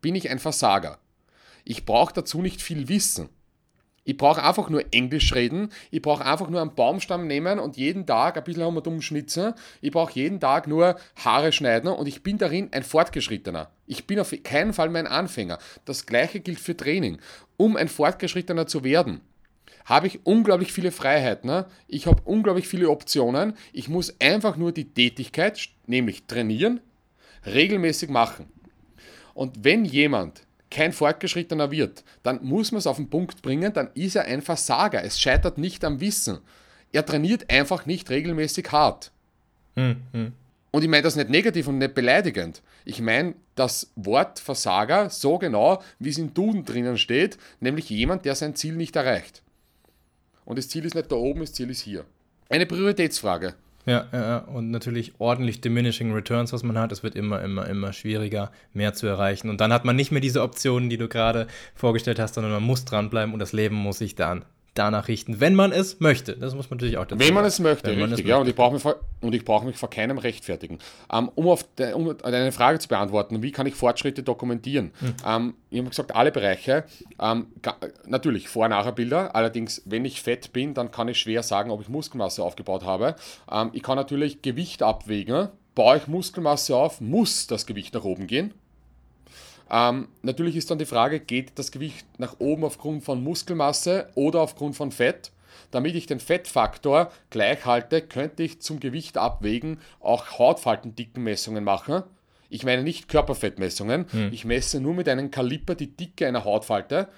bin 0.00 0.14
ich 0.14 0.30
ein 0.30 0.38
Versager. 0.38 0.98
Ich 1.64 1.84
brauche 1.84 2.14
dazu 2.14 2.40
nicht 2.40 2.62
viel 2.62 2.88
Wissen. 2.88 3.28
Ich 4.04 4.16
brauche 4.16 4.42
einfach 4.42 4.68
nur 4.68 4.84
Englisch 4.92 5.32
reden, 5.32 5.68
ich 5.92 6.02
brauche 6.02 6.24
einfach 6.24 6.48
nur 6.48 6.60
einen 6.60 6.74
Baumstamm 6.74 7.28
nehmen 7.28 7.60
und 7.60 7.76
jeden 7.76 8.04
Tag 8.04 8.36
ein 8.36 8.42
bisschen 8.42 8.64
um 8.64 9.00
schnitzen. 9.00 9.54
Ich 9.80 9.92
brauche 9.92 10.14
jeden 10.14 10.40
Tag 10.40 10.66
nur 10.66 10.96
Haare 11.24 11.52
schneiden 11.52 11.88
und 11.88 12.08
ich 12.08 12.24
bin 12.24 12.36
darin 12.36 12.68
ein 12.72 12.82
Fortgeschrittener. 12.82 13.70
Ich 13.86 14.08
bin 14.08 14.18
auf 14.18 14.34
keinen 14.42 14.72
Fall 14.72 14.88
mein 14.88 15.06
Anfänger. 15.06 15.58
Das 15.84 16.06
gleiche 16.06 16.40
gilt 16.40 16.58
für 16.58 16.76
Training. 16.76 17.18
Um 17.56 17.76
ein 17.76 17.88
Fortgeschrittener 17.88 18.66
zu 18.66 18.82
werden, 18.82 19.20
habe 19.84 20.06
ich 20.06 20.24
unglaublich 20.24 20.72
viele 20.72 20.92
Freiheiten. 20.92 21.48
Ne? 21.48 21.66
Ich 21.88 22.06
habe 22.06 22.22
unglaublich 22.24 22.68
viele 22.68 22.90
Optionen. 22.90 23.54
Ich 23.72 23.88
muss 23.88 24.14
einfach 24.20 24.56
nur 24.56 24.72
die 24.72 24.92
Tätigkeit, 24.92 25.68
nämlich 25.86 26.24
trainieren, 26.26 26.80
regelmäßig 27.46 28.10
machen. 28.10 28.46
Und 29.34 29.64
wenn 29.64 29.84
jemand 29.84 30.42
kein 30.70 30.92
Fortgeschrittener 30.92 31.70
wird, 31.70 32.02
dann 32.22 32.42
muss 32.42 32.72
man 32.72 32.78
es 32.78 32.86
auf 32.86 32.96
den 32.96 33.10
Punkt 33.10 33.42
bringen, 33.42 33.72
dann 33.72 33.90
ist 33.94 34.16
er 34.16 34.24
ein 34.24 34.42
Versager. 34.42 35.04
Es 35.04 35.20
scheitert 35.20 35.58
nicht 35.58 35.84
am 35.84 36.00
Wissen. 36.00 36.38
Er 36.92 37.04
trainiert 37.04 37.50
einfach 37.50 37.86
nicht 37.86 38.10
regelmäßig 38.10 38.72
hart. 38.72 39.12
Hm, 39.76 39.96
hm. 40.12 40.32
Und 40.70 40.82
ich 40.82 40.88
meine 40.88 41.02
das 41.02 41.16
nicht 41.16 41.28
negativ 41.28 41.68
und 41.68 41.78
nicht 41.78 41.94
beleidigend. 41.94 42.62
Ich 42.84 43.00
meine 43.00 43.34
das 43.54 43.92
Wort 43.94 44.38
Versager 44.40 45.10
so 45.10 45.38
genau, 45.38 45.82
wie 45.98 46.08
es 46.08 46.18
in 46.18 46.32
Duden 46.32 46.64
drinnen 46.64 46.96
steht, 46.96 47.38
nämlich 47.60 47.90
jemand, 47.90 48.24
der 48.24 48.34
sein 48.34 48.56
Ziel 48.56 48.74
nicht 48.74 48.96
erreicht. 48.96 49.42
Und 50.44 50.58
das 50.58 50.68
Ziel 50.68 50.84
ist 50.84 50.94
nicht 50.94 51.10
da 51.10 51.16
oben, 51.16 51.40
das 51.40 51.52
Ziel 51.52 51.70
ist 51.70 51.80
hier. 51.80 52.04
Eine 52.48 52.66
Prioritätsfrage. 52.66 53.54
Ja, 53.84 54.06
ja, 54.12 54.38
und 54.38 54.70
natürlich 54.70 55.14
ordentlich 55.18 55.60
diminishing 55.60 56.12
returns, 56.12 56.52
was 56.52 56.62
man 56.62 56.78
hat. 56.78 56.92
Es 56.92 57.02
wird 57.02 57.16
immer, 57.16 57.42
immer, 57.42 57.66
immer 57.66 57.92
schwieriger, 57.92 58.52
mehr 58.72 58.94
zu 58.94 59.08
erreichen. 59.08 59.50
Und 59.50 59.60
dann 59.60 59.72
hat 59.72 59.84
man 59.84 59.96
nicht 59.96 60.12
mehr 60.12 60.20
diese 60.20 60.42
Optionen, 60.42 60.88
die 60.88 60.98
du 60.98 61.08
gerade 61.08 61.48
vorgestellt 61.74 62.20
hast, 62.20 62.34
sondern 62.34 62.52
man 62.52 62.62
muss 62.62 62.84
dranbleiben 62.84 63.32
und 63.32 63.40
das 63.40 63.52
Leben 63.52 63.74
muss 63.74 63.98
sich 63.98 64.14
dann 64.14 64.44
danach 64.74 65.08
richten, 65.08 65.40
wenn 65.40 65.54
man 65.54 65.72
es 65.72 66.00
möchte. 66.00 66.34
Das 66.36 66.54
muss 66.54 66.70
man 66.70 66.78
natürlich 66.78 66.96
auch 66.96 67.04
dazu 67.04 67.20
Wenn 67.20 67.34
man 67.34 67.44
es 67.44 67.58
möchte, 67.58 67.90
richtig, 67.90 68.20
es 68.20 68.24
ja. 68.24 68.36
Und 68.36 68.48
ich 68.48 68.54
brauche 68.54 68.72
mich, 68.72 68.82
vor, 68.82 68.96
brauch 69.44 69.64
mich 69.64 69.76
vor 69.76 69.90
keinem 69.90 70.18
rechtfertigen. 70.18 70.78
Um, 71.08 71.24
ähm, 71.24 71.30
um 71.34 71.48
auf 71.48 71.64
de, 71.74 71.92
um 71.92 72.16
deine 72.18 72.52
Frage 72.52 72.78
zu 72.78 72.88
beantworten, 72.88 73.42
wie 73.42 73.52
kann 73.52 73.66
ich 73.66 73.74
Fortschritte 73.74 74.22
dokumentieren? 74.22 74.92
Mhm. 75.00 75.14
Um, 75.24 75.54
ich 75.70 75.78
habe 75.78 75.88
gesagt, 75.90 76.14
alle 76.14 76.32
Bereiche. 76.32 76.84
Um, 77.18 77.46
natürlich 78.06 78.48
Vor- 78.48 78.64
und 78.64 78.70
Nachher-Bilder. 78.70 79.34
Allerdings, 79.34 79.82
wenn 79.84 80.04
ich 80.04 80.22
fett 80.22 80.52
bin, 80.52 80.74
dann 80.74 80.90
kann 80.90 81.08
ich 81.08 81.18
schwer 81.18 81.42
sagen, 81.42 81.70
ob 81.70 81.80
ich 81.82 81.88
Muskelmasse 81.88 82.42
aufgebaut 82.42 82.84
habe. 82.84 83.16
ich 83.72 83.82
kann 83.82 83.96
natürlich 83.96 84.42
Gewicht 84.42 84.82
abwägen. 84.82 85.48
Baue 85.74 85.96
ich 85.96 86.06
Muskelmasse 86.06 86.76
auf, 86.76 87.00
muss 87.00 87.46
das 87.46 87.66
Gewicht 87.66 87.94
nach 87.94 88.04
oben 88.04 88.26
gehen. 88.26 88.52
Ähm, 89.72 90.08
natürlich 90.20 90.54
ist 90.54 90.70
dann 90.70 90.78
die 90.78 90.84
Frage, 90.84 91.18
geht 91.18 91.52
das 91.54 91.72
Gewicht 91.72 92.06
nach 92.18 92.36
oben 92.38 92.62
aufgrund 92.62 93.04
von 93.04 93.24
Muskelmasse 93.24 94.10
oder 94.14 94.40
aufgrund 94.40 94.76
von 94.76 94.92
Fett? 94.92 95.32
Damit 95.70 95.94
ich 95.94 96.06
den 96.06 96.20
Fettfaktor 96.20 97.10
gleich 97.30 97.64
halte, 97.64 98.02
könnte 98.02 98.42
ich 98.42 98.60
zum 98.60 98.78
Gewicht 98.78 99.16
abwägen 99.16 99.80
auch 100.00 100.38
Hautfaltendickenmessungen 100.38 101.64
machen. 101.64 102.02
Ich 102.50 102.64
meine 102.64 102.82
nicht 102.82 103.08
Körperfettmessungen. 103.08 104.04
Hm. 104.10 104.30
Ich 104.30 104.44
messe 104.44 104.78
nur 104.80 104.92
mit 104.92 105.08
einem 105.08 105.30
Kaliper 105.30 105.74
die 105.74 105.96
Dicke 105.96 106.28
einer 106.28 106.44
Hautfalte. 106.44 107.08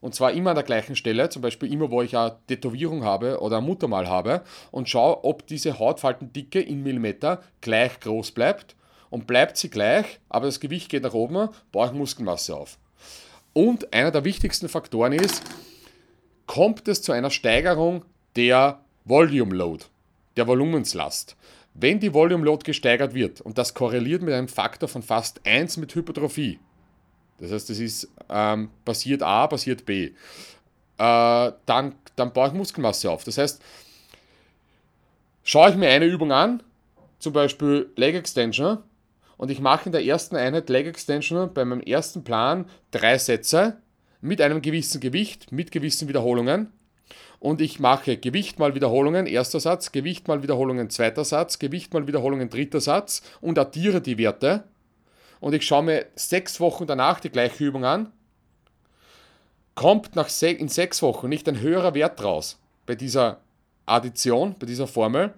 Und 0.00 0.14
zwar 0.14 0.32
immer 0.32 0.50
an 0.50 0.56
der 0.56 0.64
gleichen 0.64 0.94
Stelle, 0.94 1.30
zum 1.30 1.42
Beispiel 1.42 1.72
immer, 1.72 1.90
wo 1.90 2.02
ich 2.02 2.16
eine 2.16 2.36
Tätowierung 2.46 3.02
habe 3.04 3.40
oder 3.40 3.58
ein 3.58 3.64
Muttermal 3.64 4.08
habe 4.08 4.42
und 4.70 4.88
schaue, 4.88 5.24
ob 5.24 5.46
diese 5.46 5.78
Hautfaltendicke 5.80 6.60
in 6.60 6.82
Millimeter 6.82 7.42
gleich 7.60 7.98
groß 7.98 8.32
bleibt 8.32 8.76
und 9.14 9.28
bleibt 9.28 9.56
sie 9.56 9.70
gleich, 9.70 10.18
aber 10.28 10.46
das 10.46 10.58
Gewicht 10.58 10.88
geht 10.88 11.04
nach 11.04 11.14
oben, 11.14 11.48
baue 11.70 11.86
ich 11.86 11.92
Muskelmasse 11.92 12.56
auf. 12.56 12.78
Und 13.52 13.94
einer 13.94 14.10
der 14.10 14.24
wichtigsten 14.24 14.68
Faktoren 14.68 15.12
ist, 15.12 15.40
kommt 16.48 16.88
es 16.88 17.00
zu 17.00 17.12
einer 17.12 17.30
Steigerung 17.30 18.04
der 18.34 18.80
Volume 19.04 19.54
Load, 19.54 19.84
der 20.36 20.48
Volumenslast. 20.48 21.36
Wenn 21.74 22.00
die 22.00 22.12
Volume 22.12 22.44
Load 22.44 22.64
gesteigert 22.64 23.14
wird, 23.14 23.40
und 23.40 23.56
das 23.56 23.72
korreliert 23.72 24.20
mit 24.20 24.34
einem 24.34 24.48
Faktor 24.48 24.88
von 24.88 25.04
fast 25.04 25.46
1 25.46 25.76
mit 25.76 25.94
Hypertrophie, 25.94 26.58
das 27.38 27.52
heißt, 27.52 27.70
das 27.70 27.78
ist 27.78 28.08
ähm, 28.28 28.70
passiert 28.84 29.22
A, 29.22 29.46
passiert 29.46 29.86
B, 29.86 30.06
äh, 30.06 30.12
dann, 30.98 31.94
dann 32.16 32.32
baue 32.32 32.48
ich 32.48 32.52
Muskelmasse 32.52 33.08
auf. 33.12 33.22
Das 33.22 33.38
heißt, 33.38 33.62
schaue 35.44 35.70
ich 35.70 35.76
mir 35.76 35.90
eine 35.90 36.06
Übung 36.06 36.32
an, 36.32 36.64
zum 37.20 37.32
Beispiel 37.32 37.92
Leg 37.94 38.16
Extension, 38.16 38.78
und 39.36 39.50
ich 39.50 39.60
mache 39.60 39.86
in 39.86 39.92
der 39.92 40.04
ersten 40.04 40.36
Einheit 40.36 40.68
Leg 40.68 40.86
Extension 40.86 41.52
bei 41.52 41.64
meinem 41.64 41.80
ersten 41.80 42.24
Plan 42.24 42.66
drei 42.90 43.18
Sätze 43.18 43.78
mit 44.20 44.40
einem 44.40 44.62
gewissen 44.62 45.00
Gewicht, 45.00 45.52
mit 45.52 45.70
gewissen 45.70 46.08
Wiederholungen. 46.08 46.72
Und 47.40 47.60
ich 47.60 47.78
mache 47.78 48.16
Gewicht 48.16 48.58
mal 48.58 48.74
Wiederholungen, 48.74 49.26
erster 49.26 49.60
Satz, 49.60 49.92
Gewicht 49.92 50.28
mal 50.28 50.42
Wiederholungen, 50.42 50.88
zweiter 50.88 51.24
Satz, 51.24 51.58
Gewicht 51.58 51.92
mal 51.92 52.06
Wiederholungen, 52.06 52.48
dritter 52.48 52.80
Satz 52.80 53.22
und 53.42 53.58
addiere 53.58 54.00
die 54.00 54.16
Werte. 54.16 54.64
Und 55.40 55.52
ich 55.52 55.66
schaue 55.66 55.82
mir 55.82 56.06
sechs 56.14 56.58
Wochen 56.58 56.86
danach 56.86 57.20
die 57.20 57.28
gleiche 57.28 57.64
Übung 57.64 57.84
an. 57.84 58.12
Kommt 59.74 60.16
nach 60.16 60.30
se 60.30 60.48
in 60.48 60.68
sechs 60.68 61.02
Wochen 61.02 61.28
nicht 61.28 61.46
ein 61.48 61.60
höherer 61.60 61.94
Wert 61.94 62.24
raus 62.24 62.58
bei 62.86 62.94
dieser 62.94 63.40
Addition, 63.84 64.54
bei 64.58 64.66
dieser 64.66 64.86
Formel, 64.86 65.34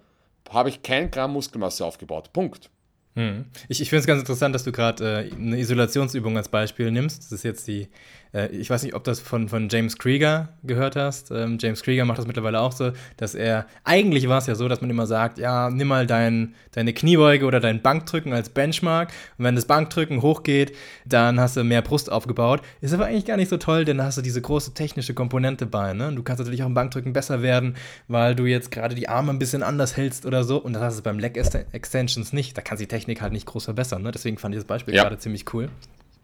habe 0.50 0.68
ich 0.68 0.82
kein 0.82 1.10
Gramm 1.10 1.32
Muskelmasse 1.32 1.84
aufgebaut. 1.84 2.32
Punkt. 2.32 2.70
Hm. 3.16 3.46
Ich, 3.68 3.80
ich 3.80 3.88
finde 3.88 4.00
es 4.00 4.06
ganz 4.06 4.20
interessant, 4.20 4.54
dass 4.54 4.64
du 4.64 4.72
gerade 4.72 5.30
äh, 5.30 5.34
eine 5.34 5.58
Isolationsübung 5.58 6.36
als 6.36 6.50
Beispiel 6.50 6.90
nimmst. 6.90 7.24
Das 7.24 7.32
ist 7.32 7.44
jetzt 7.44 7.66
die 7.66 7.88
äh, 8.32 8.48
ich 8.48 8.70
weiß 8.70 8.82
nicht, 8.82 8.94
ob 8.94 9.04
das 9.04 9.20
von, 9.20 9.48
von 9.48 9.68
James 9.68 9.98
Krieger 9.98 10.50
gehört 10.62 10.96
hast. 10.96 11.30
Ähm, 11.30 11.58
James 11.60 11.82
Krieger 11.82 12.04
macht 12.04 12.18
das 12.18 12.26
mittlerweile 12.26 12.60
auch 12.60 12.72
so, 12.72 12.92
dass 13.16 13.34
er, 13.34 13.66
eigentlich 13.84 14.28
war 14.28 14.38
es 14.38 14.46
ja 14.46 14.54
so, 14.54 14.68
dass 14.68 14.80
man 14.80 14.90
immer 14.90 15.06
sagt, 15.06 15.38
ja, 15.38 15.70
nimm 15.70 15.88
mal 15.88 16.06
dein, 16.06 16.54
deine 16.72 16.92
Kniebeuge 16.92 17.46
oder 17.46 17.60
dein 17.60 17.82
Bankdrücken 17.82 18.32
als 18.32 18.48
Benchmark. 18.48 19.10
Und 19.38 19.44
wenn 19.44 19.54
das 19.54 19.64
Bankdrücken 19.64 20.22
hochgeht, 20.22 20.74
dann 21.04 21.40
hast 21.40 21.56
du 21.56 21.64
mehr 21.64 21.82
Brust 21.82 22.10
aufgebaut. 22.10 22.62
Ist 22.80 22.94
aber 22.94 23.06
eigentlich 23.06 23.26
gar 23.26 23.36
nicht 23.36 23.48
so 23.48 23.56
toll, 23.56 23.84
denn 23.84 23.98
da 23.98 24.04
hast 24.04 24.18
du 24.18 24.22
diese 24.22 24.40
große 24.40 24.74
technische 24.74 25.14
Komponente 25.14 25.66
bei. 25.66 25.92
Ne? 25.92 26.12
Du 26.14 26.22
kannst 26.22 26.40
natürlich 26.40 26.62
auch 26.62 26.68
im 26.68 26.74
Bankdrücken 26.74 27.12
besser 27.12 27.42
werden, 27.42 27.76
weil 28.08 28.34
du 28.34 28.44
jetzt 28.44 28.70
gerade 28.70 28.94
die 28.94 29.08
Arme 29.08 29.32
ein 29.32 29.38
bisschen 29.38 29.62
anders 29.62 29.96
hältst 29.96 30.26
oder 30.26 30.44
so. 30.44 30.58
Und 30.58 30.74
das 30.74 30.82
hast 30.82 30.98
du 30.98 31.02
beim 31.02 31.18
Leg 31.18 31.36
Extensions 31.36 32.32
nicht. 32.32 32.56
Da 32.56 32.62
kannst 32.62 32.80
du 32.80 32.86
die 32.86 32.88
Technik 32.88 33.20
halt 33.20 33.32
nicht 33.32 33.46
groß 33.46 33.64
verbessern. 33.64 34.02
Ne? 34.02 34.10
Deswegen 34.10 34.38
fand 34.38 34.54
ich 34.54 34.60
das 34.60 34.66
Beispiel 34.66 34.94
ja. 34.94 35.02
gerade 35.02 35.18
ziemlich 35.18 35.52
cool. 35.52 35.68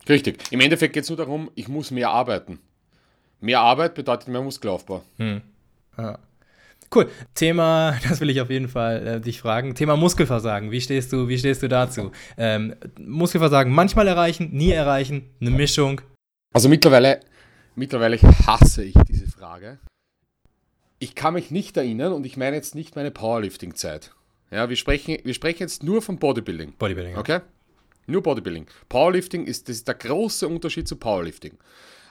Richtig. 0.09 0.43
Im 0.51 0.61
Endeffekt 0.61 0.95
geht 0.95 1.05
es 1.05 1.09
nur 1.11 1.17
darum, 1.17 1.51
ich 1.55 1.69
muss 1.69 1.91
mehr 1.91 2.11
arbeiten. 2.11 2.59
Mehr 3.41 3.61
Arbeit 3.61 3.95
bedeutet 3.95 4.29
mehr 4.29 4.43
Muskelaufbau. 4.43 5.03
Hm. 5.19 5.43
Ja. 5.99 6.19
Cool. 6.95 7.09
Thema, 7.35 7.99
das 8.09 8.21
will 8.21 8.31
ich 8.31 8.41
auf 8.41 8.51
jeden 8.51 8.69
Fall 8.69 9.07
äh, 9.07 9.21
dich 9.21 9.41
fragen. 9.41 9.75
Thema 9.75 9.97
Muskelversagen. 9.97 10.71
Wie 10.71 10.81
stehst 10.81 11.13
du, 11.13 11.29
wie 11.29 11.39
stehst 11.39 11.63
du 11.63 11.69
dazu? 11.69 12.13
Ähm, 12.37 12.75
Muskelversagen 12.99 13.73
manchmal 13.73 14.09
erreichen, 14.09 14.51
nie 14.53 14.71
erreichen, 14.71 15.31
eine 15.41 15.51
Mischung. 15.51 16.01
Also 16.53 16.69
mittlerweile, 16.69 17.21
mittlerweile 17.77 18.21
hasse 18.21 18.85
ich 18.85 18.95
diese 19.09 19.27
Frage. 19.27 19.79
Ich 20.99 21.15
kann 21.15 21.35
mich 21.35 21.51
nicht 21.51 21.77
erinnern 21.77 22.13
und 22.13 22.27
ich 22.27 22.37
meine 22.37 22.55
jetzt 22.55 22.75
nicht 22.75 22.95
meine 22.95 23.11
Powerlifting-Zeit. 23.11 24.13
Ja, 24.51 24.69
wir 24.69 24.77
sprechen, 24.77 25.19
wir 25.25 25.35
sprechen 25.35 25.61
jetzt 25.61 25.83
nur 25.83 26.03
von 26.03 26.19
Bodybuilding. 26.19 26.75
Bodybuilding. 26.79 27.17
Okay? 27.17 27.41
Nur 28.07 28.23
Bodybuilding. 28.23 28.67
Powerlifting 28.89 29.47
ist, 29.47 29.69
das 29.69 29.77
ist 29.77 29.89
der 29.89 29.95
große 29.95 30.49
Unterschied 30.49 30.89
zu 30.89 30.97
Powerlifting. 30.97 31.59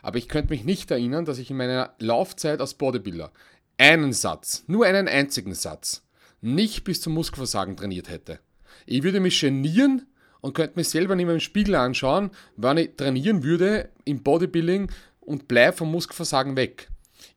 Aber 0.01 0.17
ich 0.17 0.27
könnte 0.27 0.51
mich 0.51 0.63
nicht 0.63 0.89
erinnern, 0.91 1.25
dass 1.25 1.37
ich 1.37 1.51
in 1.51 1.57
meiner 1.57 1.93
Laufzeit 1.99 2.61
als 2.61 2.73
Bodybuilder 2.73 3.31
einen 3.77 4.13
Satz, 4.13 4.63
nur 4.67 4.85
einen 4.85 5.07
einzigen 5.07 5.53
Satz, 5.53 6.03
nicht 6.41 6.83
bis 6.83 7.01
zum 7.01 7.13
Muskelversagen 7.13 7.77
trainiert 7.77 8.09
hätte. 8.09 8.39
Ich 8.85 9.03
würde 9.03 9.19
mich 9.19 9.39
genieren 9.39 10.07
und 10.39 10.53
könnte 10.53 10.77
mich 10.77 10.89
selber 10.89 11.15
nicht 11.15 11.25
mehr 11.25 11.35
im 11.35 11.39
Spiegel 11.39 11.75
anschauen, 11.75 12.31
wann 12.57 12.77
ich 12.77 12.95
trainieren 12.95 13.43
würde 13.43 13.89
im 14.05 14.23
Bodybuilding 14.23 14.91
und 15.19 15.47
bleibe 15.47 15.77
vom 15.77 15.91
Muskelversagen 15.91 16.55
weg. 16.55 16.89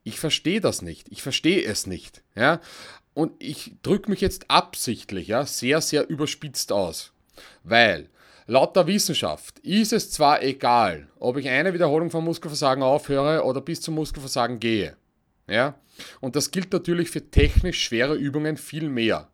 Ich 0.03 0.19
verstehe 0.19 0.61
das 0.61 0.81
nicht. 0.81 1.07
Ich 1.11 1.21
verstehe 1.21 1.63
es 1.63 1.87
nicht. 1.87 2.23
Ja? 2.35 2.61
Und 3.13 3.31
ich 3.39 3.73
drücke 3.83 4.09
mich 4.09 4.21
jetzt 4.21 4.49
absichtlich 4.49 5.27
ja, 5.27 5.45
sehr, 5.45 5.81
sehr 5.81 6.09
überspitzt 6.09 6.71
aus. 6.71 7.13
Weil 7.63 8.09
laut 8.45 8.75
der 8.75 8.87
Wissenschaft 8.87 9.59
ist 9.59 9.93
es 9.93 10.11
zwar 10.11 10.43
egal, 10.43 11.07
ob 11.19 11.37
ich 11.37 11.49
eine 11.49 11.73
Wiederholung 11.73 12.09
vom 12.09 12.25
Muskelversagen 12.25 12.83
aufhöre 12.83 13.43
oder 13.43 13.61
bis 13.61 13.81
zum 13.81 13.95
Muskelversagen 13.95 14.59
gehe. 14.59 14.95
Ja? 15.47 15.75
Und 16.19 16.35
das 16.35 16.51
gilt 16.51 16.71
natürlich 16.73 17.09
für 17.09 17.29
technisch 17.29 17.83
schwere 17.83 18.15
Übungen 18.15 18.57
viel 18.57 18.89
mehr. 18.89 19.29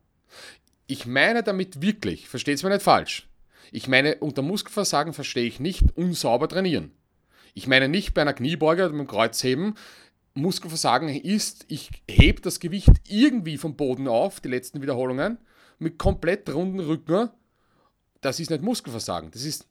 Ich 0.87 1.05
meine 1.05 1.43
damit 1.43 1.81
wirklich, 1.81 2.27
versteht 2.27 2.55
es 2.55 2.63
mir 2.63 2.69
nicht 2.69 2.81
falsch. 2.81 3.27
Ich 3.71 3.87
meine, 3.87 4.15
unter 4.17 4.41
Muskelversagen 4.41 5.13
verstehe 5.13 5.45
ich 5.45 5.59
nicht 5.59 5.83
unsauber 5.95 6.49
trainieren. 6.49 6.91
Ich 7.53 7.67
meine 7.67 7.87
nicht 7.87 8.13
bei 8.13 8.21
einer 8.21 8.33
Kniebeuge 8.33 8.85
oder 8.85 8.97
beim 8.97 9.07
Kreuzheben, 9.07 9.75
Muskelversagen 10.33 11.09
ist, 11.09 11.65
ich 11.67 11.89
hebe 12.09 12.41
das 12.41 12.59
Gewicht 12.59 12.91
irgendwie 13.07 13.57
vom 13.57 13.75
Boden 13.75 14.07
auf, 14.07 14.39
die 14.39 14.47
letzten 14.47 14.81
Wiederholungen, 14.81 15.37
mit 15.77 15.97
komplett 15.97 16.53
runden 16.53 16.79
Rücken. 16.79 17.29
Das 18.21 18.39
ist 18.39 18.49
nicht 18.49 18.61
Muskelversagen. 18.63 19.31
Das 19.31 19.43
ist 19.43 19.67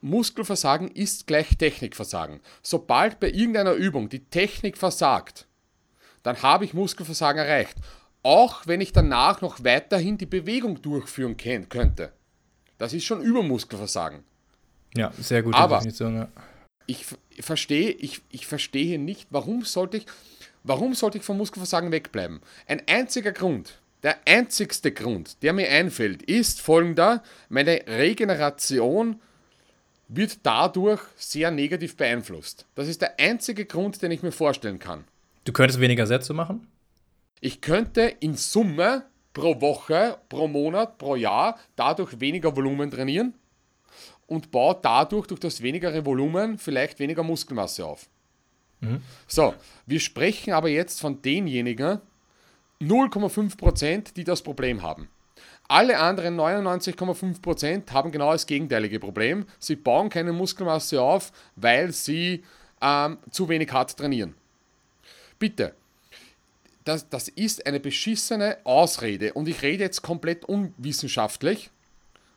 Muskelversagen 0.00 0.88
ist 0.88 1.26
gleich 1.26 1.56
Technikversagen. 1.56 2.40
Sobald 2.62 3.18
bei 3.18 3.30
irgendeiner 3.30 3.72
Übung 3.72 4.08
die 4.08 4.24
Technik 4.24 4.76
versagt, 4.76 5.46
dann 6.22 6.42
habe 6.42 6.64
ich 6.64 6.74
Muskelversagen 6.74 7.40
erreicht. 7.40 7.76
Auch 8.22 8.66
wenn 8.66 8.80
ich 8.80 8.92
danach 8.92 9.40
noch 9.40 9.62
weiterhin 9.64 10.18
die 10.18 10.26
Bewegung 10.26 10.82
durchführen 10.82 11.36
könnte. 11.36 12.12
Das 12.78 12.92
ist 12.92 13.04
schon 13.04 13.22
Übermuskelversagen. 13.22 14.24
Ja, 14.96 15.12
sehr 15.18 15.42
gute 15.42 15.56
Aber 15.56 15.76
Definition. 15.76 16.16
Ja. 16.16 16.28
Ich, 16.86 17.06
verstehe, 17.40 17.90
ich, 17.90 18.22
ich 18.30 18.46
verstehe 18.46 18.98
nicht, 18.98 19.28
warum 19.30 19.64
sollte 19.64 19.98
ich, 19.98 20.06
warum 20.62 20.94
sollte 20.94 21.18
ich 21.18 21.24
vom 21.24 21.38
Muskelversagen 21.38 21.92
wegbleiben? 21.92 22.40
Ein 22.66 22.82
einziger 22.88 23.32
Grund, 23.32 23.78
der 24.02 24.18
einzigste 24.26 24.92
Grund, 24.92 25.42
der 25.42 25.52
mir 25.52 25.68
einfällt, 25.68 26.22
ist 26.22 26.60
folgender: 26.60 27.22
Meine 27.48 27.82
Regeneration 27.86 29.20
wird 30.08 30.38
dadurch 30.44 31.00
sehr 31.16 31.50
negativ 31.50 31.96
beeinflusst. 31.96 32.66
Das 32.74 32.88
ist 32.88 33.02
der 33.02 33.18
einzige 33.18 33.64
Grund, 33.64 34.02
den 34.02 34.10
ich 34.10 34.22
mir 34.22 34.32
vorstellen 34.32 34.78
kann. 34.78 35.04
Du 35.44 35.52
könntest 35.52 35.80
weniger 35.80 36.06
Sätze 36.06 36.32
machen? 36.32 36.66
Ich 37.40 37.60
könnte 37.60 38.02
in 38.20 38.36
Summe 38.36 39.04
pro 39.32 39.60
Woche, 39.60 40.18
pro 40.28 40.48
Monat, 40.48 40.98
pro 40.98 41.16
Jahr 41.16 41.58
dadurch 41.76 42.20
weniger 42.20 42.56
Volumen 42.56 42.90
trainieren 42.90 43.34
und 44.26 44.50
baue 44.50 44.78
dadurch 44.80 45.26
durch 45.26 45.40
das 45.40 45.62
wenigere 45.62 46.04
Volumen 46.04 46.58
vielleicht 46.58 46.98
weniger 46.98 47.22
Muskelmasse 47.22 47.84
auf. 47.84 48.08
Mhm. 48.80 49.02
So, 49.26 49.54
wir 49.86 50.00
sprechen 50.00 50.52
aber 50.52 50.68
jetzt 50.68 51.00
von 51.00 51.22
denjenigen 51.22 52.00
0,5%, 52.80 54.14
die 54.14 54.24
das 54.24 54.42
Problem 54.42 54.82
haben. 54.82 55.08
Alle 55.68 55.98
anderen 55.98 56.38
99,5% 56.38 57.90
haben 57.92 58.12
genau 58.12 58.32
das 58.32 58.46
gegenteilige 58.46 59.00
Problem. 59.00 59.46
Sie 59.58 59.76
bauen 59.76 60.10
keine 60.10 60.32
Muskelmasse 60.32 61.00
auf, 61.00 61.32
weil 61.56 61.92
sie 61.92 62.44
ähm, 62.80 63.18
zu 63.30 63.48
wenig 63.48 63.72
hart 63.72 63.96
trainieren. 63.96 64.34
Bitte, 65.38 65.74
das, 66.84 67.08
das 67.08 67.28
ist 67.28 67.66
eine 67.66 67.80
beschissene 67.80 68.58
Ausrede 68.64 69.32
und 69.32 69.48
ich 69.48 69.62
rede 69.62 69.82
jetzt 69.82 70.02
komplett 70.02 70.44
unwissenschaftlich, 70.44 71.70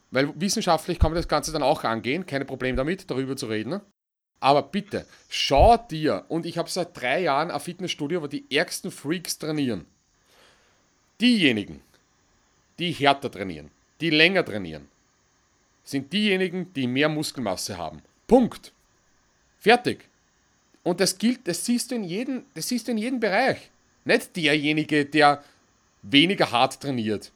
weil 0.10 0.34
wissenschaftlich 0.40 0.98
kann 0.98 1.12
man 1.12 1.18
das 1.18 1.28
Ganze 1.28 1.52
dann 1.52 1.62
auch 1.62 1.84
angehen, 1.84 2.26
keine 2.26 2.46
Problem 2.46 2.76
damit, 2.76 3.12
darüber 3.12 3.36
zu 3.36 3.46
reden. 3.46 3.80
Aber 4.40 4.64
bitte, 4.64 5.06
schau 5.30 5.78
dir, 5.78 6.26
und 6.30 6.46
ich 6.46 6.58
habe 6.58 6.70
seit 6.70 7.00
drei 7.00 7.22
Jahren 7.22 7.52
ein 7.52 7.60
Fitnessstudio, 7.60 8.22
wo 8.24 8.28
die 8.28 8.50
ärgsten 8.50 8.90
Freaks 8.90 9.38
trainieren. 9.38 9.86
Diejenigen, 11.22 11.82
die 12.78 12.92
härter 12.92 13.30
trainieren, 13.30 13.72
die 14.00 14.10
länger 14.10 14.46
trainieren, 14.46 14.88
sind 15.84 16.14
diejenigen, 16.14 16.72
die 16.74 16.88
mehr 16.88 17.10
Muskelmasse 17.10 17.78
haben. 17.78 18.02
Punkt. 18.28 18.72
Fertig. 19.60 20.06
Und 20.84 21.00
das 21.00 21.18
gilt, 21.18 21.48
das 21.48 21.66
siehst 21.66 21.92
du 21.92 21.96
in 21.96 22.04
jedem, 22.04 22.44
das 22.54 22.68
siehst 22.68 22.88
du 22.88 22.92
in 22.92 22.98
jedem 22.98 23.20
Bereich. 23.20 23.70
Nicht 24.06 24.36
derjenige, 24.36 25.06
der 25.06 25.44
weniger 26.02 26.52
hart 26.52 26.80
trainiert, 26.80 27.32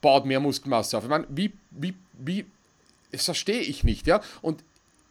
baut 0.00 0.26
mehr 0.26 0.40
Muskelmasse 0.40 0.96
auf. 0.96 1.04
Ich 1.04 1.10
meine, 1.10 1.26
wie, 1.28 1.52
wie, 1.70 1.94
wie, 2.12 2.46
das 3.10 3.24
verstehe 3.24 3.60
ich 3.60 3.82
nicht, 3.82 4.06
ja. 4.06 4.20
Und 4.42 4.62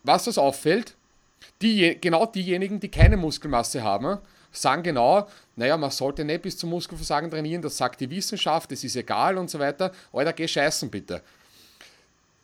was 0.03 0.26
das 0.26 0.38
auffällt, 0.38 0.95
die, 1.61 1.97
genau 1.99 2.26
diejenigen, 2.26 2.80
die 2.80 2.89
keine 2.89 3.17
Muskelmasse 3.17 3.84
haben, 3.84 4.19
sagen 4.54 4.84
genau, 4.84 5.28
naja, 5.56 5.76
man 5.78 5.91
sollte 5.91 6.24
nicht 6.24 6.43
bis 6.43 6.58
zum 6.58 6.70
Muskelversagen 6.70 7.30
trainieren, 7.30 7.62
das 7.62 7.78
sagt 7.78 7.99
die 7.99 8.10
Wissenschaft, 8.10 8.72
das 8.72 8.84
ist 8.84 8.95
egal 8.95 9.38
und 9.38 9.49
so 9.49 9.60
weiter. 9.60 9.91
Alter, 10.12 10.34
geh 10.34 10.47
scheißen 10.47 10.89
bitte. 10.89 11.22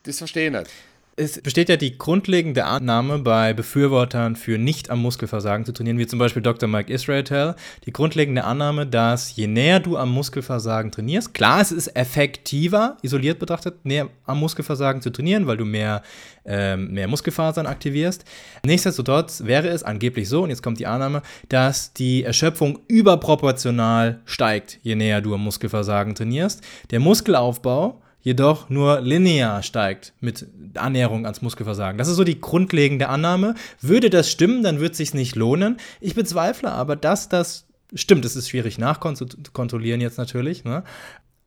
Das 0.03 0.17
verstehe 0.17 0.47
ich 0.47 0.53
nicht 0.53 0.69
es 1.15 1.41
besteht 1.41 1.67
ja 1.67 1.75
die 1.75 1.97
grundlegende 1.97 2.65
Annahme 2.65 3.19
bei 3.19 3.53
Befürwortern 3.53 4.35
für 4.35 4.57
nicht 4.57 4.89
am 4.89 5.01
Muskelversagen 5.01 5.65
zu 5.65 5.73
trainieren, 5.73 5.97
wie 5.97 6.07
zum 6.07 6.17
Beispiel 6.17 6.41
Dr. 6.41 6.69
Mike 6.69 6.91
Israel, 6.91 7.55
die 7.85 7.91
grundlegende 7.91 8.45
Annahme, 8.45 8.87
dass 8.87 9.35
je 9.35 9.47
näher 9.47 9.79
du 9.79 9.97
am 9.97 10.11
Muskelversagen 10.11 10.91
trainierst, 10.91 11.33
klar, 11.33 11.59
es 11.59 11.71
ist 11.71 11.87
effektiver, 11.95 12.97
isoliert 13.01 13.37
betrachtet, 13.39 13.83
näher 13.83 14.09
am 14.25 14.39
Muskelversagen 14.39 15.01
zu 15.01 15.09
trainieren, 15.09 15.45
weil 15.45 15.57
du 15.57 15.65
mehr, 15.65 16.03
ähm, 16.45 16.91
mehr 16.93 17.07
Muskelfasern 17.07 17.67
aktivierst. 17.67 18.23
Nichtsdestotrotz 18.65 19.43
wäre 19.43 19.67
es 19.67 19.83
angeblich 19.83 20.29
so, 20.29 20.43
und 20.43 20.49
jetzt 20.49 20.63
kommt 20.63 20.79
die 20.79 20.87
Annahme, 20.87 21.21
dass 21.49 21.93
die 21.93 22.23
Erschöpfung 22.23 22.79
überproportional 22.87 24.21
steigt, 24.25 24.79
je 24.83 24.95
näher 24.95 25.21
du 25.21 25.33
am 25.33 25.43
Muskelversagen 25.43 26.15
trainierst. 26.15 26.63
Der 26.91 27.01
Muskelaufbau 27.01 28.01
jedoch 28.29 28.69
nur 28.69 29.01
linear 29.01 29.63
steigt 29.63 30.13
mit 30.19 30.45
Annäherung 30.75 31.25
ans 31.25 31.41
Muskelversagen. 31.41 31.97
Das 31.97 32.07
ist 32.07 32.15
so 32.15 32.23
die 32.23 32.39
grundlegende 32.39 33.09
Annahme. 33.09 33.55
Würde 33.81 34.11
das 34.11 34.29
stimmen, 34.29 34.61
dann 34.61 34.79
wird 34.79 34.91
es 34.91 34.97
sich 34.97 35.15
nicht 35.15 35.35
lohnen. 35.35 35.77
Ich 35.99 36.13
bezweifle 36.13 36.71
aber, 36.71 36.95
dass 36.95 37.27
das 37.27 37.65
stimmt. 37.95 38.25
Es 38.25 38.35
ist 38.35 38.47
schwierig 38.47 38.77
nachkontrollieren 38.77 39.99
jetzt 39.99 40.19
natürlich. 40.19 40.63
Ne? 40.63 40.83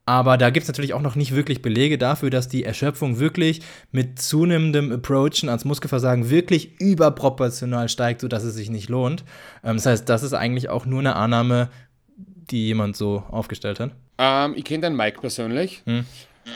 Aber 0.07 0.37
da 0.39 0.51
gibt 0.51 0.65
es 0.65 0.69
natürlich 0.69 0.93
auch 0.93 1.01
noch 1.01 1.15
nicht 1.15 1.37
wirklich 1.37 1.63
Belege 1.63 1.99
dafür, 1.99 2.31
dass 2.31 2.49
die 2.49 2.65
Erschöpfung 2.65 3.21
wirklich 3.21 3.63
mit 3.93 4.19
zunehmendem 4.21 4.91
Approachen 4.91 5.49
ans 5.49 5.65
Muskelversagen 5.65 6.31
wirklich 6.31 6.81
überproportional 6.81 7.89
steigt, 7.89 8.23
sodass 8.23 8.43
es 8.43 8.57
sich 8.57 8.71
nicht 8.71 8.89
lohnt. 8.89 9.23
Ähm, 9.63 9.77
das 9.77 9.87
heißt, 9.87 10.09
das 10.09 10.25
ist 10.25 10.35
eigentlich 10.35 10.69
auch 10.69 10.85
nur 10.85 10.99
eine 10.99 11.15
Annahme, 11.15 11.69
die 12.17 12.67
jemand 12.67 12.97
so 12.97 13.23
aufgestellt 13.31 13.79
hat. 13.79 13.93
Ähm, 14.19 14.55
ich 14.57 14.65
kenne 14.65 14.81
den 14.81 14.97
Mike 14.97 15.21
persönlich. 15.21 15.83
Hm. 15.87 16.05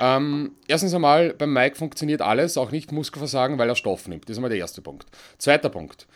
Ähm, 0.01 0.53
erstens 0.67 0.95
einmal, 0.95 1.35
beim 1.35 1.53
Mike 1.53 1.77
funktioniert 1.77 2.23
alles, 2.23 2.57
auch 2.57 2.71
nicht 2.71 2.93
Muskelversagen, 2.93 3.59
weil 3.59 3.69
er 3.69 3.77
Stoff 3.77 4.09
nimmt. 4.09 4.25
Das 4.25 4.33
ist 4.33 4.39
einmal 4.39 4.51
der 4.51 4.59
erste 4.59 4.83
Punkt. 4.83 5.07
Zweiter 5.39 5.69
Punkt. 5.69 6.07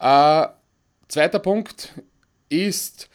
Äh, 0.00 0.46
zweiter 1.08 1.38
Punkt 1.38 1.92
ist, 2.48 3.08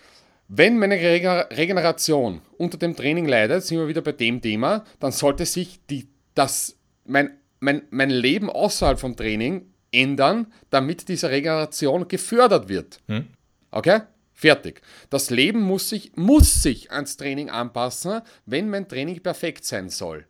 wenn 0.47 0.79
meine 0.79 0.95
Regeneration 0.95 2.41
unter 2.57 2.77
dem 2.77 2.95
Training 2.95 3.25
leidet, 3.25 3.63
sind 3.63 3.77
wir 3.77 3.87
wieder 3.87 4.01
bei 4.01 4.13
dem 4.13 4.41
Thema, 4.41 4.85
dann 4.99 5.11
sollte 5.11 5.45
sich 5.45 5.79
die, 5.89 6.07
das, 6.35 6.77
mein, 7.05 7.31
mein, 7.59 7.81
mein 7.89 8.09
Leben 8.09 8.49
außerhalb 8.49 8.99
vom 8.99 9.15
Training 9.15 9.65
ändern, 9.91 10.47
damit 10.69 11.09
diese 11.09 11.29
Regeneration 11.29 12.07
gefördert 12.07 12.69
wird. 12.69 12.99
Hm. 13.07 13.27
Okay? 13.71 14.01
Fertig. 14.39 14.81
Das 15.09 15.31
Leben 15.31 15.61
muss 15.61 15.89
sich, 15.89 16.15
muss 16.15 16.61
sich 16.61 16.91
ans 16.91 17.17
Training 17.17 17.49
anpassen, 17.49 18.21
wenn 18.45 18.69
mein 18.69 18.87
Training 18.87 19.19
perfekt 19.23 19.65
sein 19.65 19.89
soll. 19.89 20.27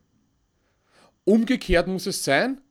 Umgekehrt 1.26 1.88
muss 1.88 2.06
es 2.06 2.24
sein, 2.24 2.62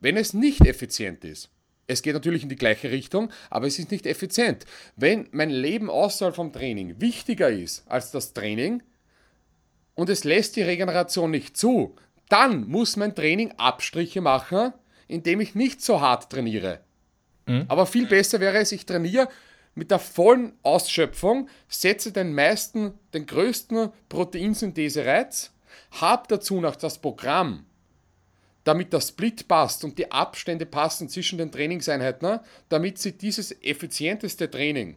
wenn 0.00 0.16
es 0.16 0.34
nicht 0.34 0.66
effizient 0.66 1.24
ist. 1.24 1.48
Es 1.86 2.02
geht 2.02 2.14
natürlich 2.14 2.42
in 2.42 2.48
die 2.48 2.56
gleiche 2.56 2.90
Richtung, 2.90 3.30
aber 3.50 3.68
es 3.68 3.78
ist 3.78 3.92
nicht 3.92 4.04
effizient. 4.04 4.64
Wenn 4.96 5.28
mein 5.30 5.50
Leben 5.50 5.88
außerhalb 5.88 6.34
vom 6.34 6.52
Training 6.52 7.00
wichtiger 7.00 7.50
ist 7.50 7.88
als 7.88 8.10
das 8.10 8.34
Training 8.34 8.82
und 9.94 10.10
es 10.10 10.24
lässt 10.24 10.56
die 10.56 10.62
Regeneration 10.62 11.30
nicht 11.30 11.56
zu, 11.56 11.94
dann 12.28 12.66
muss 12.66 12.96
mein 12.96 13.14
Training 13.14 13.52
Abstriche 13.58 14.20
machen, 14.20 14.72
indem 15.06 15.40
ich 15.40 15.54
nicht 15.54 15.82
so 15.82 16.00
hart 16.00 16.30
trainiere. 16.32 16.80
Mhm. 17.46 17.66
Aber 17.68 17.86
viel 17.86 18.08
besser 18.08 18.40
wäre 18.40 18.58
es, 18.58 18.72
ich 18.72 18.86
trainiere 18.86 19.28
mit 19.78 19.92
der 19.92 20.00
vollen 20.00 20.54
Ausschöpfung, 20.64 21.48
setze 21.68 22.10
den 22.10 22.34
meisten, 22.34 22.94
den 23.14 23.26
größten 23.26 23.90
Proteinsynthese-Reiz, 24.08 25.52
habe 25.92 26.24
dazu 26.26 26.60
noch 26.60 26.74
das 26.74 26.98
Programm, 26.98 27.64
damit 28.64 28.92
der 28.92 29.00
Split 29.00 29.46
passt 29.46 29.84
und 29.84 29.96
die 29.96 30.10
Abstände 30.10 30.66
passen 30.66 31.08
zwischen 31.08 31.38
den 31.38 31.52
Trainingseinheiten, 31.52 32.40
damit 32.68 32.98
sie 32.98 33.12
dieses 33.12 33.52
effizienteste 33.62 34.50
Training 34.50 34.96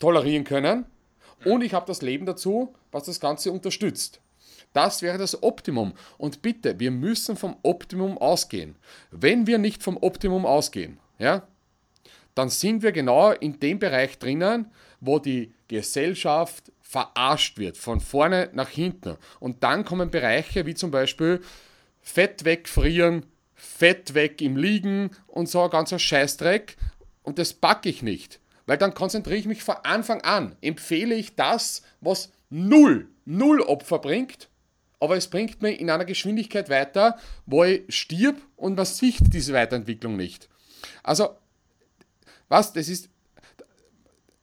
tolerieren 0.00 0.42
können. 0.42 0.86
Und 1.44 1.62
ich 1.62 1.74
habe 1.74 1.86
das 1.86 2.02
Leben 2.02 2.26
dazu, 2.26 2.74
was 2.90 3.04
das 3.04 3.20
Ganze 3.20 3.52
unterstützt. 3.52 4.20
Das 4.72 5.00
wäre 5.00 5.16
das 5.16 5.44
Optimum. 5.44 5.92
Und 6.18 6.42
bitte, 6.42 6.80
wir 6.80 6.90
müssen 6.90 7.36
vom 7.36 7.56
Optimum 7.62 8.18
ausgehen. 8.18 8.74
Wenn 9.12 9.46
wir 9.46 9.58
nicht 9.58 9.84
vom 9.84 9.96
Optimum 9.96 10.44
ausgehen, 10.44 10.98
ja, 11.18 11.46
dann 12.36 12.48
sind 12.48 12.82
wir 12.82 12.92
genau 12.92 13.32
in 13.32 13.58
dem 13.58 13.78
Bereich 13.78 14.18
drinnen, 14.18 14.70
wo 15.00 15.18
die 15.18 15.52
Gesellschaft 15.68 16.72
verarscht 16.80 17.58
wird, 17.58 17.76
von 17.76 18.00
vorne 18.00 18.50
nach 18.52 18.68
hinten. 18.68 19.16
Und 19.40 19.64
dann 19.64 19.84
kommen 19.84 20.10
Bereiche 20.10 20.66
wie 20.66 20.74
zum 20.74 20.90
Beispiel 20.90 21.40
Fett 22.00 22.44
wegfrieren, 22.44 23.26
Fett 23.54 24.14
weg 24.14 24.40
im 24.40 24.56
Liegen 24.56 25.10
und 25.26 25.48
so 25.48 25.62
ein 25.62 25.70
ganzer 25.70 25.98
Scheißdreck. 25.98 26.76
Und 27.22 27.38
das 27.38 27.52
packe 27.52 27.88
ich 27.88 28.02
nicht. 28.02 28.38
Weil 28.66 28.78
dann 28.78 28.94
konzentriere 28.94 29.38
ich 29.38 29.46
mich 29.46 29.64
von 29.64 29.76
Anfang 29.82 30.20
an. 30.20 30.56
Empfehle 30.60 31.14
ich 31.14 31.34
das, 31.34 31.82
was 32.00 32.30
null, 32.50 33.08
null 33.24 33.60
Opfer 33.60 33.98
bringt 33.98 34.48
aber 35.00 35.16
es 35.16 35.28
bringt 35.28 35.62
mich 35.62 35.80
in 35.80 35.90
einer 35.90 36.04
Geschwindigkeit 36.04 36.68
weiter, 36.68 37.18
wo 37.44 37.64
ich 37.64 37.82
stirb 37.94 38.36
und 38.56 38.76
man 38.76 38.86
sieht 38.86 39.32
diese 39.32 39.52
Weiterentwicklung 39.52 40.16
nicht. 40.16 40.48
Also, 41.02 41.30
was, 42.48 42.72
das 42.72 42.88
ist, 42.88 43.08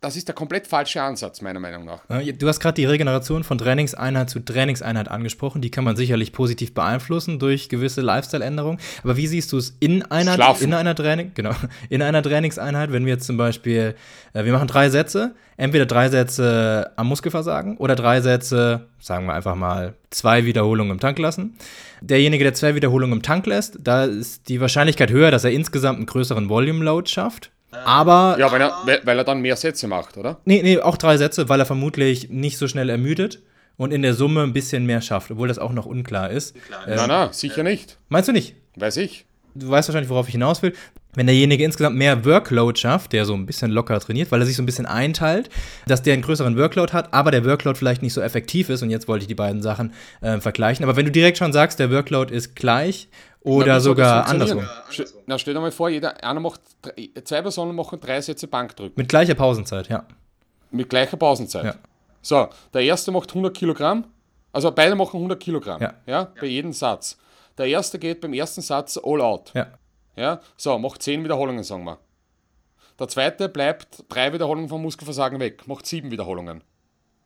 das 0.04 0.18
ist 0.18 0.28
der 0.28 0.36
komplett 0.36 0.68
falsche 0.68 1.02
Ansatz, 1.02 1.40
meiner 1.40 1.62
Meinung 1.62 1.86
nach. 1.86 2.02
Du 2.38 2.48
hast 2.50 2.60
gerade 2.60 2.76
die 2.76 2.84
Regeneration 2.84 3.46
von 3.46 3.58
Trainingseinheit 3.58 4.30
zu 4.30 4.42
Trainingseinheit 4.42 5.08
angesprochen. 5.08 5.62
Die 5.62 5.72
kann 5.72 5.86
man 5.86 5.96
sicherlich 5.96 6.34
positiv 6.34 6.74
beeinflussen 6.74 7.40
durch 7.40 7.70
gewisse 7.70 8.02
Lifestyle-Änderungen. 8.02 8.80
Aber 9.04 9.16
wie 9.16 9.28
siehst 9.28 9.54
du 9.54 9.58
es 9.58 9.78
in 9.80 10.04
einer, 10.04 10.34
in 10.60 10.74
einer 10.74 10.94
Training, 10.94 11.32
genau, 11.36 11.52
in 11.90 12.02
einer 12.02 12.22
Trainingseinheit, 12.22 12.92
wenn 12.92 13.06
wir 13.06 13.14
jetzt 13.14 13.26
zum 13.26 13.38
Beispiel, 13.38 13.96
äh, 14.34 14.44
wir 14.44 14.52
machen 14.52 14.68
drei 14.68 14.90
Sätze, 14.90 15.36
entweder 15.56 15.86
drei 15.86 16.10
Sätze 16.10 16.92
am 16.98 17.08
Muskelversagen 17.08 17.78
oder 17.78 17.96
drei 17.96 18.20
Sätze, 18.20 18.90
sagen 19.00 19.26
wir 19.28 19.36
einfach 19.36 19.56
mal, 19.56 19.94
zwei 20.10 20.44
Wiederholungen 20.44 20.92
im 20.92 21.00
Tank 21.00 21.18
lassen. 21.18 21.56
Derjenige, 22.02 22.44
der 22.44 22.54
zwei 22.54 22.76
Wiederholungen 22.76 23.20
im 23.20 23.22
Tank 23.22 23.46
lässt, 23.46 23.80
da 23.82 24.04
ist 24.04 24.50
die 24.50 24.60
Wahrscheinlichkeit 24.60 25.12
höher, 25.12 25.32
dass 25.32 25.46
er 25.46 25.52
insgesamt 25.52 26.00
einen 26.00 26.08
größeren 26.08 26.50
Volume-Load 26.50 27.10
schafft. 27.10 27.53
Aber. 27.86 28.38
Ja, 28.40 28.52
weil 28.52 28.62
er, 28.62 28.74
weil 29.04 29.18
er 29.18 29.24
dann 29.24 29.42
mehr 29.42 29.56
Sätze 29.56 29.88
macht, 29.88 30.18
oder? 30.18 30.40
Nee, 30.46 30.62
nee, 30.64 30.80
auch 30.80 30.98
drei 30.98 31.18
Sätze, 31.18 31.50
weil 31.50 31.60
er 31.60 31.66
vermutlich 31.66 32.30
nicht 32.30 32.58
so 32.58 32.68
schnell 32.68 32.90
ermüdet 32.90 33.42
und 33.78 33.92
in 33.92 34.02
der 34.02 34.14
Summe 34.14 34.44
ein 34.44 34.54
bisschen 34.54 34.86
mehr 34.86 35.02
schafft, 35.02 35.32
obwohl 35.32 35.48
das 35.48 35.60
auch 35.60 35.74
noch 35.74 35.86
unklar 35.86 36.30
ist. 36.30 36.56
Ähm, 36.88 36.96
na, 36.96 37.08
na, 37.08 37.34
sicher 37.34 37.64
nicht. 37.64 37.98
Meinst 38.10 38.30
du 38.30 38.34
nicht? 38.34 38.56
Weiß 38.76 38.98
ich. 38.98 39.26
Du 39.56 39.70
weißt 39.70 39.88
wahrscheinlich, 39.90 40.10
worauf 40.10 40.28
ich 40.28 40.34
hinaus 40.34 40.62
will. 40.62 40.74
Wenn 41.16 41.28
derjenige 41.28 41.64
insgesamt 41.64 41.96
mehr 41.96 42.26
Workload 42.26 42.80
schafft, 42.80 43.14
der 43.14 43.26
so 43.26 43.36
ein 43.36 43.46
bisschen 43.46 43.70
locker 43.70 44.00
trainiert, 44.00 44.32
weil 44.32 44.40
er 44.40 44.48
sich 44.48 44.56
so 44.56 44.64
ein 44.64 44.66
bisschen 44.66 44.88
einteilt, 44.88 45.50
dass 45.86 46.02
der 46.02 46.14
einen 46.14 46.24
größeren 46.24 46.58
Workload 46.58 46.92
hat, 46.92 47.14
aber 47.14 47.30
der 47.30 47.46
Workload 47.46 47.78
vielleicht 47.78 48.02
nicht 48.02 48.14
so 48.14 48.22
effektiv 48.22 48.70
ist, 48.70 48.82
und 48.82 48.90
jetzt 48.90 49.08
wollte 49.08 49.24
ich 49.24 49.28
die 49.28 49.36
beiden 49.36 49.62
Sachen 49.62 49.94
äh, 50.22 50.40
vergleichen. 50.40 50.84
Aber 50.84 50.96
wenn 50.96 51.06
du 51.06 51.12
direkt 51.12 51.38
schon 51.38 51.54
sagst, 51.54 51.80
der 51.80 51.92
Workload 51.92 52.34
ist 52.34 52.56
gleich 52.56 53.10
oder 53.42 53.80
sogar 53.80 54.28
andersrum. 54.28 54.68
Na, 55.28 55.38
stell 55.38 55.54
dir 55.54 55.60
mal 55.60 55.72
vor, 55.72 55.90
jeder, 55.90 56.24
einer 56.24 56.40
macht, 56.40 56.62
zwei 57.24 57.42
Personen 57.42 57.76
machen 57.76 58.00
drei 58.00 58.20
Sätze 58.22 58.48
Bankdrücken. 58.48 58.94
Mit 58.96 59.10
gleicher 59.10 59.36
Pausenzeit, 59.36 59.90
ja. 59.90 60.06
Mit 60.72 60.90
gleicher 60.90 61.18
Pausenzeit. 61.18 61.66
Ja. 61.66 61.76
So, 62.22 62.48
der 62.74 62.82
erste 62.82 63.12
macht 63.12 63.30
100 63.30 63.56
Kilogramm, 63.56 64.06
also 64.52 64.72
beide 64.72 64.96
machen 64.96 65.18
100 65.18 65.40
Kilogramm, 65.40 65.82
ja. 65.82 65.94
ja, 66.08 66.32
bei 66.40 66.48
jedem 66.48 66.72
Satz. 66.72 67.18
Der 67.58 67.68
erste 67.68 68.00
geht 68.00 68.22
beim 68.22 68.34
ersten 68.34 68.62
Satz 68.62 69.00
all 69.02 69.22
out. 69.22 69.52
Ja. 69.54 69.68
Ja, 70.16 70.42
so, 70.58 70.78
macht 70.78 71.02
10 71.02 71.24
Wiederholungen, 71.24 71.64
sagen 71.64 71.86
wir. 71.86 72.00
Der 73.00 73.08
zweite 73.08 73.50
bleibt 73.50 74.04
drei 74.10 74.32
Wiederholungen 74.32 74.70
vom 74.70 74.82
Muskelversagen 74.84 75.40
weg, 75.40 75.68
macht 75.68 75.88
sieben 75.88 76.12
Wiederholungen. 76.12 76.64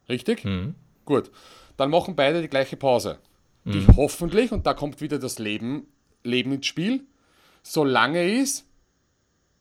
Richtig? 0.07 0.45
Mhm. 0.45 0.75
Gut. 1.03 1.29
Dann 1.75 1.89
machen 1.89 2.15
beide 2.15 2.41
die 2.41 2.47
gleiche 2.47 2.77
Pause. 2.77 3.19
Die 3.65 3.79
mhm. 3.79 3.97
hoffentlich, 3.97 4.53
und 4.53 4.65
da 4.65 4.73
kommt 4.73 5.01
wieder 5.01 5.19
das 5.19 5.39
Leben 5.39 5.87
Leben 6.23 6.51
ins 6.51 6.67
Spiel, 6.67 7.05
so 7.63 7.83
lange 7.83 8.39
ist, 8.39 8.65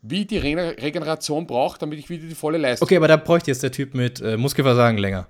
wie 0.02 0.24
die 0.24 0.38
Re 0.38 0.76
Regeneration 0.78 1.46
braucht, 1.46 1.82
damit 1.82 1.98
ich 1.98 2.08
wieder 2.08 2.26
die 2.26 2.34
volle 2.34 2.58
Leistung 2.58 2.86
Okay, 2.86 2.96
aber 2.96 3.08
da 3.08 3.16
bräuchte 3.16 3.50
jetzt 3.50 3.62
der 3.62 3.72
Typ 3.72 3.94
mit 3.94 4.20
äh, 4.20 4.36
Muskelversagen 4.36 4.98
länger. 4.98 5.26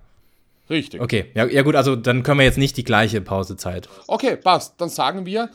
Richtig. 0.68 1.00
Okay, 1.00 1.30
ja, 1.34 1.46
ja 1.46 1.62
gut, 1.62 1.76
also 1.76 1.94
dann 1.96 2.22
können 2.22 2.40
wir 2.40 2.44
jetzt 2.44 2.58
nicht 2.58 2.76
die 2.76 2.84
gleiche 2.84 3.20
Pausezeit. 3.20 3.88
Okay, 4.06 4.36
passt. 4.36 4.80
Dann 4.80 4.88
sagen 4.88 5.26
wir, 5.26 5.50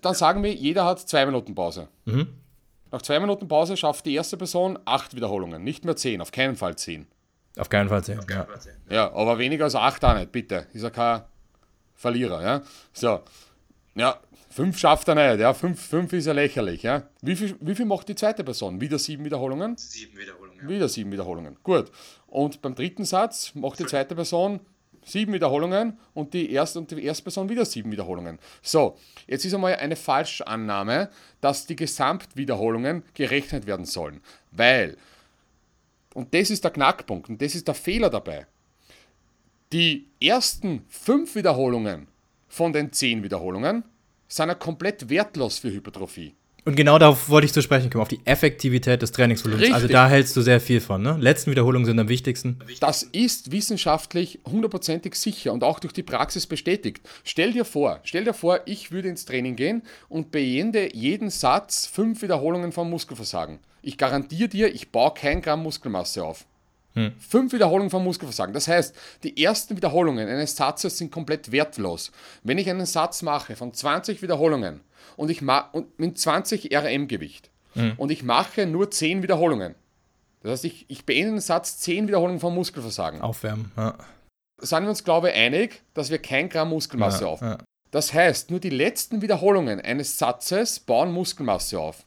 dann 0.00 0.14
sagen 0.14 0.42
wir, 0.42 0.54
jeder 0.54 0.84
hat 0.84 1.00
zwei 1.00 1.26
Minuten 1.26 1.54
Pause. 1.54 1.88
Mhm. 2.04 2.28
Nach 2.90 3.02
zwei 3.02 3.20
Minuten 3.20 3.48
Pause 3.48 3.76
schafft 3.76 4.06
die 4.06 4.14
erste 4.14 4.36
Person 4.36 4.78
acht 4.84 5.14
Wiederholungen, 5.14 5.62
nicht 5.62 5.84
mehr 5.84 5.96
zehn, 5.96 6.20
auf 6.20 6.32
keinen 6.32 6.56
Fall 6.56 6.76
zehn. 6.76 7.06
Auf 7.58 7.68
keinen 7.68 7.88
Fall 7.88 8.04
zehn, 8.04 8.20
ja. 8.30 8.46
Ja, 8.88 9.12
aber 9.12 9.38
weniger 9.38 9.64
als 9.64 9.74
acht 9.74 10.04
auch 10.04 10.14
nicht, 10.14 10.32
bitte. 10.32 10.66
Ist 10.72 10.82
ja 10.82 10.90
kein 10.90 11.22
Verlierer, 11.94 12.42
ja. 12.42 12.62
So. 12.92 13.20
Ja, 13.94 14.20
Fünf 14.56 14.78
schafft 14.78 15.06
er 15.08 15.14
nicht, 15.14 15.40
ja. 15.42 15.52
Fünf, 15.52 15.78
fünf 15.78 16.14
ist 16.14 16.24
ja 16.24 16.32
lächerlich, 16.32 16.82
ja. 16.82 17.02
Wie 17.20 17.36
viel, 17.36 17.56
wie 17.60 17.74
viel 17.74 17.84
macht 17.84 18.08
die 18.08 18.14
zweite 18.14 18.42
Person? 18.42 18.80
Wieder 18.80 18.98
sieben 18.98 19.22
Wiederholungen? 19.26 19.76
Sieben 19.76 20.16
Wiederholungen. 20.16 20.45
Wieder 20.62 20.88
sieben 20.88 21.12
Wiederholungen. 21.12 21.56
Gut. 21.62 21.90
Und 22.26 22.62
beim 22.62 22.74
dritten 22.74 23.04
Satz 23.04 23.54
macht 23.54 23.78
die 23.78 23.86
zweite 23.86 24.14
Person 24.14 24.60
sieben 25.06 25.32
Wiederholungen 25.32 25.98
und 26.14 26.34
die 26.34 26.50
erste 26.50 26.80
und 26.80 26.90
die 26.90 27.04
erste 27.04 27.22
Person 27.22 27.48
wieder 27.48 27.64
sieben 27.64 27.90
Wiederholungen. 27.92 28.38
So, 28.60 28.98
jetzt 29.26 29.44
ist 29.44 29.54
einmal 29.54 29.76
eine 29.76 29.96
Falschannahme, 29.96 31.10
dass 31.40 31.66
die 31.66 31.76
Gesamtwiederholungen 31.76 33.04
gerechnet 33.14 33.66
werden 33.66 33.86
sollen. 33.86 34.20
Weil, 34.50 34.96
und 36.12 36.34
das 36.34 36.50
ist 36.50 36.64
der 36.64 36.72
Knackpunkt 36.72 37.28
und 37.28 37.40
das 37.40 37.54
ist 37.54 37.68
der 37.68 37.74
Fehler 37.74 38.10
dabei, 38.10 38.46
die 39.72 40.08
ersten 40.20 40.84
fünf 40.88 41.34
Wiederholungen 41.36 42.08
von 42.48 42.72
den 42.72 42.92
zehn 42.92 43.22
Wiederholungen 43.22 43.84
sind 44.28 44.48
ja 44.48 44.54
komplett 44.54 45.08
wertlos 45.08 45.58
für 45.58 45.70
Hypertrophie. 45.70 46.34
Und 46.66 46.74
genau 46.74 46.98
darauf 46.98 47.28
wollte 47.28 47.46
ich 47.46 47.52
zu 47.52 47.62
sprechen 47.62 47.90
kommen, 47.90 48.02
auf 48.02 48.08
die 48.08 48.20
Effektivität 48.24 49.00
des 49.00 49.12
Trainingsvolumens. 49.12 49.62
Richtig. 49.62 49.74
Also 49.74 49.86
da 49.86 50.08
hältst 50.08 50.34
du 50.36 50.42
sehr 50.42 50.60
viel 50.60 50.80
von. 50.80 51.00
Ne? 51.00 51.16
Letzten 51.20 51.52
Wiederholungen 51.52 51.86
sind 51.86 51.96
am 52.00 52.08
wichtigsten. 52.08 52.58
Das 52.80 53.04
ist 53.04 53.52
wissenschaftlich 53.52 54.40
hundertprozentig 54.44 55.14
sicher 55.14 55.52
und 55.52 55.62
auch 55.62 55.78
durch 55.78 55.92
die 55.92 56.02
Praxis 56.02 56.48
bestätigt. 56.48 57.08
Stell 57.22 57.52
dir 57.52 57.64
vor, 57.64 58.00
stell 58.02 58.24
dir 58.24 58.34
vor, 58.34 58.62
ich 58.66 58.90
würde 58.90 59.08
ins 59.08 59.24
Training 59.26 59.54
gehen 59.54 59.82
und 60.08 60.32
beende 60.32 60.92
jeden 60.92 61.30
Satz 61.30 61.86
fünf 61.86 62.20
Wiederholungen 62.20 62.72
vom 62.72 62.90
Muskelversagen. 62.90 63.60
Ich 63.80 63.96
garantiere 63.96 64.48
dir, 64.48 64.74
ich 64.74 64.90
baue 64.90 65.14
kein 65.14 65.42
Gramm 65.42 65.62
Muskelmasse 65.62 66.24
auf. 66.24 66.46
Hm. 66.96 67.12
Fünf 67.18 67.52
Wiederholungen 67.52 67.90
vom 67.90 68.04
Muskelversagen. 68.04 68.54
Das 68.54 68.68
heißt, 68.68 68.96
die 69.22 69.42
ersten 69.42 69.76
Wiederholungen 69.76 70.26
eines 70.28 70.56
Satzes 70.56 70.96
sind 70.96 71.12
komplett 71.12 71.52
wertlos. 71.52 72.10
Wenn 72.42 72.56
ich 72.56 72.70
einen 72.70 72.86
Satz 72.86 73.20
mache 73.20 73.54
von 73.54 73.74
20 73.74 74.22
Wiederholungen 74.22 74.80
und 75.16 75.30
ich 75.30 75.42
und 75.42 75.98
mit 75.98 76.18
20 76.18 76.74
RM-Gewicht 76.74 77.50
hm. 77.74 77.92
und 77.98 78.10
ich 78.10 78.22
mache 78.22 78.66
nur 78.66 78.90
10 78.90 79.22
Wiederholungen. 79.22 79.74
Das 80.42 80.52
heißt, 80.52 80.64
ich, 80.64 80.86
ich 80.88 81.04
beende 81.04 81.32
den 81.32 81.40
Satz 81.40 81.78
10 81.80 82.08
Wiederholungen 82.08 82.40
vom 82.40 82.54
Muskelversagen. 82.54 83.20
Aufwärmen, 83.20 83.72
ja. 83.76 83.94
Sind 84.58 84.84
wir 84.84 84.88
uns, 84.88 85.04
glaube 85.04 85.28
ich, 85.28 85.34
einig, 85.34 85.82
dass 85.92 86.08
wir 86.08 86.18
kein 86.18 86.48
Gramm 86.48 86.70
Muskelmasse 86.70 87.24
ja, 87.24 87.30
aufbauen. 87.30 87.58
Ja. 87.58 87.64
Das 87.90 88.14
heißt, 88.14 88.50
nur 88.50 88.58
die 88.58 88.70
letzten 88.70 89.20
Wiederholungen 89.20 89.80
eines 89.80 90.16
Satzes 90.16 90.80
bauen 90.80 91.12
Muskelmasse 91.12 91.78
auf. 91.78 92.06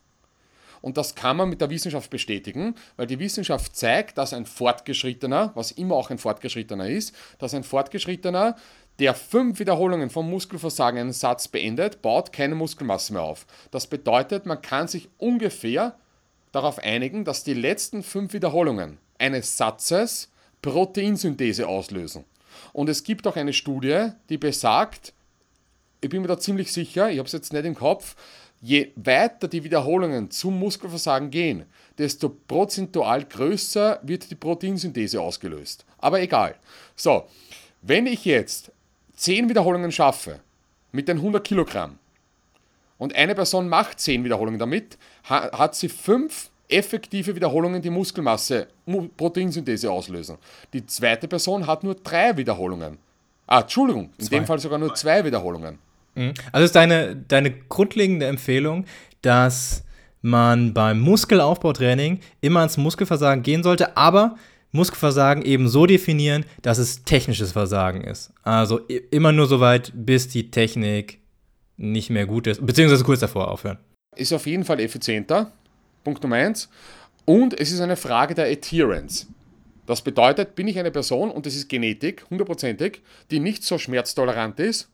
Und 0.82 0.96
das 0.96 1.14
kann 1.14 1.36
man 1.36 1.48
mit 1.48 1.60
der 1.60 1.70
Wissenschaft 1.70 2.10
bestätigen, 2.10 2.74
weil 2.96 3.06
die 3.06 3.18
Wissenschaft 3.18 3.76
zeigt, 3.76 4.18
dass 4.18 4.32
ein 4.32 4.46
Fortgeschrittener, 4.46 5.52
was 5.54 5.72
immer 5.72 5.94
auch 5.96 6.10
ein 6.10 6.18
Fortgeschrittener 6.18 6.88
ist, 6.88 7.14
dass 7.38 7.54
ein 7.54 7.64
Fortgeschrittener, 7.64 8.56
der 8.98 9.14
fünf 9.14 9.58
Wiederholungen 9.58 10.10
vom 10.10 10.28
Muskelversagen 10.28 11.00
einen 11.00 11.12
Satz 11.12 11.48
beendet, 11.48 12.02
baut 12.02 12.32
keine 12.32 12.54
Muskelmasse 12.54 13.14
mehr 13.14 13.22
auf. 13.22 13.46
Das 13.70 13.86
bedeutet, 13.86 14.46
man 14.46 14.60
kann 14.60 14.88
sich 14.88 15.08
ungefähr 15.18 15.96
darauf 16.52 16.78
einigen, 16.78 17.24
dass 17.24 17.44
die 17.44 17.54
letzten 17.54 18.02
fünf 18.02 18.32
Wiederholungen 18.32 18.98
eines 19.18 19.56
Satzes 19.56 20.30
Proteinsynthese 20.62 21.66
auslösen. 21.66 22.24
Und 22.72 22.88
es 22.88 23.04
gibt 23.04 23.26
auch 23.26 23.36
eine 23.36 23.52
Studie, 23.52 24.08
die 24.28 24.38
besagt, 24.38 25.12
ich 26.00 26.10
bin 26.10 26.22
mir 26.22 26.28
da 26.28 26.38
ziemlich 26.38 26.72
sicher, 26.72 27.10
ich 27.10 27.18
habe 27.18 27.26
es 27.26 27.32
jetzt 27.32 27.52
nicht 27.52 27.64
im 27.64 27.74
Kopf, 27.74 28.16
je 28.60 28.92
weiter 28.96 29.48
die 29.48 29.64
Wiederholungen 29.64 30.30
zum 30.30 30.58
Muskelversagen 30.58 31.30
gehen, 31.30 31.64
desto 31.96 32.28
prozentual 32.28 33.24
größer 33.24 34.00
wird 34.02 34.30
die 34.30 34.34
Proteinsynthese 34.34 35.20
ausgelöst. 35.20 35.84
Aber 35.98 36.20
egal. 36.20 36.56
So, 36.94 37.26
wenn 37.82 38.06
ich 38.06 38.24
jetzt 38.24 38.70
10 39.16 39.48
Wiederholungen 39.48 39.92
schaffe 39.92 40.40
mit 40.92 41.08
den 41.08 41.18
100 41.18 41.42
Kilogramm 41.42 41.98
und 42.98 43.14
eine 43.14 43.34
Person 43.34 43.68
macht 43.68 44.00
10 44.00 44.24
Wiederholungen 44.24 44.58
damit, 44.58 44.98
hat 45.24 45.74
sie 45.74 45.88
5 45.88 46.50
effektive 46.68 47.34
Wiederholungen 47.34 47.82
die 47.82 47.90
Muskelmasse, 47.90 48.68
Proteinsynthese 49.16 49.90
auslösen. 49.90 50.38
Die 50.72 50.86
zweite 50.86 51.26
Person 51.26 51.66
hat 51.66 51.82
nur 51.82 51.94
3 51.94 52.36
Wiederholungen. 52.36 52.98
Ah, 53.46 53.62
Entschuldigung, 53.62 54.10
in 54.18 54.26
Zwei. 54.26 54.36
dem 54.36 54.46
Fall 54.46 54.58
sogar 54.58 54.78
nur 54.78 54.94
2 54.94 55.24
Wiederholungen. 55.24 55.78
Mhm. 56.14 56.34
Also 56.52 56.64
ist 56.64 56.74
deine, 56.74 57.16
deine 57.16 57.50
grundlegende 57.50 58.26
Empfehlung, 58.26 58.84
dass 59.22 59.84
man 60.22 60.74
beim 60.74 61.00
Muskelaufbautraining 61.00 62.20
immer 62.40 62.60
ans 62.60 62.76
Muskelversagen 62.76 63.42
gehen 63.42 63.62
sollte, 63.62 63.96
aber 63.96 64.36
Muskelversagen 64.72 65.42
eben 65.44 65.68
so 65.68 65.86
definieren, 65.86 66.44
dass 66.62 66.78
es 66.78 67.04
technisches 67.04 67.52
Versagen 67.52 68.02
ist. 68.02 68.32
Also 68.42 68.78
immer 69.10 69.32
nur 69.32 69.46
so 69.46 69.60
weit, 69.60 69.92
bis 69.94 70.28
die 70.28 70.50
Technik 70.50 71.18
nicht 71.76 72.10
mehr 72.10 72.26
gut 72.26 72.46
ist, 72.46 72.64
beziehungsweise 72.64 73.04
kurz 73.04 73.20
davor 73.20 73.50
aufhören. 73.50 73.78
Ist 74.16 74.32
auf 74.32 74.46
jeden 74.46 74.64
Fall 74.64 74.80
effizienter, 74.80 75.52
Punkt 76.04 76.22
Nummer 76.22 76.36
eins. 76.36 76.68
Und 77.24 77.58
es 77.58 77.72
ist 77.72 77.80
eine 77.80 77.96
Frage 77.96 78.34
der 78.34 78.46
Adherence. 78.46 79.28
Das 79.86 80.02
bedeutet, 80.02 80.54
bin 80.54 80.68
ich 80.68 80.78
eine 80.78 80.90
Person, 80.90 81.30
und 81.30 81.46
das 81.46 81.54
ist 81.54 81.68
Genetik, 81.68 82.24
hundertprozentig, 82.30 83.02
die 83.30 83.40
nicht 83.40 83.64
so 83.64 83.78
schmerztolerant 83.78 84.60
ist 84.60 84.88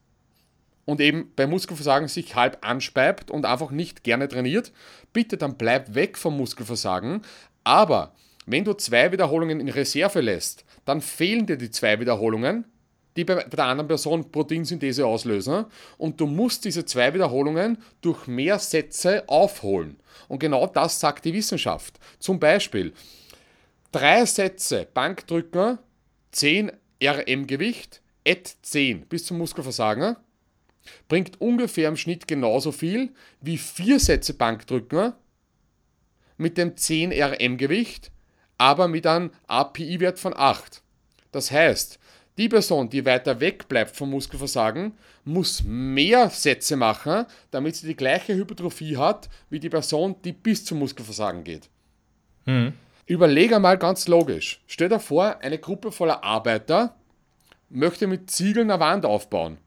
und 0.86 1.00
eben 1.00 1.30
bei 1.36 1.46
Muskelversagen 1.46 2.08
sich 2.08 2.34
halb 2.34 2.64
anspeibt 2.66 3.30
und 3.30 3.44
einfach 3.44 3.70
nicht 3.70 4.04
gerne 4.04 4.28
trainiert, 4.28 4.72
bitte 5.12 5.36
dann 5.36 5.58
bleib 5.58 5.94
weg 5.94 6.16
vom 6.16 6.36
Muskelversagen. 6.38 7.20
Aber 7.64 8.14
wenn 8.46 8.64
du 8.64 8.72
zwei 8.72 9.12
Wiederholungen 9.12 9.60
in 9.60 9.68
Reserve 9.68 10.20
lässt, 10.20 10.64
dann 10.86 11.02
fehlen 11.02 11.44
dir 11.46 11.58
die 11.58 11.70
zwei 11.70 12.00
Wiederholungen, 12.00 12.64
die 13.16 13.24
bei 13.24 13.34
der 13.34 13.64
anderen 13.64 13.88
Person 13.88 14.30
Proteinsynthese 14.30 15.04
auslösen. 15.04 15.66
Und 15.98 16.20
du 16.20 16.26
musst 16.26 16.64
diese 16.64 16.84
zwei 16.84 17.12
Wiederholungen 17.12 17.78
durch 18.00 18.26
mehr 18.28 18.58
Sätze 18.58 19.28
aufholen. 19.28 19.98
Und 20.28 20.38
genau 20.38 20.66
das 20.66 21.00
sagt 21.00 21.24
die 21.24 21.34
Wissenschaft. 21.34 21.98
Zum 22.20 22.38
Beispiel 22.38 22.92
drei 23.90 24.24
Sätze 24.24 24.86
Bankdrücken, 24.94 25.78
10 26.30 26.70
RM-Gewicht, 27.02 28.00
et 28.22 28.56
10 28.62 29.06
bis 29.06 29.26
zum 29.26 29.38
Muskelversagen 29.38 30.16
bringt 31.08 31.40
ungefähr 31.40 31.88
im 31.88 31.96
Schnitt 31.96 32.28
genauso 32.28 32.72
viel 32.72 33.10
wie 33.40 33.58
vier 33.58 34.00
Sätze 34.00 34.34
Bankdrücken 34.34 35.12
mit 36.36 36.58
dem 36.58 36.76
10 36.76 37.12
RM-Gewicht, 37.12 38.10
aber 38.58 38.88
mit 38.88 39.06
einem 39.06 39.30
API-Wert 39.46 40.18
von 40.18 40.34
8. 40.36 40.82
Das 41.32 41.50
heißt, 41.50 41.98
die 42.38 42.48
Person, 42.48 42.90
die 42.90 43.04
weiter 43.04 43.40
weg 43.40 43.66
bleibt 43.68 43.96
vom 43.96 44.10
Muskelversagen, 44.10 44.92
muss 45.24 45.62
mehr 45.64 46.28
Sätze 46.28 46.76
machen, 46.76 47.24
damit 47.50 47.76
sie 47.76 47.86
die 47.86 47.96
gleiche 47.96 48.34
Hypertrophie 48.34 48.96
hat 48.96 49.30
wie 49.48 49.58
die 49.58 49.70
Person, 49.70 50.16
die 50.22 50.32
bis 50.32 50.64
zum 50.64 50.78
Muskelversagen 50.78 51.44
geht. 51.44 51.70
Mhm. 52.44 52.74
Überlege 53.06 53.58
mal 53.58 53.78
ganz 53.78 54.08
logisch. 54.08 54.60
Stell 54.66 54.88
dir 54.88 55.00
vor, 55.00 55.38
eine 55.40 55.58
Gruppe 55.58 55.92
voller 55.92 56.24
Arbeiter 56.24 56.96
möchte 57.68 58.06
mit 58.06 58.30
Ziegeln 58.30 58.70
eine 58.70 58.80
Wand 58.80 59.06
aufbauen. 59.06 59.58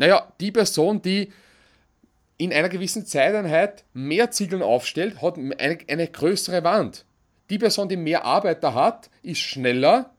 Naja, 0.00 0.32
die 0.40 0.50
Person, 0.50 1.02
die 1.02 1.30
in 2.38 2.54
einer 2.54 2.70
gewissen 2.70 3.04
Zeiteinheit 3.04 3.84
mehr 3.92 4.30
Ziegeln 4.30 4.62
aufstellt, 4.62 5.20
hat 5.20 5.36
eine, 5.36 5.78
eine 5.86 6.08
größere 6.08 6.64
Wand. 6.64 7.04
Die 7.50 7.58
Person, 7.58 7.86
die 7.90 7.98
mehr 7.98 8.24
Arbeiter 8.24 8.72
hat, 8.72 9.10
ist 9.22 9.40
schneller 9.40 10.14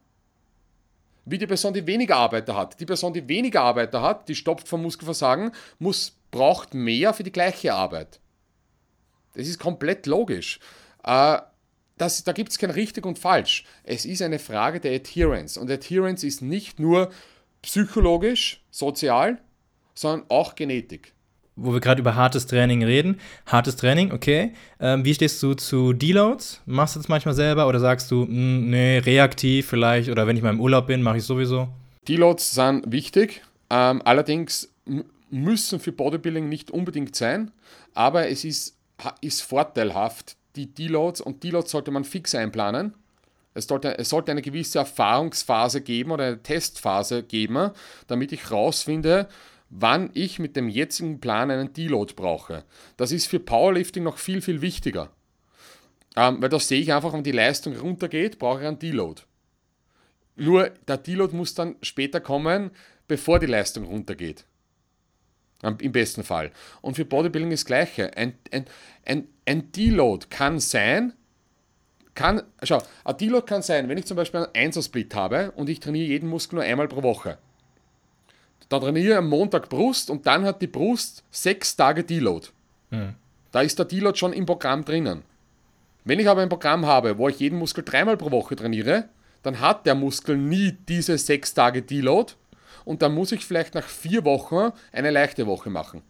wie 1.24 1.38
die 1.38 1.48
Person, 1.48 1.74
die 1.74 1.84
weniger 1.84 2.16
Arbeiter 2.16 2.54
hat. 2.54 2.78
Die 2.78 2.86
Person, 2.86 3.12
die 3.12 3.26
weniger 3.26 3.62
Arbeiter 3.62 4.02
hat, 4.02 4.28
die 4.28 4.36
stopft 4.36 4.68
vom 4.68 4.82
Muskelversagen, 4.82 5.50
muss, 5.80 6.16
braucht 6.30 6.74
mehr 6.74 7.12
für 7.12 7.24
die 7.24 7.32
gleiche 7.32 7.74
Arbeit. 7.74 8.20
Das 9.34 9.48
ist 9.48 9.58
komplett 9.58 10.06
logisch. 10.06 10.60
Äh, 11.02 11.38
das, 11.98 12.22
da 12.22 12.30
gibt 12.32 12.52
es 12.52 12.58
kein 12.58 12.70
richtig 12.70 13.04
und 13.04 13.18
falsch. 13.18 13.64
Es 13.82 14.04
ist 14.04 14.22
eine 14.22 14.38
Frage 14.38 14.78
der 14.78 14.94
Adherence. 14.94 15.56
Und 15.56 15.72
Adherence 15.72 16.22
ist 16.22 16.40
nicht 16.40 16.78
nur 16.78 17.10
psychologisch, 17.62 18.62
sozial, 18.70 19.40
sondern 19.94 20.26
auch 20.28 20.54
Genetik. 20.54 21.12
Wo 21.54 21.74
wir 21.74 21.80
gerade 21.80 22.00
über 22.00 22.14
hartes 22.14 22.46
Training 22.46 22.82
reden. 22.82 23.20
Hartes 23.46 23.76
Training, 23.76 24.10
okay. 24.12 24.54
Ähm, 24.80 25.04
wie 25.04 25.12
stehst 25.12 25.42
du 25.42 25.52
zu 25.52 25.92
Deloads? 25.92 26.62
Machst 26.64 26.96
du 26.96 27.00
das 27.00 27.08
manchmal 27.08 27.34
selber 27.34 27.68
oder 27.68 27.78
sagst 27.78 28.10
du, 28.10 28.22
mh, 28.22 28.26
hm, 28.26 28.70
nee, 28.70 28.98
reaktiv 28.98 29.66
vielleicht 29.68 30.08
oder 30.08 30.26
wenn 30.26 30.36
ich 30.36 30.42
mal 30.42 30.50
im 30.50 30.60
Urlaub 30.60 30.86
bin, 30.86 31.02
mache 31.02 31.18
ich 31.18 31.24
sowieso? 31.24 31.68
Deloads 32.08 32.52
sind 32.52 32.90
wichtig. 32.90 33.42
Ähm, 33.68 34.00
allerdings 34.04 34.70
müssen 35.30 35.80
für 35.80 35.92
Bodybuilding 35.92 36.48
nicht 36.48 36.70
unbedingt 36.70 37.16
sein, 37.16 37.50
aber 37.94 38.28
es 38.28 38.44
ist, 38.44 38.76
ist 39.20 39.42
vorteilhaft, 39.42 40.36
die 40.56 40.66
Deloads 40.66 41.20
und 41.20 41.42
Deloads 41.42 41.70
sollte 41.70 41.90
man 41.90 42.04
fix 42.04 42.34
einplanen. 42.34 42.94
Es 43.54 43.66
sollte, 43.66 43.98
es 43.98 44.08
sollte 44.08 44.30
eine 44.30 44.42
gewisse 44.42 44.78
Erfahrungsphase 44.78 45.82
geben 45.82 46.10
oder 46.10 46.24
eine 46.24 46.42
Testphase 46.42 47.22
geben, 47.22 47.70
damit 48.06 48.32
ich 48.32 48.50
rausfinde, 48.50 49.28
wann 49.74 50.10
ich 50.12 50.38
mit 50.38 50.54
dem 50.54 50.68
jetzigen 50.68 51.18
Plan 51.18 51.50
einen 51.50 51.72
Deload 51.72 52.12
brauche. 52.14 52.64
Das 52.98 53.10
ist 53.10 53.26
für 53.26 53.40
Powerlifting 53.40 54.04
noch 54.04 54.18
viel, 54.18 54.42
viel 54.42 54.60
wichtiger. 54.60 55.10
Ähm, 56.14 56.42
weil 56.42 56.50
da 56.50 56.60
sehe 56.60 56.80
ich 56.80 56.92
einfach, 56.92 57.14
wenn 57.14 57.24
die 57.24 57.32
Leistung 57.32 57.74
runtergeht, 57.76 58.38
brauche 58.38 58.60
ich 58.60 58.66
einen 58.66 58.78
Deload. 58.78 59.22
Nur 60.36 60.70
der 60.86 60.98
Deload 60.98 61.34
muss 61.34 61.54
dann 61.54 61.76
später 61.80 62.20
kommen, 62.20 62.70
bevor 63.08 63.38
die 63.38 63.46
Leistung 63.46 63.84
runtergeht. 63.84 64.44
Ähm, 65.62 65.78
Im 65.80 65.92
besten 65.92 66.22
Fall. 66.22 66.52
Und 66.82 66.96
für 66.96 67.06
Bodybuilding 67.06 67.50
ist 67.50 67.62
das 67.62 67.66
Gleiche. 67.66 68.14
Ein, 68.14 68.34
ein, 68.50 68.66
ein, 69.06 69.28
ein 69.46 69.72
Deload 69.72 70.26
kann 70.28 70.58
sein, 70.58 71.14
kann, 72.14 72.42
schau, 72.62 72.82
ein 73.04 73.16
Deload 73.16 73.46
kann 73.46 73.62
sein, 73.62 73.88
wenn 73.88 73.96
ich 73.96 74.04
zum 74.04 74.18
Beispiel 74.18 74.40
einen 74.40 74.54
Einser-Split 74.54 75.14
habe 75.14 75.52
und 75.52 75.70
ich 75.70 75.80
trainiere 75.80 76.08
jeden 76.08 76.28
Muskel 76.28 76.56
nur 76.56 76.64
einmal 76.64 76.88
pro 76.88 77.02
Woche 77.02 77.38
da 78.72 78.80
trainiere 78.80 79.12
ich 79.12 79.16
am 79.16 79.28
Montag 79.28 79.68
Brust 79.68 80.08
und 80.08 80.26
dann 80.26 80.44
hat 80.44 80.62
die 80.62 80.66
Brust 80.66 81.24
sechs 81.30 81.76
Tage 81.76 82.04
Deload. 82.04 82.48
Mhm. 82.90 83.14
Da 83.50 83.60
ist 83.60 83.78
der 83.78 83.84
Deload 83.84 84.18
schon 84.18 84.32
im 84.32 84.46
Programm 84.46 84.84
drinnen. 84.84 85.22
Wenn 86.04 86.18
ich 86.18 86.28
aber 86.28 86.40
ein 86.40 86.48
Programm 86.48 86.86
habe, 86.86 87.18
wo 87.18 87.28
ich 87.28 87.38
jeden 87.38 87.58
Muskel 87.58 87.84
dreimal 87.84 88.16
pro 88.16 88.30
Woche 88.30 88.56
trainiere, 88.56 89.10
dann 89.42 89.60
hat 89.60 89.84
der 89.84 89.94
Muskel 89.94 90.38
nie 90.38 90.74
diese 90.88 91.18
sechs 91.18 91.52
Tage 91.52 91.82
Deload 91.82 92.32
und 92.84 93.02
dann 93.02 93.14
muss 93.14 93.32
ich 93.32 93.44
vielleicht 93.44 93.74
nach 93.74 93.86
vier 93.86 94.24
Wochen 94.24 94.72
eine 94.90 95.10
leichte 95.10 95.46
Woche 95.46 95.68
machen. 95.68 96.02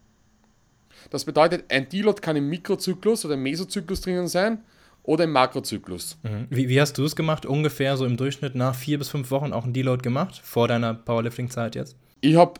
Das 1.10 1.24
bedeutet, 1.24 1.64
ein 1.68 1.88
Deload 1.88 2.20
kann 2.20 2.36
im 2.36 2.48
Mikrozyklus 2.48 3.24
oder 3.24 3.34
im 3.34 3.42
Mesozyklus 3.42 4.02
drinnen 4.02 4.28
sein 4.28 4.62
oder 5.02 5.24
im 5.24 5.32
Makrozyklus. 5.32 6.16
Mhm. 6.22 6.46
Wie, 6.48 6.68
wie, 6.68 6.80
hast 6.80 6.96
du 6.96 7.04
es 7.04 7.16
gemacht? 7.16 7.44
Ungefähr 7.44 7.96
so 7.96 8.06
im 8.06 8.16
Durchschnitt 8.16 8.54
nach 8.54 8.76
vier 8.76 8.98
bis 8.98 9.08
fünf 9.08 9.32
Wochen 9.32 9.52
auch 9.52 9.64
ein 9.64 9.72
Deload 9.72 10.02
gemacht, 10.02 10.40
vor 10.42 10.68
deiner 10.68 10.94
Powerlifting-Zeit 10.94 11.74
jetzt? 11.74 11.96
Ich 12.22 12.36
habe 12.36 12.54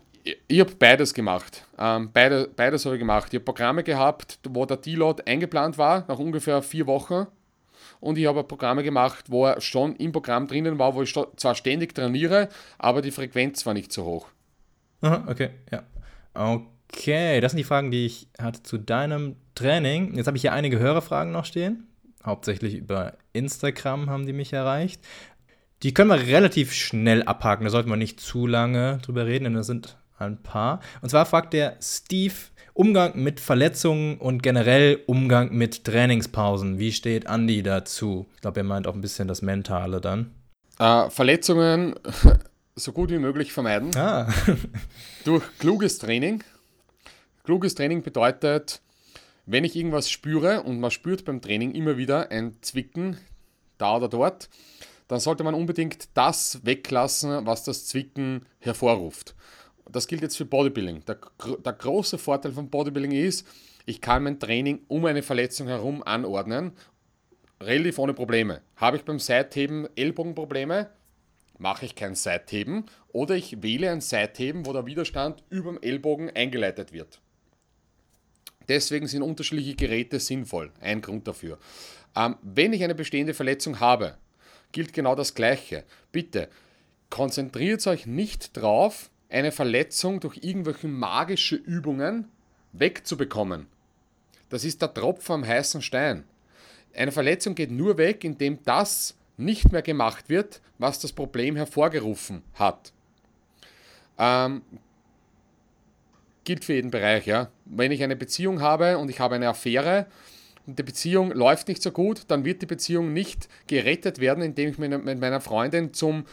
ich 0.49 0.61
hab 0.61 0.79
beides 0.79 1.15
gemacht. 1.15 1.67
Ähm, 1.79 2.11
beide, 2.13 2.49
beides 2.55 2.85
habe 2.85 2.97
ich 2.97 3.01
gemacht. 3.01 3.29
Ich 3.29 3.37
habe 3.37 3.45
Programme 3.45 3.83
gehabt, 3.85 4.39
wo 4.49 4.67
der 4.67 4.77
Deload 4.77 5.23
eingeplant 5.25 5.79
war, 5.79 6.05
nach 6.09 6.19
ungefähr 6.19 6.63
vier 6.63 6.87
Wochen. 6.87 7.27
Und 8.01 8.19
ich 8.19 8.27
habe 8.27 8.43
Programme 8.43 8.83
gemacht, 8.83 9.27
wo 9.29 9.47
er 9.47 9.61
schon 9.61 9.95
im 9.97 10.11
Programm 10.11 10.49
drinnen 10.49 10.79
war, 10.79 10.95
wo 10.95 11.03
ich 11.03 11.15
zwar 11.37 11.55
ständig 11.55 11.95
trainiere, 11.95 12.49
aber 12.79 13.03
die 13.03 13.13
Frequenz 13.13 13.65
war 13.65 13.75
nicht 13.75 13.93
so 13.93 14.05
hoch. 14.05 14.27
Aha, 15.01 15.25
okay, 15.29 15.51
ja. 15.71 15.85
Okay, 16.35 17.41
das 17.41 17.53
sind 17.53 17.59
die 17.59 17.65
Fragen, 17.65 17.93
die 17.93 18.07
ich 18.07 18.29
hatte 18.41 18.65
zu 18.65 18.79
deinem 18.79 19.37
Training. 19.55 20.15
Jetzt 20.17 20.27
habe 20.27 20.37
ich 20.37 20.43
hier 20.43 20.53
einige 20.53 20.81
Hörerfragen 20.81 21.33
noch 21.33 21.45
stehen. 21.45 21.87
Hauptsächlich 22.25 22.75
über 22.75 23.15
Instagram 23.33 24.11
haben 24.11 24.27
die 24.27 24.33
mich 24.33 24.53
erreicht. 24.53 25.01
Die 25.83 25.93
können 25.93 26.11
wir 26.11 26.27
relativ 26.27 26.73
schnell 26.73 27.25
abhaken, 27.25 27.65
da 27.65 27.71
sollten 27.71 27.91
wir 27.91 27.97
nicht 27.97 28.21
zu 28.21 28.47
lange 28.47 28.99
drüber 29.03 29.27
reden, 29.27 29.45
denn 29.45 29.55
das 29.55 29.67
sind 29.67 29.97
ein 30.19 30.41
paar. 30.41 30.81
Und 31.01 31.09
zwar 31.09 31.27
fragt 31.27 31.53
der 31.53 31.77
Steve 31.81 32.35
Umgang 32.75 33.21
mit 33.21 33.41
Verletzungen 33.41 34.17
und 34.19 34.43
generell 34.43 35.01
Umgang 35.07 35.53
mit 35.53 35.85
Trainingspausen. 35.85 36.79
Wie 36.79 36.93
steht 36.93 37.27
Andy 37.27 37.63
dazu? 37.63 38.27
Ich 38.37 38.41
glaube, 38.41 38.61
er 38.61 38.65
meint 38.65 38.87
auch 38.87 38.95
ein 38.95 39.01
bisschen 39.01 39.29
das 39.29 39.43
Mentale 39.43 40.01
dann. 40.01 40.33
Äh, 40.79 41.11
Verletzungen 41.11 41.95
so 42.77 42.93
gut 42.93 43.11
wie 43.11 43.19
möglich 43.19 43.53
vermeiden. 43.53 43.95
Ah. 43.97 44.33
Durch 45.25 45.43
kluges 45.59 45.99
Training. 45.99 46.43
Kluges 47.45 47.75
Training 47.75 48.03
bedeutet, 48.03 48.81
wenn 49.45 49.65
ich 49.65 49.77
irgendwas 49.77 50.11
spüre 50.11 50.63
und 50.63 50.81
man 50.81 50.93
spürt 50.93 51.25
beim 51.25 51.43
Training 51.43 51.75
immer 51.75 51.97
wieder 51.99 52.31
ein 52.31 52.57
Zwicken 52.63 53.19
da 53.79 53.97
oder 53.97 54.09
dort, 54.09 54.49
dann 55.13 55.21
sollte 55.21 55.45
man 55.45 55.53
unbedingt 55.53 56.09
das 56.15 56.65
weglassen, 56.65 57.45
was 57.45 57.65
das 57.65 57.87
Zwicken 57.87 58.47
hervorruft. 58.61 59.35
das 59.91 60.07
gilt 60.07 60.23
jetzt 60.23 60.39
für 60.39 60.47
Bodybuilding. 60.47 61.05
Der, 61.05 61.19
der 61.63 61.73
große 61.75 62.17
Vorteil 62.17 62.53
von 62.53 62.71
Bodybuilding 62.71 63.13
ist, 63.13 63.47
ich 63.85 64.01
kann 64.01 64.23
mein 64.23 64.41
Training 64.41 64.81
um 64.89 65.05
eine 65.05 65.23
Verletzung 65.23 65.69
herum 65.69 66.03
anordnen, 66.03 66.73
relativ 67.61 67.99
ohne 67.99 68.15
Probleme. 68.15 68.63
Habe 68.77 68.97
ich 68.97 69.05
beim 69.05 69.19
Seitheben 69.19 69.87
Ellbogenprobleme, 69.97 70.89
mache 71.59 71.85
ich 71.85 71.95
kein 71.95 72.15
Seitheben 72.15 72.87
oder 73.09 73.35
ich 73.35 73.63
wähle 73.63 73.91
ein 73.91 74.01
Seitheben, 74.01 74.65
wo 74.65 74.73
der 74.73 74.87
Widerstand 74.87 75.45
über 75.51 75.73
dem 75.73 75.83
Ellbogen 75.83 76.31
eingeleitet 76.31 76.95
wird. 76.95 77.21
Deswegen 78.67 79.07
sind 79.09 79.21
unterschiedliche 79.21 79.75
Geräte 79.75 80.21
sinnvoll. 80.21 80.73
Ein 80.81 81.03
Grund 81.03 81.29
dafür. 81.29 81.59
Ähm, 82.17 82.37
wenn 82.41 82.73
ich 82.73 82.83
eine 82.83 82.95
bestehende 82.95 83.35
Verletzung 83.35 83.79
habe, 83.79 84.17
gilt 84.73 84.93
genau 84.93 85.15
das 85.15 85.35
Gleiche. 85.35 85.85
Bitte 86.11 86.49
konzentriert 87.11 87.87
euch 87.87 88.07
nicht 88.07 88.57
drauf, 88.57 89.11
eine 89.29 89.53
Verletzung 89.53 90.21
durch 90.21 90.39
irgendwelche 90.43 90.89
magische 90.89 91.57
Übungen 91.57 92.29
wegzubekommen. 92.73 93.67
Das 94.49 94.65
ist 94.65 94.83
der 94.83 94.93
Tropfen 94.93 95.33
am 95.33 95.47
heißen 95.47 95.81
Stein. 95.83 96.25
Eine 96.95 97.13
Verletzung 97.13 97.55
geht 97.55 97.71
nur 97.71 97.97
weg, 97.97 98.25
indem 98.25 98.59
das 98.65 99.17
nicht 99.39 99.73
mehr 99.73 99.83
gemacht 99.83 100.29
wird, 100.29 100.61
was 100.79 101.01
das 101.01 101.13
Problem 101.13 101.57
hervorgerufen 101.57 102.43
hat. 102.55 102.93
Ähm, 104.19 104.63
gilt 106.45 106.65
für 106.65 106.75
jeden 106.75 106.91
Bereich, 106.91 107.27
ja. 107.27 107.51
Wenn 107.65 107.93
ich 107.93 108.03
eine 108.03 108.17
Beziehung 108.17 108.61
habe 108.61 108.99
und 108.99 109.09
ich 109.09 109.21
habe 109.21 109.37
eine 109.37 109.49
Affäre 109.49 110.07
die 110.67 110.83
Beziehung 110.83 111.33
läuft 111.33 111.69
nicht 111.69 111.83
so 111.83 111.91
gut, 111.91 112.23
dann 112.29 112.45
wird 112.45 112.63
die 112.63 112.67
Beziehung 112.67 113.13
nicht 113.13 113.49
gerettet 113.67 114.21
werden, 114.21 114.43
indem 114.43 114.71
ich 114.71 114.79
mit 114.79 115.21
meiner 115.21 115.41
Freundin 115.41 115.93
zum 115.93 116.25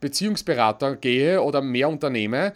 Beziehungsberater 0.00 0.96
gehe 0.96 1.42
oder 1.42 1.62
mehr 1.62 1.88
unternehme. 1.88 2.52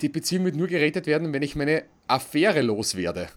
Die 0.00 0.08
Beziehung 0.08 0.44
wird 0.44 0.56
nur 0.56 0.68
gerettet 0.68 1.06
werden, 1.06 1.32
wenn 1.32 1.42
ich 1.42 1.56
meine 1.56 1.84
Affäre 2.06 2.60
loswerde. 2.60 3.28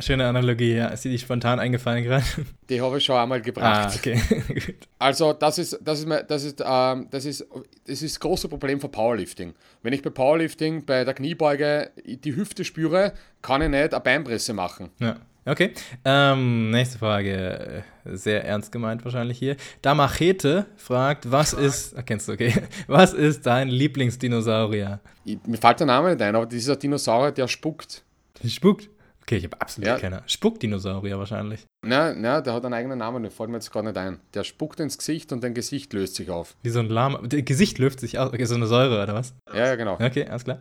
Schöne 0.00 0.26
Analogie, 0.26 0.74
ja. 0.74 0.88
Ist 0.88 1.04
die 1.04 1.18
spontan 1.18 1.58
eingefallen 1.58 2.04
gerade? 2.04 2.24
Die 2.68 2.80
habe 2.80 2.98
ich 2.98 3.04
schon 3.04 3.16
einmal 3.16 3.40
gebracht. 3.40 3.90
Ah, 3.90 3.94
okay. 3.94 4.20
also 4.98 5.32
das 5.34 5.58
ist, 5.58 5.78
das 5.82 6.00
ist, 6.00 6.08
das 6.28 6.44
ist, 6.44 6.64
ähm, 6.66 7.08
das 7.10 7.24
ist, 7.24 7.46
das 7.86 8.02
ist 8.02 8.14
das 8.14 8.20
große 8.20 8.48
Problem 8.48 8.80
für 8.80 8.88
Powerlifting. 8.88 9.54
Wenn 9.82 9.92
ich 9.92 10.02
bei 10.02 10.10
Powerlifting 10.10 10.84
bei 10.84 11.04
der 11.04 11.14
Kniebeuge 11.14 11.90
die 12.04 12.34
Hüfte 12.34 12.64
spüre, 12.64 13.12
kann 13.42 13.62
ich 13.62 13.68
nicht 13.68 13.92
eine 13.92 14.00
Beinpresse 14.00 14.54
machen. 14.54 14.90
Ja. 15.00 15.16
Okay. 15.48 15.72
Ähm, 16.04 16.70
nächste 16.70 16.98
Frage. 16.98 17.82
Sehr 18.04 18.44
ernst 18.44 18.70
gemeint 18.70 19.02
wahrscheinlich 19.04 19.38
hier. 19.38 19.56
Da 19.80 19.94
Machete 19.94 20.66
fragt, 20.76 21.30
was 21.30 21.54
ist, 21.54 21.96
ah, 21.96 22.02
kennst 22.02 22.28
du, 22.28 22.32
okay, 22.32 22.52
was 22.86 23.14
ist 23.14 23.46
dein 23.46 23.68
Lieblingsdinosaurier? 23.68 25.00
mir 25.24 25.56
fällt 25.56 25.80
der 25.80 25.86
Name 25.86 26.10
nicht 26.10 26.20
ein, 26.20 26.36
aber 26.36 26.44
dieser 26.44 26.76
Dinosaurier, 26.76 27.32
der 27.32 27.48
spuckt. 27.48 28.04
Der 28.42 28.48
spuckt? 28.48 28.90
Okay, 29.28 29.36
ich 29.36 29.44
habe 29.44 29.60
absolut 29.60 29.88
ja. 29.88 29.98
keine. 29.98 30.22
Spuckdinosaurier 30.24 31.18
wahrscheinlich. 31.18 31.66
Na, 31.86 32.14
na, 32.14 32.40
der 32.40 32.54
hat 32.54 32.64
einen 32.64 32.72
eigenen 32.72 33.00
Namen, 33.00 33.22
der 33.22 33.30
fällt 33.30 33.50
mir 33.50 33.56
jetzt 33.56 33.70
gar 33.70 33.82
nicht 33.82 33.98
ein. 33.98 34.20
Der 34.32 34.42
spuckt 34.42 34.80
ins 34.80 34.96
Gesicht 34.96 35.32
und 35.32 35.44
dein 35.44 35.52
Gesicht 35.52 35.92
löst 35.92 36.14
sich 36.14 36.30
auf. 36.30 36.54
Wie 36.62 36.70
so 36.70 36.78
ein 36.78 36.88
Lama. 36.88 37.20
Das 37.22 37.44
Gesicht 37.44 37.76
löst 37.76 38.00
sich 38.00 38.18
aus. 38.18 38.32
Okay, 38.32 38.46
so 38.46 38.54
eine 38.54 38.66
Säure 38.66 39.02
oder 39.02 39.12
was? 39.12 39.34
Ja, 39.52 39.66
ja, 39.66 39.76
genau. 39.76 39.98
Okay, 40.00 40.24
alles 40.24 40.44
klar. 40.44 40.60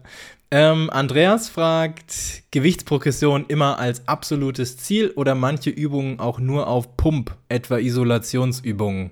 Ähm, 0.52 0.90
Andreas 0.90 1.48
fragt: 1.48 2.44
Gewichtsprogression 2.52 3.46
immer 3.48 3.80
als 3.80 4.06
absolutes 4.06 4.76
Ziel 4.76 5.12
oder 5.12 5.34
manche 5.34 5.70
Übungen 5.70 6.20
auch 6.20 6.40
nur 6.40 6.68
auf 6.68 6.98
Pump, 6.98 7.38
etwa 7.48 7.78
Isolationsübungen? 7.78 9.12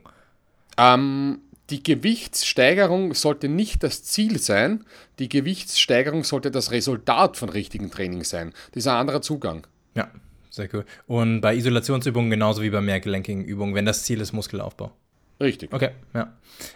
Ähm, 0.78 1.39
die 1.70 1.82
Gewichtssteigerung 1.82 3.13
sollte 3.13 3.49
nicht 3.49 3.84
das 3.84 4.03
Ziel 4.03 4.39
sein, 4.39 4.86
die 5.20 5.30
Gewichtssteigerung 5.30 6.24
sollte 6.24 6.51
das 6.51 6.72
Resultat 6.72 7.38
von 7.38 7.49
richtigen 7.49 7.89
Training 7.89 8.24
sein. 8.24 8.53
Das 8.72 8.84
ist 8.84 8.88
ein 8.88 8.97
anderer 8.97 9.22
Zugang. 9.22 9.66
Ja, 9.95 10.11
sehr 10.49 10.70
cool. 10.74 10.86
Und 11.07 11.41
bei 11.41 11.55
Isolationsübungen 11.55 12.30
genauso 12.30 12.61
wie 12.61 12.70
bei 12.70 12.82
mehrgelenkigen 12.82 13.43
Übungen, 13.43 13.74
wenn 13.74 13.86
das 13.86 14.03
Ziel 14.03 14.22
ist 14.22 14.34
Muskelaufbau. 14.34 14.91
Richtig. 15.39 15.74
Okay, 15.74 15.89
ja. 16.13 16.34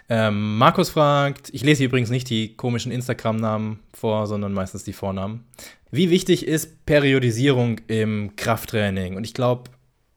Ähm, 0.09 0.57
Markus 0.57 0.89
fragt, 0.89 1.49
ich 1.53 1.63
lese 1.63 1.85
übrigens 1.85 2.09
nicht 2.09 2.29
die 2.29 2.55
komischen 2.55 2.91
Instagram-Namen 2.91 3.79
vor, 3.93 4.27
sondern 4.27 4.53
meistens 4.53 4.83
die 4.83 4.91
Vornamen. 4.91 5.45
Wie 5.91 6.09
wichtig 6.09 6.45
ist 6.45 6.85
Periodisierung 6.85 7.79
im 7.87 8.35
Krafttraining? 8.35 9.15
Und 9.15 9.23
ich 9.23 9.33
glaube, 9.33 9.71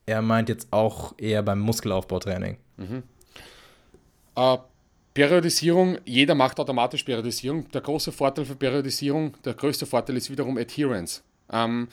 er 0.07 0.23
meint 0.23 0.49
jetzt 0.49 0.73
auch 0.73 1.15
eher 1.19 1.43
beim 1.43 1.61
Muskelaufbautraining. 1.61 2.57
Mhm. 2.79 3.03
Äh, 4.37 4.59
Periodisierung, 5.15 5.99
jeder 6.07 6.35
macht 6.35 6.59
automatisch 6.59 7.03
Periodisierung. 7.03 7.71
Der 7.71 7.83
große 7.83 8.13
Vorteil 8.13 8.47
für 8.47 8.55
Periodisierung, 8.55 9.35
der 9.45 9.55
größte 9.55 9.85
Vorteil 9.85 10.17
ist 10.17 10.31
wiederum 10.31 10.57
Adherence. 10.57 11.23
Ähm, 11.53 11.89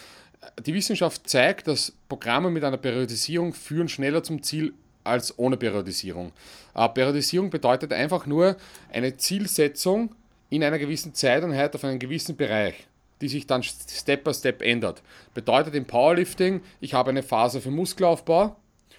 die 0.66 0.74
Wissenschaft 0.74 1.30
zeigt, 1.30 1.68
dass 1.68 1.94
Programme 2.08 2.50
mit 2.50 2.64
einer 2.64 2.78
Periodisierung 2.78 3.54
führen 3.54 3.90
schneller 3.90 4.24
zum 4.24 4.42
Ziel 4.42 4.74
als 5.04 5.38
ohne 5.38 5.58
Periodisierung. 5.58 6.32
Äh, 6.76 6.88
Periodisierung 6.90 7.50
bedeutet 7.50 7.92
einfach 7.92 8.26
nur 8.26 8.56
eine 8.92 9.18
Zielsetzung 9.18 10.16
in 10.50 10.64
einer 10.64 10.80
gewissen 10.80 11.14
Zeiteinheit 11.14 11.76
auf 11.76 11.84
einen 11.84 12.00
gewissen 12.00 12.38
Bereich, 12.38 12.88
die 13.20 13.28
sich 13.28 13.48
dann 13.48 13.64
Step 13.64 14.24
by 14.24 14.34
Step 14.34 14.62
ändert. 14.62 15.02
Bedeutet 15.34 15.76
im 15.76 15.86
Powerlifting, 15.86 16.62
ich 16.80 16.94
habe 16.94 17.10
eine 17.10 17.24
Phase 17.24 17.60
für 17.60 17.72
Muskelaufbau 17.72 18.56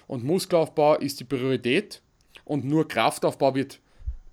und 0.07 0.25
Muskelaufbau 0.25 0.97
ist 0.97 1.21
die 1.21 1.25
Priorität 1.25 2.03
und 2.51 2.65
nur 2.65 2.89
Kraftaufbau 2.89 3.55
wird 3.55 3.79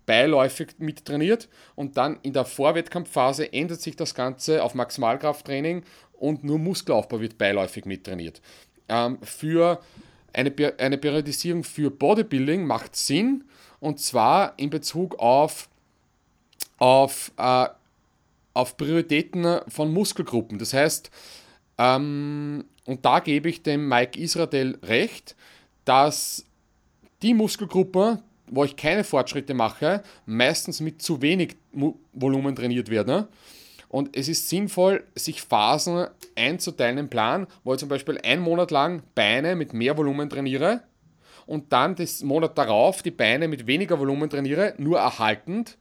beiläufig 0.08 0.70
mittrainiert 0.80 1.48
und 1.76 1.98
dann 1.98 2.18
in 2.24 2.34
der 2.34 2.46
Vorwettkampfphase 2.46 3.54
ändert 3.54 3.80
sich 3.80 3.96
das 3.96 4.16
Ganze 4.16 4.64
auf 4.64 4.74
Maximalkrafttraining 4.74 5.84
und 6.14 6.44
nur 6.44 6.58
Muskelaufbau 6.58 7.22
wird 7.22 7.38
beiläufig 7.38 7.86
mittrainiert. 7.86 8.42
Ähm, 8.90 9.20
für 9.22 9.82
eine, 10.34 10.52
eine 10.80 10.98
Periodisierung 10.98 11.64
für 11.64 11.92
Bodybuilding 11.92 12.66
macht 12.66 12.96
Sinn 12.96 13.44
und 13.80 14.00
zwar 14.00 14.58
in 14.58 14.72
Bezug 14.72 15.20
auf, 15.20 15.70
auf, 16.80 17.32
äh, 17.38 17.68
auf 18.56 18.78
Prioritäten 18.78 19.60
von 19.68 19.94
Muskelgruppen. 19.94 20.58
Das 20.58 20.74
heißt, 20.74 21.12
ähm, 21.78 22.66
und 22.86 23.06
da 23.06 23.20
gebe 23.20 23.48
ich 23.48 23.62
dem 23.62 23.88
Mike 23.88 24.20
Israel 24.20 24.80
recht, 24.82 25.36
dass 25.86 26.47
die 27.22 27.34
Muskelgruppe, 27.34 28.22
wo 28.50 28.64
ich 28.64 28.76
keine 28.76 29.04
Fortschritte 29.04 29.54
mache, 29.54 30.04
meistens 30.26 30.80
mit 30.80 31.02
zu 31.02 31.22
wenig 31.22 31.58
Volumen 32.14 32.56
trainiert 32.56 32.90
werden. 32.90 33.28
Und 33.90 34.16
es 34.18 34.28
ist 34.28 34.50
sinnvoll, 34.50 35.04
sich 35.16 35.42
Phasen 35.42 36.08
einzuteilen 36.36 36.98
im 36.98 37.10
Plan, 37.10 37.48
wo 37.64 37.74
ich 37.74 37.80
zum 37.80 37.90
Beispiel 37.90 38.20
einen 38.22 38.42
Monat 38.42 38.72
lang 38.72 39.02
Beine 39.16 39.56
mit 39.56 39.74
mehr 39.74 39.98
Volumen 39.98 40.30
trainiere 40.30 40.82
und 41.46 41.72
dann 41.72 41.96
das 41.96 42.22
Monat 42.22 42.58
darauf 42.58 43.02
die 43.02 43.12
Beine 43.12 43.48
mit 43.48 43.66
weniger 43.66 43.98
Volumen 43.98 44.30
trainiere, 44.30 44.74
nur 44.78 45.00
erhaltend, 45.00 45.78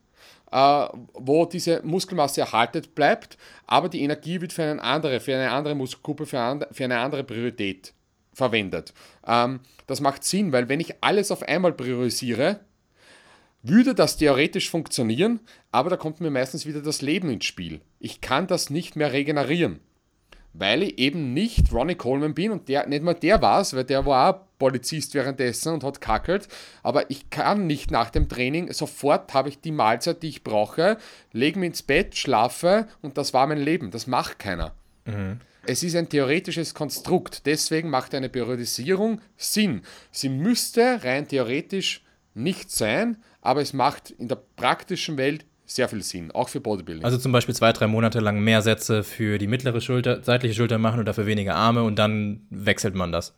äh, 0.51 0.87
wo 1.13 1.45
diese 1.45 1.81
Muskelmasse 1.83 2.41
erhaltet 2.41 2.95
bleibt, 2.95 3.37
aber 3.65 3.89
die 3.89 4.01
Energie 4.01 4.39
wird 4.39 4.53
für 4.53 4.63
eine 4.63 4.81
andere, 4.81 5.19
für 5.19 5.35
eine 5.35 5.51
andere 5.51 5.75
Muskelgruppe, 5.75 6.25
für 6.25 6.83
eine 6.85 6.99
andere 6.99 7.25
Priorität 7.25 7.93
verwendet. 8.37 8.93
Ähm, 9.25 9.59
das 9.87 9.99
macht 9.99 10.23
Sinn, 10.23 10.51
weil 10.51 10.69
wenn 10.69 10.79
ich 10.79 10.95
alles 11.01 11.31
auf 11.31 11.43
einmal 11.43 11.73
priorisiere, 11.73 12.59
würde 13.63 13.95
das 13.95 14.17
theoretisch 14.17 14.69
funktionieren, 14.69 15.39
aber 15.71 15.89
da 15.89 15.97
kommt 15.97 16.21
mir 16.21 16.29
meistens 16.29 16.65
wieder 16.65 16.81
das 16.81 17.01
Leben 17.01 17.29
ins 17.29 17.45
Spiel. 17.45 17.81
Ich 17.99 18.21
kann 18.21 18.47
das 18.47 18.69
nicht 18.69 18.95
mehr 18.95 19.11
regenerieren, 19.11 19.79
weil 20.53 20.83
ich 20.83 20.99
eben 20.99 21.33
nicht 21.33 21.73
Ronnie 21.73 21.95
Coleman 21.95 22.35
bin 22.35 22.51
und 22.51 22.69
der, 22.69 22.87
nicht 22.87 23.03
mal 23.03 23.15
der 23.15 23.41
war 23.41 23.61
es, 23.61 23.75
weil 23.75 23.83
der 23.83 24.05
war 24.05 24.35
auch 24.35 24.41
Polizist 24.59 25.15
währenddessen 25.15 25.73
und 25.73 25.83
hat 25.83 25.99
kackelt, 25.99 26.47
aber 26.83 27.09
ich 27.09 27.31
kann 27.31 27.65
nicht 27.65 27.89
nach 27.89 28.11
dem 28.11 28.29
Training, 28.29 28.71
sofort 28.71 29.33
habe 29.33 29.49
ich 29.49 29.59
die 29.59 29.71
Mahlzeit, 29.71 30.21
die 30.21 30.29
ich 30.29 30.43
brauche, 30.43 30.97
lege 31.33 31.59
mich 31.59 31.67
ins 31.67 31.81
Bett, 31.81 32.15
schlafe 32.15 32.87
und 33.01 33.17
das 33.17 33.33
war 33.33 33.47
mein 33.47 33.59
Leben. 33.59 33.89
Das 33.89 34.05
macht 34.05 34.37
keiner. 34.37 34.73
Mhm. 35.05 35.39
Es 35.69 35.83
ist 35.83 35.97
ein 35.97 36.07
theoretisches 36.07 36.73
Konstrukt, 36.73 37.45
deswegen 37.45 37.89
macht 37.89 38.15
eine 38.15 38.29
Periodisierung 38.29 39.19
Sinn. 39.35 39.81
Sie 40.11 40.29
müsste 40.29 41.03
rein 41.03 41.27
theoretisch 41.27 42.05
nicht 42.33 42.71
sein, 42.71 43.17
aber 43.41 43.61
es 43.61 43.73
macht 43.73 44.11
in 44.11 44.29
der 44.29 44.41
praktischen 44.55 45.17
Welt 45.17 45.45
sehr 45.65 45.89
viel 45.89 46.03
Sinn, 46.03 46.31
auch 46.31 46.47
für 46.47 46.61
Bodybuilding. 46.61 47.03
Also 47.03 47.17
zum 47.17 47.33
Beispiel 47.33 47.53
zwei, 47.53 47.73
drei 47.73 47.87
Monate 47.87 48.21
lang 48.21 48.39
mehr 48.39 48.61
Sätze 48.61 49.03
für 49.03 49.37
die 49.37 49.47
mittlere 49.47 49.81
Schulter, 49.81 50.23
seitliche 50.23 50.55
Schulter 50.55 50.77
machen 50.77 50.99
und 50.99 51.05
dafür 51.05 51.25
weniger 51.25 51.55
Arme 51.55 51.83
und 51.83 51.99
dann 51.99 52.47
wechselt 52.49 52.95
man 52.95 53.11
das. 53.11 53.33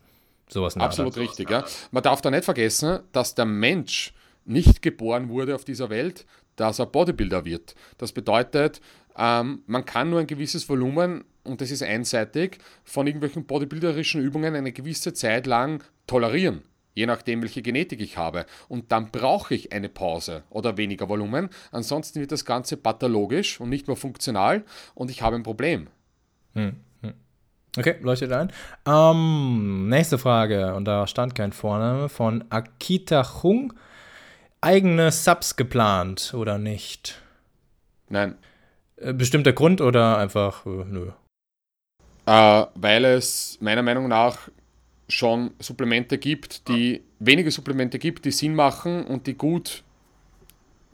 Sowas 0.48 0.76
Absolut 0.76 1.14
Art. 1.14 1.22
richtig, 1.22 1.50
ja. 1.50 1.64
Man 1.90 2.04
darf 2.04 2.20
da 2.20 2.30
nicht 2.30 2.44
vergessen, 2.44 3.00
dass 3.10 3.34
der 3.34 3.44
Mensch 3.44 4.14
nicht 4.44 4.82
geboren 4.82 5.28
wurde 5.30 5.56
auf 5.56 5.64
dieser 5.64 5.90
Welt, 5.90 6.26
dass 6.54 6.78
er 6.78 6.86
Bodybuilder 6.86 7.44
wird. 7.44 7.74
Das 7.98 8.12
bedeutet, 8.12 8.80
ähm, 9.20 9.62
man 9.66 9.84
kann 9.84 10.08
nur 10.10 10.18
ein 10.18 10.26
gewisses 10.26 10.68
Volumen 10.68 11.24
und 11.44 11.60
das 11.60 11.70
ist 11.70 11.82
einseitig, 11.82 12.58
von 12.84 13.06
irgendwelchen 13.06 13.44
bodybuilderischen 13.44 14.22
Übungen 14.22 14.54
eine 14.56 14.72
gewisse 14.72 15.12
Zeit 15.12 15.46
lang 15.46 15.84
tolerieren. 16.06 16.62
je 16.92 17.06
nachdem, 17.06 17.40
welche 17.40 17.62
Genetik 17.62 18.00
ich 18.00 18.18
habe. 18.18 18.46
Und 18.68 18.90
dann 18.90 19.10
brauche 19.10 19.54
ich 19.54 19.72
eine 19.72 19.88
Pause 19.88 20.42
oder 20.50 20.76
weniger 20.76 21.08
Volumen. 21.08 21.48
Ansonsten 21.70 22.20
wird 22.20 22.32
das 22.32 22.44
Ganze 22.44 22.76
pathologisch 22.76 23.60
und 23.60 23.68
nicht 23.68 23.86
mehr 23.86 23.96
funktional 23.96 24.64
und 24.94 25.10
ich 25.10 25.22
habe 25.22 25.36
ein 25.36 25.44
Problem. 25.44 25.86
Hm. 26.54 26.76
hm. 27.02 27.14
Okay, 27.78 27.96
leuchtet 28.02 28.32
ein. 28.32 28.52
Ähm, 28.86 29.88
nächste 29.88 30.18
Frage, 30.18 30.74
und 30.74 30.84
da 30.84 31.06
stand 31.06 31.36
kein 31.36 31.52
Vorname, 31.52 32.08
von 32.08 32.44
Akita 32.50 33.22
Chung. 33.22 33.72
Eigene 34.60 35.12
Subs 35.12 35.54
geplant 35.56 36.34
oder 36.34 36.58
nicht? 36.58 37.22
Nein. 38.08 38.36
Äh, 39.00 39.12
bestimmter 39.14 39.52
Grund 39.52 39.80
oder 39.80 40.18
einfach, 40.18 40.66
äh, 40.66 40.84
nö? 40.86 41.08
Äh, 42.26 42.66
weil 42.74 43.04
es 43.04 43.58
meiner 43.60 43.82
Meinung 43.82 44.08
nach 44.08 44.48
schon 45.08 45.52
Supplemente 45.58 46.18
gibt, 46.18 46.68
die 46.68 47.02
wenige 47.18 47.50
Supplemente 47.50 47.98
gibt, 47.98 48.24
die 48.24 48.30
Sinn 48.30 48.54
machen 48.54 49.04
und 49.04 49.26
die 49.26 49.34
gut, 49.34 49.82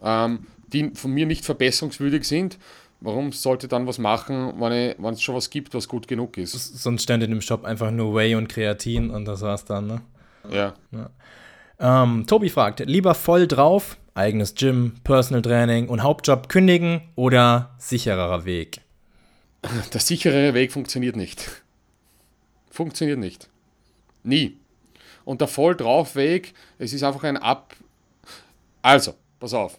ähm, 0.03 0.47
die 0.73 0.91
von 0.95 1.13
mir 1.13 1.27
nicht 1.27 1.45
verbesserungswürdig 1.45 2.25
sind. 2.25 2.59
Warum 3.01 3.33
sollte 3.33 3.69
dann 3.69 3.87
was 3.87 3.99
machen, 3.99 4.55
wenn, 4.59 5.13
es 5.13 5.23
schon 5.23 5.35
was 5.35 5.51
gibt, 5.51 5.75
was 5.75 5.87
gut 5.87 6.09
genug 6.09 6.39
ist? 6.39 6.53
Sonst 6.53 7.03
stand 7.03 7.23
in 7.23 7.31
dem 7.31 7.43
Shop 7.43 7.65
einfach 7.65 7.91
nur 7.91 8.15
Whey 8.15 8.35
und 8.35 8.49
Kreatin 8.49 9.11
und 9.11 9.27
das 9.27 9.43
war's 9.43 9.67
dann, 9.67 9.87
ne? 9.87 10.01
Ja. 10.51 10.75
ja. 10.93 12.03
Ähm, 12.03 12.27
Tobi 12.27 12.49
fragt, 12.49 12.81
lieber 12.81 13.15
voll 13.15 13.47
drauf, 13.47 13.99
eigenes 14.17 14.55
Gym, 14.55 14.95
Personal 15.05 15.43
Training 15.43 15.89
und 15.89 16.03
Hauptjob 16.03 16.49
kündigen 16.49 17.03
oder 17.15 17.75
sichererer 17.79 18.45
Weg? 18.45 18.81
Der 19.93 20.01
sichere 20.01 20.55
Weg 20.55 20.73
funktioniert 20.73 21.17
nicht. 21.17 21.63
Funktioniert 22.71 23.19
nicht. 23.19 23.49
Nie. 24.23 24.57
Und 25.25 25.41
der 25.41 25.49
voll 25.49 25.77
drauf 25.77 26.15
Weg, 26.15 26.55
es 26.79 26.93
ist 26.93 27.03
einfach 27.03 27.25
ein 27.25 27.37
Ab. 27.37 27.75
Also, 28.83 29.15
pass 29.41 29.55
auf. 29.55 29.79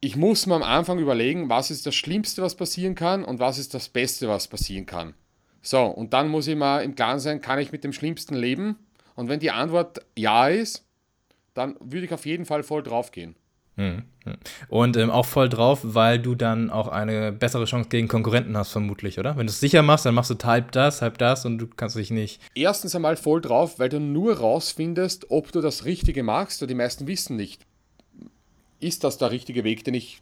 Ich 0.00 0.16
muss 0.16 0.46
mir 0.46 0.54
am 0.54 0.62
Anfang 0.62 0.98
überlegen, 0.98 1.48
was 1.48 1.70
ist 1.70 1.86
das 1.86 1.94
Schlimmste, 1.94 2.42
was 2.42 2.56
passieren 2.56 2.94
kann 2.94 3.24
und 3.24 3.38
was 3.38 3.58
ist 3.58 3.72
das 3.72 3.88
Beste, 3.88 4.28
was 4.28 4.48
passieren 4.48 4.86
kann. 4.86 5.14
So, 5.62 5.82
und 5.84 6.12
dann 6.12 6.28
muss 6.28 6.46
ich 6.46 6.56
mal 6.56 6.80
im 6.80 6.94
Klaren 6.94 7.20
sein, 7.20 7.40
kann 7.40 7.58
ich 7.58 7.72
mit 7.72 7.84
dem 7.84 7.92
Schlimmsten 7.92 8.34
leben? 8.34 8.76
Und 9.16 9.28
wenn 9.28 9.40
die 9.40 9.50
Antwort 9.50 10.00
ja 10.16 10.48
ist, 10.48 10.84
dann 11.54 11.76
würde 11.80 12.06
ich 12.06 12.12
auf 12.12 12.26
jeden 12.26 12.44
Fall 12.44 12.62
voll 12.62 12.82
drauf 12.82 13.12
gehen. 13.12 13.36
Hm, 13.76 14.04
hm. 14.24 14.36
Und 14.68 14.96
ähm, 14.96 15.10
auch 15.10 15.26
voll 15.26 15.48
drauf, 15.48 15.80
weil 15.82 16.20
du 16.20 16.36
dann 16.36 16.70
auch 16.70 16.86
eine 16.86 17.32
bessere 17.32 17.64
Chance 17.64 17.88
gegen 17.88 18.06
Konkurrenten 18.06 18.56
hast, 18.56 18.70
vermutlich, 18.70 19.18
oder? 19.18 19.36
Wenn 19.36 19.46
du 19.46 19.50
es 19.50 19.58
sicher 19.58 19.82
machst, 19.82 20.06
dann 20.06 20.14
machst 20.14 20.30
du 20.30 20.36
halb 20.44 20.70
das, 20.72 21.02
halb 21.02 21.18
das 21.18 21.44
und 21.44 21.58
du 21.58 21.66
kannst 21.66 21.96
dich 21.96 22.12
nicht. 22.12 22.40
Erstens 22.54 22.94
einmal 22.94 23.16
voll 23.16 23.40
drauf, 23.40 23.80
weil 23.80 23.88
du 23.88 23.98
nur 23.98 24.38
rausfindest, 24.38 25.30
ob 25.30 25.50
du 25.50 25.60
das 25.60 25.84
Richtige 25.84 26.22
machst, 26.22 26.62
und 26.62 26.68
die 26.68 26.74
meisten 26.74 27.08
wissen 27.08 27.36
nicht, 27.36 27.62
ist 28.78 29.02
das 29.02 29.18
der 29.18 29.30
richtige 29.30 29.64
Weg, 29.64 29.84
den 29.84 29.94
ich. 29.94 30.20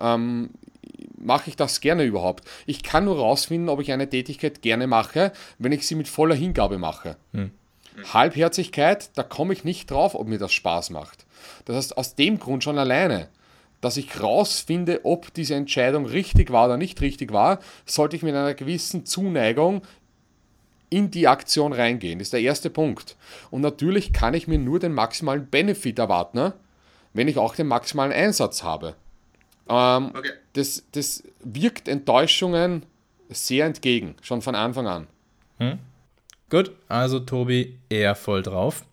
Ähm, 0.00 0.50
mache 1.18 1.50
ich 1.50 1.56
das 1.56 1.80
gerne 1.80 2.04
überhaupt? 2.04 2.48
Ich 2.64 2.82
kann 2.82 3.04
nur 3.04 3.18
rausfinden, 3.18 3.68
ob 3.68 3.80
ich 3.80 3.92
eine 3.92 4.08
Tätigkeit 4.08 4.62
gerne 4.62 4.86
mache, 4.86 5.32
wenn 5.58 5.72
ich 5.72 5.86
sie 5.86 5.96
mit 5.96 6.08
voller 6.08 6.36
Hingabe 6.36 6.78
mache. 6.78 7.16
Hm. 7.32 7.50
Halbherzigkeit, 8.12 9.10
da 9.16 9.22
komme 9.22 9.52
ich 9.52 9.64
nicht 9.64 9.90
drauf, 9.90 10.14
ob 10.14 10.28
mir 10.28 10.38
das 10.38 10.52
Spaß 10.52 10.90
macht. 10.90 11.26
Das 11.64 11.76
heißt, 11.76 11.98
aus 11.98 12.14
dem 12.14 12.38
Grund 12.38 12.64
schon 12.64 12.78
alleine, 12.78 13.28
dass 13.80 13.96
ich 13.96 14.20
rausfinde, 14.20 15.04
ob 15.04 15.32
diese 15.34 15.54
Entscheidung 15.54 16.06
richtig 16.06 16.50
war 16.50 16.66
oder 16.66 16.76
nicht 16.76 17.00
richtig 17.00 17.32
war, 17.32 17.60
sollte 17.86 18.16
ich 18.16 18.22
mit 18.22 18.34
einer 18.34 18.54
gewissen 18.54 19.06
Zuneigung 19.06 19.82
in 20.90 21.10
die 21.10 21.28
Aktion 21.28 21.72
reingehen. 21.72 22.18
Das 22.18 22.26
ist 22.26 22.32
der 22.32 22.40
erste 22.40 22.70
Punkt. 22.70 23.16
Und 23.50 23.60
natürlich 23.60 24.12
kann 24.12 24.34
ich 24.34 24.48
mir 24.48 24.58
nur 24.58 24.80
den 24.80 24.94
maximalen 24.94 25.46
Benefit 25.46 25.98
erwarten, 25.98 26.52
wenn 27.12 27.28
ich 27.28 27.38
auch 27.38 27.54
den 27.54 27.66
maximalen 27.66 28.12
Einsatz 28.12 28.62
habe. 28.62 28.94
Ähm, 29.68 30.12
okay. 30.14 30.30
das, 30.54 30.84
das 30.92 31.22
wirkt 31.44 31.88
Enttäuschungen 31.88 32.84
sehr 33.28 33.66
entgegen, 33.66 34.14
schon 34.22 34.40
von 34.40 34.54
Anfang 34.54 34.86
an. 34.86 35.06
Hm? 35.58 35.78
Gut, 36.50 36.72
also 36.88 37.20
Tobi 37.20 37.78
eher 37.90 38.14
voll 38.14 38.42
drauf. 38.42 38.84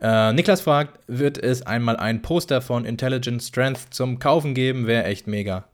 Äh, 0.00 0.32
Niklas 0.32 0.60
fragt, 0.60 0.98
wird 1.06 1.38
es 1.38 1.62
einmal 1.62 1.96
ein 1.96 2.22
Poster 2.22 2.60
von 2.60 2.84
Intelligent 2.84 3.42
Strength 3.42 3.94
zum 3.94 4.18
Kaufen 4.18 4.54
geben? 4.54 4.86
Wäre 4.86 5.04
echt 5.04 5.26
mega. 5.26 5.64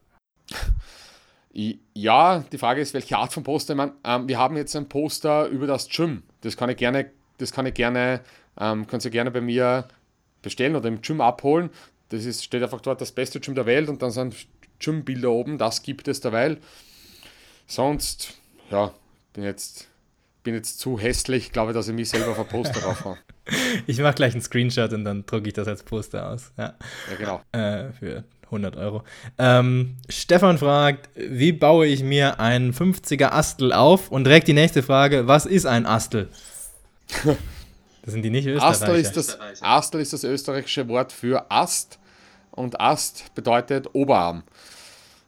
Ja, 1.52 2.44
die 2.50 2.58
Frage 2.58 2.80
ist, 2.80 2.94
welche 2.94 3.16
Art 3.16 3.32
von 3.32 3.42
Poster 3.42 3.74
man. 3.74 3.92
Ähm, 4.02 4.28
wir 4.28 4.38
haben 4.38 4.56
jetzt 4.56 4.74
ein 4.76 4.88
Poster 4.88 5.46
über 5.46 5.66
das 5.66 5.88
Gym. 5.88 6.22
Das 6.40 6.56
kann 6.56 6.68
ich 6.68 6.76
gerne, 6.76 7.10
das 7.38 7.52
kann 7.52 7.66
ich 7.66 7.74
gerne, 7.74 8.20
ähm, 8.58 8.86
kannst 8.86 9.06
du 9.06 9.10
gerne 9.10 9.30
bei 9.30 9.40
mir 9.40 9.88
bestellen 10.42 10.76
oder 10.76 10.88
im 10.88 11.00
Gym 11.00 11.20
abholen. 11.20 11.70
Das 12.08 12.24
ist, 12.24 12.44
steht 12.44 12.62
einfach 12.62 12.80
dort 12.80 13.00
das 13.00 13.12
beste 13.12 13.40
Gym 13.40 13.54
der 13.54 13.66
Welt 13.66 13.88
und 13.88 14.02
dann 14.02 14.10
sind 14.10 14.34
Gym-Bilder 14.78 15.30
oben. 15.30 15.58
Das 15.58 15.82
gibt 15.82 16.08
es 16.08 16.20
derweil. 16.20 16.58
Sonst, 17.66 18.34
ja, 18.70 18.92
bin 19.32 19.44
jetzt 19.44 19.88
bin 20.44 20.54
jetzt 20.54 20.78
zu 20.78 20.98
hässlich, 20.98 21.50
glaube 21.50 21.72
dass 21.72 21.88
ich 21.88 21.94
mich 21.94 22.10
selber 22.10 22.30
auf 22.30 22.38
ein 22.38 22.46
Poster 22.46 22.80
drauf 22.80 23.04
habe. 23.04 23.18
Ich 23.86 23.98
mache 23.98 24.14
gleich 24.14 24.32
einen 24.32 24.42
Screenshot 24.42 24.92
und 24.92 25.04
dann 25.04 25.26
drucke 25.26 25.48
ich 25.48 25.54
das 25.54 25.66
als 25.66 25.82
Poster 25.82 26.30
aus. 26.30 26.52
Ja, 26.56 26.74
ja 27.10 27.16
genau. 27.18 27.40
Äh, 27.52 27.92
für 27.92 28.24
100 28.44 28.76
Euro. 28.76 29.02
Ähm, 29.38 29.96
Stefan 30.08 30.58
fragt, 30.58 31.08
wie 31.16 31.52
baue 31.52 31.86
ich 31.86 32.02
mir 32.02 32.38
einen 32.38 32.72
50er 32.72 33.32
Astel 33.32 33.72
auf? 33.72 34.10
Und 34.10 34.24
direkt 34.24 34.46
die 34.46 34.52
nächste 34.52 34.82
Frage, 34.82 35.26
was 35.26 35.46
ist 35.46 35.66
ein 35.66 35.86
Astel? 35.86 36.28
Das 38.02 38.12
sind 38.12 38.22
die 38.22 38.30
nicht 38.30 38.46
Österreicher. 38.46 38.68
Astel 38.68 38.96
ist, 38.96 39.16
das, 39.16 39.38
Astel 39.62 40.00
ist 40.00 40.12
das 40.12 40.24
österreichische 40.24 40.88
Wort 40.88 41.12
für 41.12 41.50
Ast 41.50 41.98
und 42.50 42.80
Ast 42.80 43.34
bedeutet 43.34 43.88
Oberarm. 43.94 44.44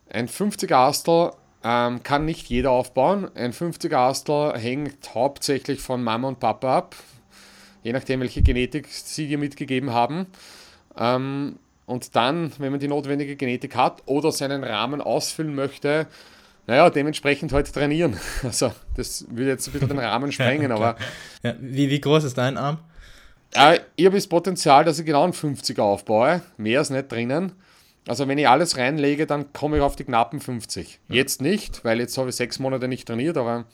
Ein 0.09 0.29
50er 0.29 0.75
Astel 0.75 1.33
ähm, 1.69 2.05
kann 2.05 2.25
nicht 2.25 2.47
jeder 2.49 2.71
aufbauen. 2.71 3.29
Ein 3.35 3.53
50er 3.53 3.97
Astel 3.97 4.57
hängt 4.57 5.15
hauptsächlich 5.15 5.81
von 5.81 6.03
Mama 6.03 6.29
und 6.29 6.39
Papa 6.39 6.77
ab, 6.79 6.95
je 7.83 7.93
nachdem, 7.93 8.21
welche 8.21 8.41
Genetik 8.41 8.87
sie 8.89 9.27
dir 9.27 9.37
mitgegeben 9.37 9.93
haben. 9.93 10.27
Ähm, 10.97 11.59
und 11.87 12.15
dann, 12.15 12.53
wenn 12.59 12.71
man 12.71 12.79
die 12.79 12.87
notwendige 12.87 13.35
Genetik 13.35 13.75
hat 13.75 14.03
oder 14.07 14.31
seinen 14.31 14.63
Rahmen 14.63 15.01
ausfüllen 15.01 15.57
möchte, 15.57 16.07
naja, 16.69 16.89
dementsprechend 16.89 17.53
heute 17.53 17.73
trainieren. 17.73 18.17
Also, 18.45 18.73
das 18.95 19.27
würde 19.29 19.51
jetzt 19.51 19.67
ein 19.67 19.73
bisschen 19.73 19.89
den 19.89 19.99
Rahmen 19.99 20.31
sprengen, 20.33 20.71
aber. 20.71 20.97
Ja, 21.43 21.55
wie, 21.61 21.91
wie 21.91 22.01
groß 22.01 22.25
ist 22.25 22.39
dein 22.39 22.59
Arm? 22.59 22.79
Äh, 23.55 23.81
ich 23.97 24.07
habe 24.07 24.17
das 24.17 24.29
Potenzial, 24.29 24.85
dass 24.85 25.01
ich 25.01 25.07
genau 25.07 25.25
einen 25.25 25.33
50er 25.33 25.83
aufbaue. 25.83 26.43
Mehr 26.59 26.81
ist 26.81 26.91
nicht 26.91 27.11
drinnen. 27.11 27.53
Also 28.07 28.29
wenn 28.29 28.39
ich 28.39 28.49
alles 28.49 28.77
reinlege, 28.77 29.27
dann 29.27 29.53
komme 29.53 29.79
ich 29.79 29.83
auf 29.83 29.97
die 29.97 30.05
knappen 30.05 30.41
50. 30.41 31.01
Ja. 31.09 31.15
Jetzt 31.17 31.43
nicht, 31.43 31.85
weil 31.85 31.99
jetzt 31.99 32.17
habe 32.19 32.29
ich 32.29 32.37
sechs 32.37 32.59
Monate 32.59 32.89
nicht 32.89 33.07
trainiert, 33.07 33.37
aber 33.37 33.67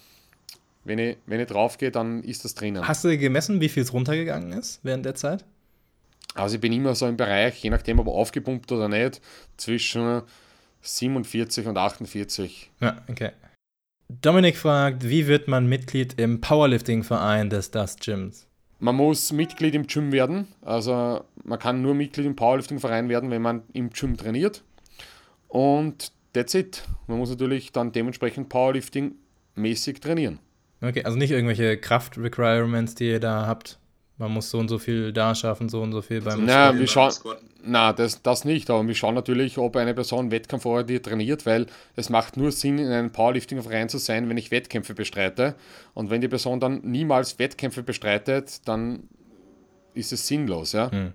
wenn 0.84 0.98
ich, 0.98 1.16
wenn 1.26 1.40
ich 1.40 1.48
drauf 1.48 1.78
gehe, 1.78 1.90
dann 1.90 2.24
ist 2.24 2.44
das 2.44 2.54
drinnen. 2.54 2.86
Hast 2.86 3.04
du 3.04 3.16
gemessen, 3.16 3.60
wie 3.60 3.68
viel 3.68 3.82
es 3.82 3.92
runtergegangen 3.92 4.52
ist 4.52 4.80
während 4.82 5.04
der 5.04 5.14
Zeit? 5.14 5.44
Also 6.34 6.54
ich 6.54 6.60
bin 6.60 6.72
immer 6.72 6.94
so 6.94 7.06
im 7.06 7.16
Bereich, 7.16 7.62
je 7.62 7.70
nachdem 7.70 7.98
ob 7.98 8.08
aufgepumpt 8.08 8.72
oder 8.72 8.88
nicht, 8.88 9.20
zwischen 9.58 10.22
47 10.80 11.66
und 11.66 11.76
48. 11.76 12.70
Ja, 12.80 13.02
okay. 13.08 13.32
Dominik 14.08 14.56
fragt, 14.56 15.08
wie 15.08 15.26
wird 15.26 15.48
man 15.48 15.66
Mitglied 15.66 16.18
im 16.18 16.40
Powerlifting-Verein 16.40 17.50
des 17.50 17.70
Dust 17.70 18.00
Gyms? 18.00 18.46
Man 18.82 18.96
muss 18.96 19.30
Mitglied 19.30 19.76
im 19.76 19.86
Gym 19.86 20.10
werden. 20.10 20.48
Also 20.60 21.22
man 21.44 21.58
kann 21.60 21.82
nur 21.82 21.94
Mitglied 21.94 22.26
im 22.26 22.34
Powerlifting-Verein 22.34 23.08
werden, 23.08 23.30
wenn 23.30 23.40
man 23.40 23.62
im 23.72 23.90
Gym 23.90 24.16
trainiert. 24.16 24.64
Und 25.46 26.10
that's 26.32 26.52
it. 26.54 26.82
Man 27.06 27.18
muss 27.18 27.30
natürlich 27.30 27.70
dann 27.70 27.92
dementsprechend 27.92 28.52
Powerlifting-mäßig 28.52 30.00
trainieren. 30.00 30.40
Okay, 30.80 31.04
also 31.04 31.16
nicht 31.16 31.30
irgendwelche 31.30 31.76
Kraft-Requirements, 31.76 32.96
die 32.96 33.08
ihr 33.08 33.20
da 33.20 33.46
habt. 33.46 33.78
Man 34.18 34.30
muss 34.32 34.50
so 34.50 34.58
und 34.58 34.68
so 34.68 34.78
viel 34.78 35.12
da 35.12 35.34
schaffen, 35.34 35.68
so 35.68 35.82
und 35.82 35.92
so 35.92 36.02
viel 36.02 36.20
beim 36.20 36.44
Na, 36.44 36.78
wir 36.78 36.86
schauen, 36.86 37.12
na 37.64 37.92
das, 37.92 38.22
das 38.22 38.44
nicht, 38.44 38.68
aber 38.70 38.86
wir 38.86 38.94
schauen 38.94 39.14
natürlich, 39.14 39.58
ob 39.58 39.76
eine 39.76 39.94
Person 39.94 40.30
wettkampforientiert 40.30 41.06
trainiert, 41.06 41.46
weil 41.46 41.66
es 41.96 42.10
macht 42.10 42.36
nur 42.36 42.52
Sinn, 42.52 42.78
in 42.78 42.88
einem 42.88 43.10
Powerlifting-Verein 43.10 43.88
zu 43.88 43.98
sein, 43.98 44.28
wenn 44.28 44.36
ich 44.36 44.50
Wettkämpfe 44.50 44.94
bestreite. 44.94 45.54
Und 45.94 46.10
wenn 46.10 46.20
die 46.20 46.28
Person 46.28 46.60
dann 46.60 46.80
niemals 46.82 47.38
Wettkämpfe 47.38 47.82
bestreitet, 47.82 48.68
dann 48.68 49.08
ist 49.94 50.12
es 50.12 50.26
sinnlos, 50.26 50.72
ja. 50.72 50.90
Hm. 50.90 51.12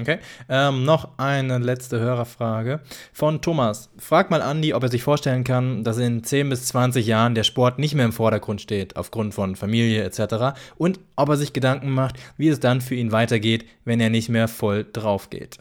Okay. 0.00 0.18
Ähm, 0.48 0.84
noch 0.84 1.18
eine 1.18 1.58
letzte 1.58 2.00
Hörerfrage 2.00 2.80
von 3.12 3.40
Thomas. 3.40 3.90
Frag 3.96 4.28
mal 4.28 4.42
Andi, 4.42 4.74
ob 4.74 4.82
er 4.82 4.88
sich 4.88 5.04
vorstellen 5.04 5.44
kann, 5.44 5.84
dass 5.84 5.98
in 5.98 6.24
10 6.24 6.48
bis 6.48 6.66
20 6.66 7.06
Jahren 7.06 7.36
der 7.36 7.44
Sport 7.44 7.78
nicht 7.78 7.94
mehr 7.94 8.04
im 8.04 8.12
Vordergrund 8.12 8.60
steht, 8.60 8.96
aufgrund 8.96 9.34
von 9.34 9.54
Familie 9.54 10.02
etc. 10.02 10.58
Und 10.76 10.98
ob 11.14 11.28
er 11.28 11.36
sich 11.36 11.52
Gedanken 11.52 11.90
macht, 11.90 12.16
wie 12.36 12.48
es 12.48 12.58
dann 12.58 12.80
für 12.80 12.96
ihn 12.96 13.12
weitergeht, 13.12 13.66
wenn 13.84 14.00
er 14.00 14.10
nicht 14.10 14.28
mehr 14.28 14.48
voll 14.48 14.84
drauf 14.92 15.30
geht. 15.30 15.58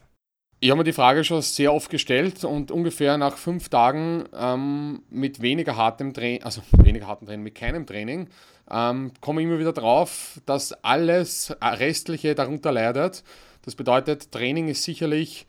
ich 0.60 0.72
habe 0.72 0.80
mir 0.80 0.84
die 0.84 0.94
Frage 0.94 1.24
schon 1.24 1.44
sehr 1.44 1.72
oft 1.72 1.92
gestellt 1.92 2.44
und 2.44 2.72
ungefähr 2.72 3.20
nach 3.20 3.38
fünf 3.38 3.70
Tagen 3.70 4.24
ähm, 4.36 5.04
mit 5.12 5.44
weniger 5.44 5.78
hartem 5.78 6.12
Training, 6.12 6.42
also 6.42 6.62
weniger 6.72 7.06
hartem 7.06 7.28
Training, 7.28 7.44
mit 7.44 7.54
keinem 7.54 7.86
Training, 7.86 8.30
ähm, 8.72 9.12
komme 9.22 9.42
ich 9.42 9.48
immer 9.48 9.60
wieder 9.60 9.74
drauf, 9.74 10.42
dass 10.46 10.72
alles 10.84 11.56
Restliche 11.62 12.34
darunter 12.34 12.72
leidet. 12.72 13.24
Das 13.64 13.76
bedeutet, 13.76 14.32
Training 14.32 14.68
ist 14.68 14.84
sicherlich 14.84 15.48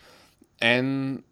ein, 0.60 1.22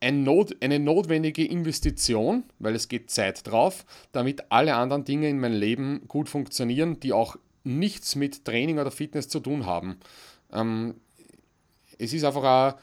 ein 0.00 0.22
Not, 0.22 0.56
eine 0.60 0.78
notwendige 0.78 1.44
Investition, 1.44 2.44
weil 2.58 2.74
es 2.74 2.88
geht 2.88 3.10
Zeit 3.10 3.46
drauf, 3.46 3.84
damit 4.12 4.50
alle 4.50 4.74
anderen 4.74 5.04
Dinge 5.04 5.28
in 5.28 5.40
meinem 5.40 5.58
Leben 5.58 6.06
gut 6.06 6.28
funktionieren, 6.28 7.00
die 7.00 7.12
auch 7.12 7.36
nichts 7.62 8.14
mit 8.14 8.44
Training 8.44 8.78
oder 8.78 8.90
Fitness 8.90 9.28
zu 9.28 9.40
tun 9.40 9.64
haben. 9.64 9.98
Ähm, 10.52 10.96
es 11.98 12.12
ist 12.12 12.24
einfach 12.24 12.44
auch 12.44 12.78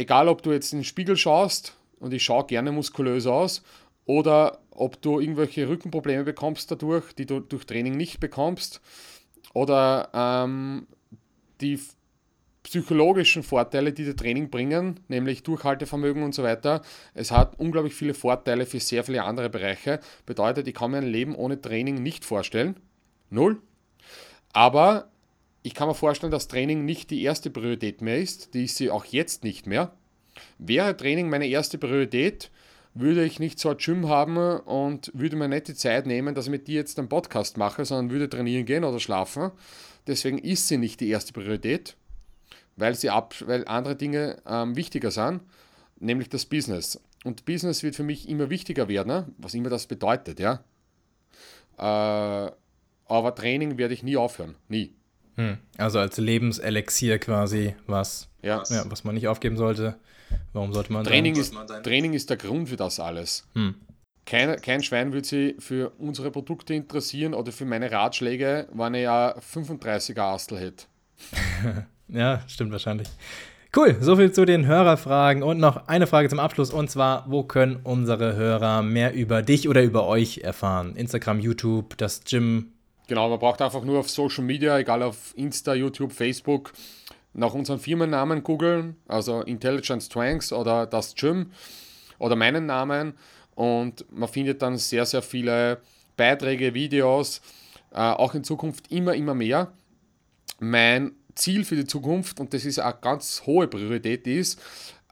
egal 0.00 0.28
ob 0.28 0.42
du 0.42 0.52
jetzt 0.52 0.72
in 0.72 0.80
den 0.80 0.84
Spiegel 0.84 1.16
schaust 1.16 1.76
und 1.98 2.12
ich 2.14 2.24
schaue 2.24 2.46
gerne 2.46 2.72
muskulös 2.72 3.26
aus 3.26 3.62
oder 4.06 4.60
ob 4.70 5.00
du 5.02 5.20
irgendwelche 5.20 5.68
Rückenprobleme 5.68 6.24
bekommst 6.24 6.70
dadurch, 6.70 7.12
die 7.12 7.26
du 7.26 7.40
durch 7.40 7.66
Training 7.66 7.96
nicht 7.96 8.18
bekommst 8.18 8.80
oder 9.52 10.08
ähm, 10.14 10.86
die 11.60 11.78
psychologischen 12.62 13.42
Vorteile, 13.42 13.92
die 13.92 14.04
der 14.04 14.16
Training 14.16 14.50
bringen, 14.50 15.00
nämlich 15.08 15.42
Durchhaltevermögen 15.42 16.22
und 16.22 16.34
so 16.34 16.42
weiter. 16.42 16.82
Es 17.14 17.30
hat 17.30 17.58
unglaublich 17.58 17.94
viele 17.94 18.14
Vorteile 18.14 18.66
für 18.66 18.80
sehr 18.80 19.04
viele 19.04 19.24
andere 19.24 19.48
Bereiche. 19.48 20.00
Bedeutet, 20.26 20.68
ich 20.68 20.74
kann 20.74 20.90
mir 20.90 20.98
ein 20.98 21.06
Leben 21.06 21.34
ohne 21.34 21.60
Training 21.60 22.02
nicht 22.02 22.24
vorstellen. 22.24 22.76
Null. 23.30 23.60
Aber 24.52 25.10
ich 25.62 25.74
kann 25.74 25.88
mir 25.88 25.94
vorstellen, 25.94 26.32
dass 26.32 26.48
Training 26.48 26.84
nicht 26.84 27.10
die 27.10 27.22
erste 27.22 27.50
Priorität 27.50 28.02
mehr 28.02 28.18
ist. 28.18 28.54
Die 28.54 28.64
ist 28.64 28.76
sie 28.76 28.90
auch 28.90 29.04
jetzt 29.06 29.44
nicht 29.44 29.66
mehr. 29.66 29.92
Wäre 30.58 30.96
Training 30.96 31.28
meine 31.28 31.46
erste 31.46 31.78
Priorität, 31.78 32.50
würde 32.94 33.24
ich 33.24 33.38
nicht 33.38 33.58
so 33.58 33.70
ein 33.70 33.76
Gym 33.76 34.08
haben 34.08 34.36
und 34.36 35.10
würde 35.14 35.36
mir 35.36 35.48
nicht 35.48 35.68
die 35.68 35.74
Zeit 35.74 36.06
nehmen, 36.06 36.34
dass 36.34 36.46
ich 36.46 36.50
mit 36.50 36.66
dir 36.66 36.76
jetzt 36.76 36.98
einen 36.98 37.08
Podcast 37.08 37.56
mache, 37.56 37.84
sondern 37.84 38.10
würde 38.10 38.28
trainieren 38.28 38.64
gehen 38.64 38.84
oder 38.84 39.00
schlafen. 39.00 39.50
Deswegen 40.06 40.38
ist 40.38 40.68
sie 40.68 40.78
nicht 40.78 41.00
die 41.00 41.08
erste 41.08 41.32
Priorität, 41.32 41.96
weil, 42.80 42.94
sie 42.94 43.10
ab, 43.10 43.34
weil 43.46 43.66
andere 43.66 43.96
Dinge 43.96 44.38
ähm, 44.46 44.76
wichtiger 44.76 45.10
sind, 45.10 45.42
nämlich 45.98 46.28
das 46.28 46.46
Business. 46.46 47.00
Und 47.24 47.44
Business 47.44 47.82
wird 47.82 47.94
für 47.94 48.02
mich 48.02 48.28
immer 48.28 48.50
wichtiger 48.50 48.88
werden, 48.88 49.34
was 49.38 49.54
immer 49.54 49.68
das 49.68 49.86
bedeutet, 49.86 50.40
ja. 50.40 50.64
Äh, 51.78 52.50
aber 53.06 53.34
Training 53.34 53.76
werde 53.78 53.94
ich 53.94 54.02
nie 54.02 54.16
aufhören, 54.16 54.54
nie. 54.68 54.94
Hm. 55.36 55.58
Also 55.76 55.98
als 55.98 56.16
Lebenselixier 56.16 57.18
quasi, 57.18 57.74
was, 57.86 58.28
ja. 58.42 58.62
ja. 58.68 58.84
was 58.88 59.04
man 59.04 59.14
nicht 59.14 59.28
aufgeben 59.28 59.56
sollte. 59.56 59.96
Warum 60.52 60.72
sollte 60.72 60.92
man 60.92 61.04
Training 61.04 61.36
ist, 61.36 61.54
Training 61.82 62.12
ist 62.12 62.30
der 62.30 62.36
Grund 62.36 62.68
für 62.68 62.76
das 62.76 63.00
alles. 63.00 63.46
Hm. 63.54 63.74
Kein, 64.26 64.60
kein 64.60 64.82
Schwein 64.82 65.12
würde 65.12 65.26
sich 65.26 65.54
für 65.58 65.90
unsere 65.98 66.30
Produkte 66.30 66.74
interessieren 66.74 67.34
oder 67.34 67.52
für 67.52 67.64
meine 67.64 67.90
Ratschläge, 67.90 68.68
wenn 68.72 68.94
ich 68.94 69.02
ja 69.02 69.36
35er 69.38 70.20
Astel 70.20 70.58
hätte. 70.58 70.84
ja, 72.12 72.40
stimmt 72.46 72.72
wahrscheinlich. 72.72 73.08
Cool, 73.76 73.96
soviel 74.00 74.32
zu 74.32 74.44
den 74.44 74.66
Hörerfragen 74.66 75.42
und 75.42 75.58
noch 75.58 75.86
eine 75.86 76.08
Frage 76.08 76.28
zum 76.28 76.40
Abschluss 76.40 76.72
und 76.72 76.90
zwar, 76.90 77.24
wo 77.28 77.44
können 77.44 77.80
unsere 77.84 78.34
Hörer 78.34 78.82
mehr 78.82 79.14
über 79.14 79.42
dich 79.42 79.68
oder 79.68 79.82
über 79.82 80.06
euch 80.06 80.38
erfahren? 80.38 80.96
Instagram, 80.96 81.38
YouTube, 81.38 81.96
das 81.96 82.24
Gym, 82.24 82.72
Genau, 83.10 83.28
man 83.28 83.40
braucht 83.40 83.60
einfach 83.60 83.82
nur 83.82 83.98
auf 83.98 84.08
Social 84.08 84.44
Media, 84.44 84.78
egal 84.78 85.02
auf 85.02 85.36
Insta, 85.36 85.74
YouTube, 85.74 86.12
Facebook, 86.12 86.72
nach 87.32 87.54
unseren 87.54 87.80
Firmennamen 87.80 88.44
googeln, 88.44 88.94
also 89.08 89.40
Intelligence 89.42 90.08
Tranks 90.08 90.52
oder 90.52 90.86
das 90.86 91.16
Gym 91.16 91.50
oder 92.20 92.36
meinen 92.36 92.66
Namen 92.66 93.14
und 93.56 94.04
man 94.12 94.28
findet 94.28 94.62
dann 94.62 94.76
sehr, 94.76 95.06
sehr 95.06 95.22
viele 95.22 95.80
Beiträge, 96.16 96.72
Videos, 96.72 97.40
äh, 97.92 97.98
auch 97.98 98.36
in 98.36 98.44
Zukunft 98.44 98.92
immer, 98.92 99.14
immer 99.14 99.34
mehr. 99.34 99.72
Mein 100.60 101.10
Ziel 101.40 101.64
für 101.64 101.76
die 101.76 101.86
Zukunft, 101.86 102.38
und 102.38 102.54
das 102.54 102.64
ist 102.64 102.78
eine 102.78 102.94
ganz 103.00 103.42
hohe 103.46 103.66
Priorität, 103.66 104.26
ist, 104.26 104.60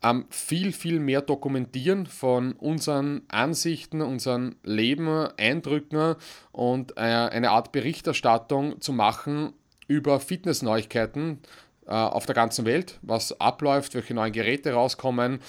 ähm, 0.03 0.27
viel, 0.31 0.73
viel 0.73 1.01
mehr 1.01 1.23
dokumentieren 1.23 2.07
von 2.07 2.53
unseren 2.53 3.23
Ansichten, 3.29 4.01
unseren 4.01 4.57
Leben, 4.63 5.29
Eindrücken 5.37 6.15
und 6.53 6.93
äh, 6.97 7.01
eine 7.01 7.51
Art 7.51 7.73
Berichterstattung 7.73 8.81
zu 8.81 8.93
machen 8.93 9.53
über 9.89 10.21
Fitnessneuigkeiten 10.21 11.41
äh, 11.87 11.91
auf 11.91 12.27
der 12.27 12.35
ganzen 12.35 12.65
Welt, 12.65 12.99
was 13.03 13.41
abläuft, 13.41 13.95
welche 13.95 14.15
neuen 14.15 14.33
Geräte 14.33 14.73
rauskommen, 14.73 15.41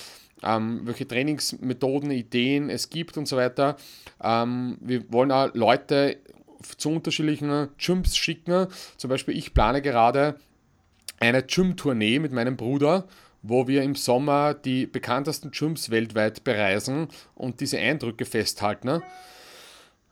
ähm, 0.41 0.81
welche 0.83 1.07
Trainingsmethoden, 1.07 2.09
Ideen 2.09 2.69
es 2.69 2.89
gibt 2.89 3.17
und 3.17 3.27
so 3.27 3.37
weiter. 3.37 3.75
Ähm, 4.23 4.77
wir 4.81 5.11
wollen 5.11 5.31
auch 5.31 5.53
Leute 5.53 6.17
zu 6.77 6.89
unterschiedlichen 6.89 7.69
Gyms 7.77 8.17
schicken. 8.17 8.67
Zum 8.97 9.09
Beispiel, 9.09 9.37
ich 9.37 9.53
plane 9.53 9.81
gerade 9.81 10.35
eine 11.19 11.43
Gym-Tournee 11.43 12.19
mit 12.19 12.31
meinem 12.31 12.57
Bruder 12.57 13.05
wo 13.41 13.67
wir 13.67 13.83
im 13.83 13.95
Sommer 13.95 14.53
die 14.53 14.85
bekanntesten 14.85 15.51
Gyms 15.51 15.89
weltweit 15.89 16.43
bereisen 16.43 17.07
und 17.35 17.61
diese 17.61 17.77
Eindrücke 17.77 18.25
festhalten. 18.25 18.87
Ne? 18.87 19.03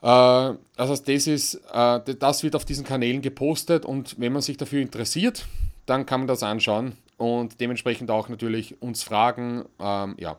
Äh, 0.02 0.08
also 0.08 0.96
das, 0.96 1.28
ist, 1.28 1.56
äh, 1.72 2.16
das 2.16 2.44
wird 2.44 2.56
auf 2.56 2.66
diesen 2.66 2.86
Kanälen 2.86 3.22
gepostet 3.22 3.86
und 3.86 4.20
wenn 4.20 4.34
man 4.34 4.42
sich 4.42 4.58
dafür 4.58 4.82
interessiert, 4.82 5.46
dann 5.86 6.06
kann 6.06 6.22
man 6.22 6.28
das 6.28 6.44
anschauen 6.44 6.94
und 7.18 7.60
dementsprechend 7.60 8.12
auch 8.12 8.30
natürlich 8.30 8.82
uns 8.82 9.04
fragen. 9.04 9.66
Ähm, 9.80 10.16
ja. 10.20 10.38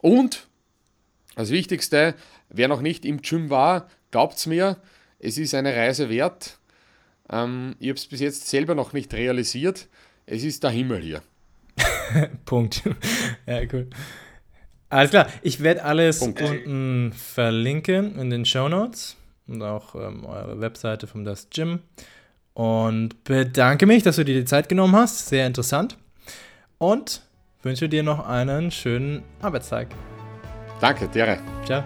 Und 0.00 0.46
das 1.34 1.50
Wichtigste, 1.50 2.14
wer 2.48 2.68
noch 2.68 2.80
nicht 2.80 3.04
im 3.04 3.22
Gym 3.22 3.50
war, 3.50 3.88
glaubt 4.10 4.38
es 4.38 4.46
mir, 4.46 4.76
es 5.20 5.38
ist 5.38 5.54
eine 5.54 5.74
Reise 5.74 6.08
wert. 6.08 6.57
Ähm, 7.30 7.76
ich 7.78 7.88
habe 7.88 7.98
es 7.98 8.06
bis 8.06 8.20
jetzt 8.20 8.48
selber 8.48 8.74
noch 8.74 8.92
nicht 8.92 9.12
realisiert. 9.14 9.88
Es 10.26 10.44
ist 10.44 10.62
der 10.62 10.70
Himmel 10.70 11.00
hier. 11.02 11.22
Punkt. 12.44 12.82
ja, 13.46 13.60
cool. 13.72 13.88
Alles 14.90 15.10
klar, 15.10 15.26
ich 15.42 15.62
werde 15.62 15.84
alles 15.84 16.20
Punkt. 16.20 16.40
unten 16.40 17.12
verlinken 17.12 18.18
in 18.18 18.30
den 18.30 18.46
Show 18.46 18.68
Notes 18.68 19.16
und 19.46 19.62
auch 19.62 19.94
ähm, 19.94 20.24
eure 20.24 20.60
Webseite 20.60 21.06
vom 21.06 21.24
Das 21.24 21.48
Gym. 21.50 21.80
Und 22.54 23.22
bedanke 23.24 23.86
mich, 23.86 24.02
dass 24.02 24.16
du 24.16 24.24
dir 24.24 24.34
die 24.34 24.44
Zeit 24.44 24.68
genommen 24.68 24.96
hast. 24.96 25.28
Sehr 25.28 25.46
interessant. 25.46 25.96
Und 26.78 27.22
wünsche 27.62 27.88
dir 27.88 28.02
noch 28.02 28.26
einen 28.26 28.70
schönen 28.70 29.22
Arbeitstag. 29.40 29.88
Danke, 30.80 31.08
Tere. 31.08 31.38
Ciao. 31.64 31.84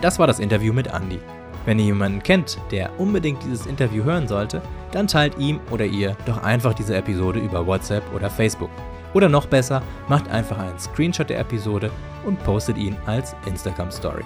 Das 0.00 0.18
war 0.18 0.26
das 0.26 0.38
Interview 0.38 0.72
mit 0.72 0.88
Andy. 0.88 1.18
Wenn 1.66 1.78
ihr 1.78 1.86
jemanden 1.86 2.22
kennt, 2.22 2.58
der 2.70 2.98
unbedingt 2.98 3.42
dieses 3.42 3.66
Interview 3.66 4.04
hören 4.04 4.26
sollte, 4.28 4.62
dann 4.92 5.08
teilt 5.08 5.36
ihm 5.38 5.60
oder 5.70 5.84
ihr 5.84 6.16
doch 6.24 6.42
einfach 6.42 6.72
diese 6.72 6.96
Episode 6.96 7.40
über 7.40 7.66
WhatsApp 7.66 8.02
oder 8.14 8.30
Facebook. 8.30 8.70
Oder 9.12 9.28
noch 9.28 9.46
besser, 9.46 9.82
macht 10.08 10.30
einfach 10.30 10.58
einen 10.58 10.78
Screenshot 10.78 11.28
der 11.28 11.40
Episode 11.40 11.90
und 12.24 12.42
postet 12.44 12.78
ihn 12.78 12.96
als 13.06 13.34
Instagram 13.46 13.90
Story. 13.90 14.24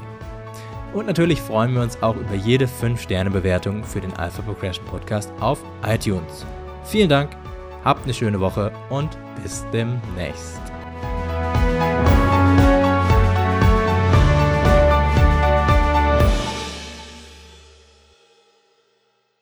Und 0.93 1.07
natürlich 1.07 1.41
freuen 1.41 1.74
wir 1.74 1.82
uns 1.82 2.03
auch 2.03 2.16
über 2.16 2.34
jede 2.34 2.66
5-Sterne-Bewertung 2.66 3.84
für 3.84 4.01
den 4.01 4.12
Alpha 4.14 4.43
Progression 4.43 4.84
Podcast 4.86 5.32
auf 5.41 5.62
iTunes. 5.86 6.45
Vielen 6.84 7.09
Dank, 7.09 7.30
habt 7.84 8.05
eine 8.05 8.14
schöne 8.14 8.41
Woche 8.41 8.72
und 8.91 9.16
bis 9.43 9.64
demnächst. 9.72 10.70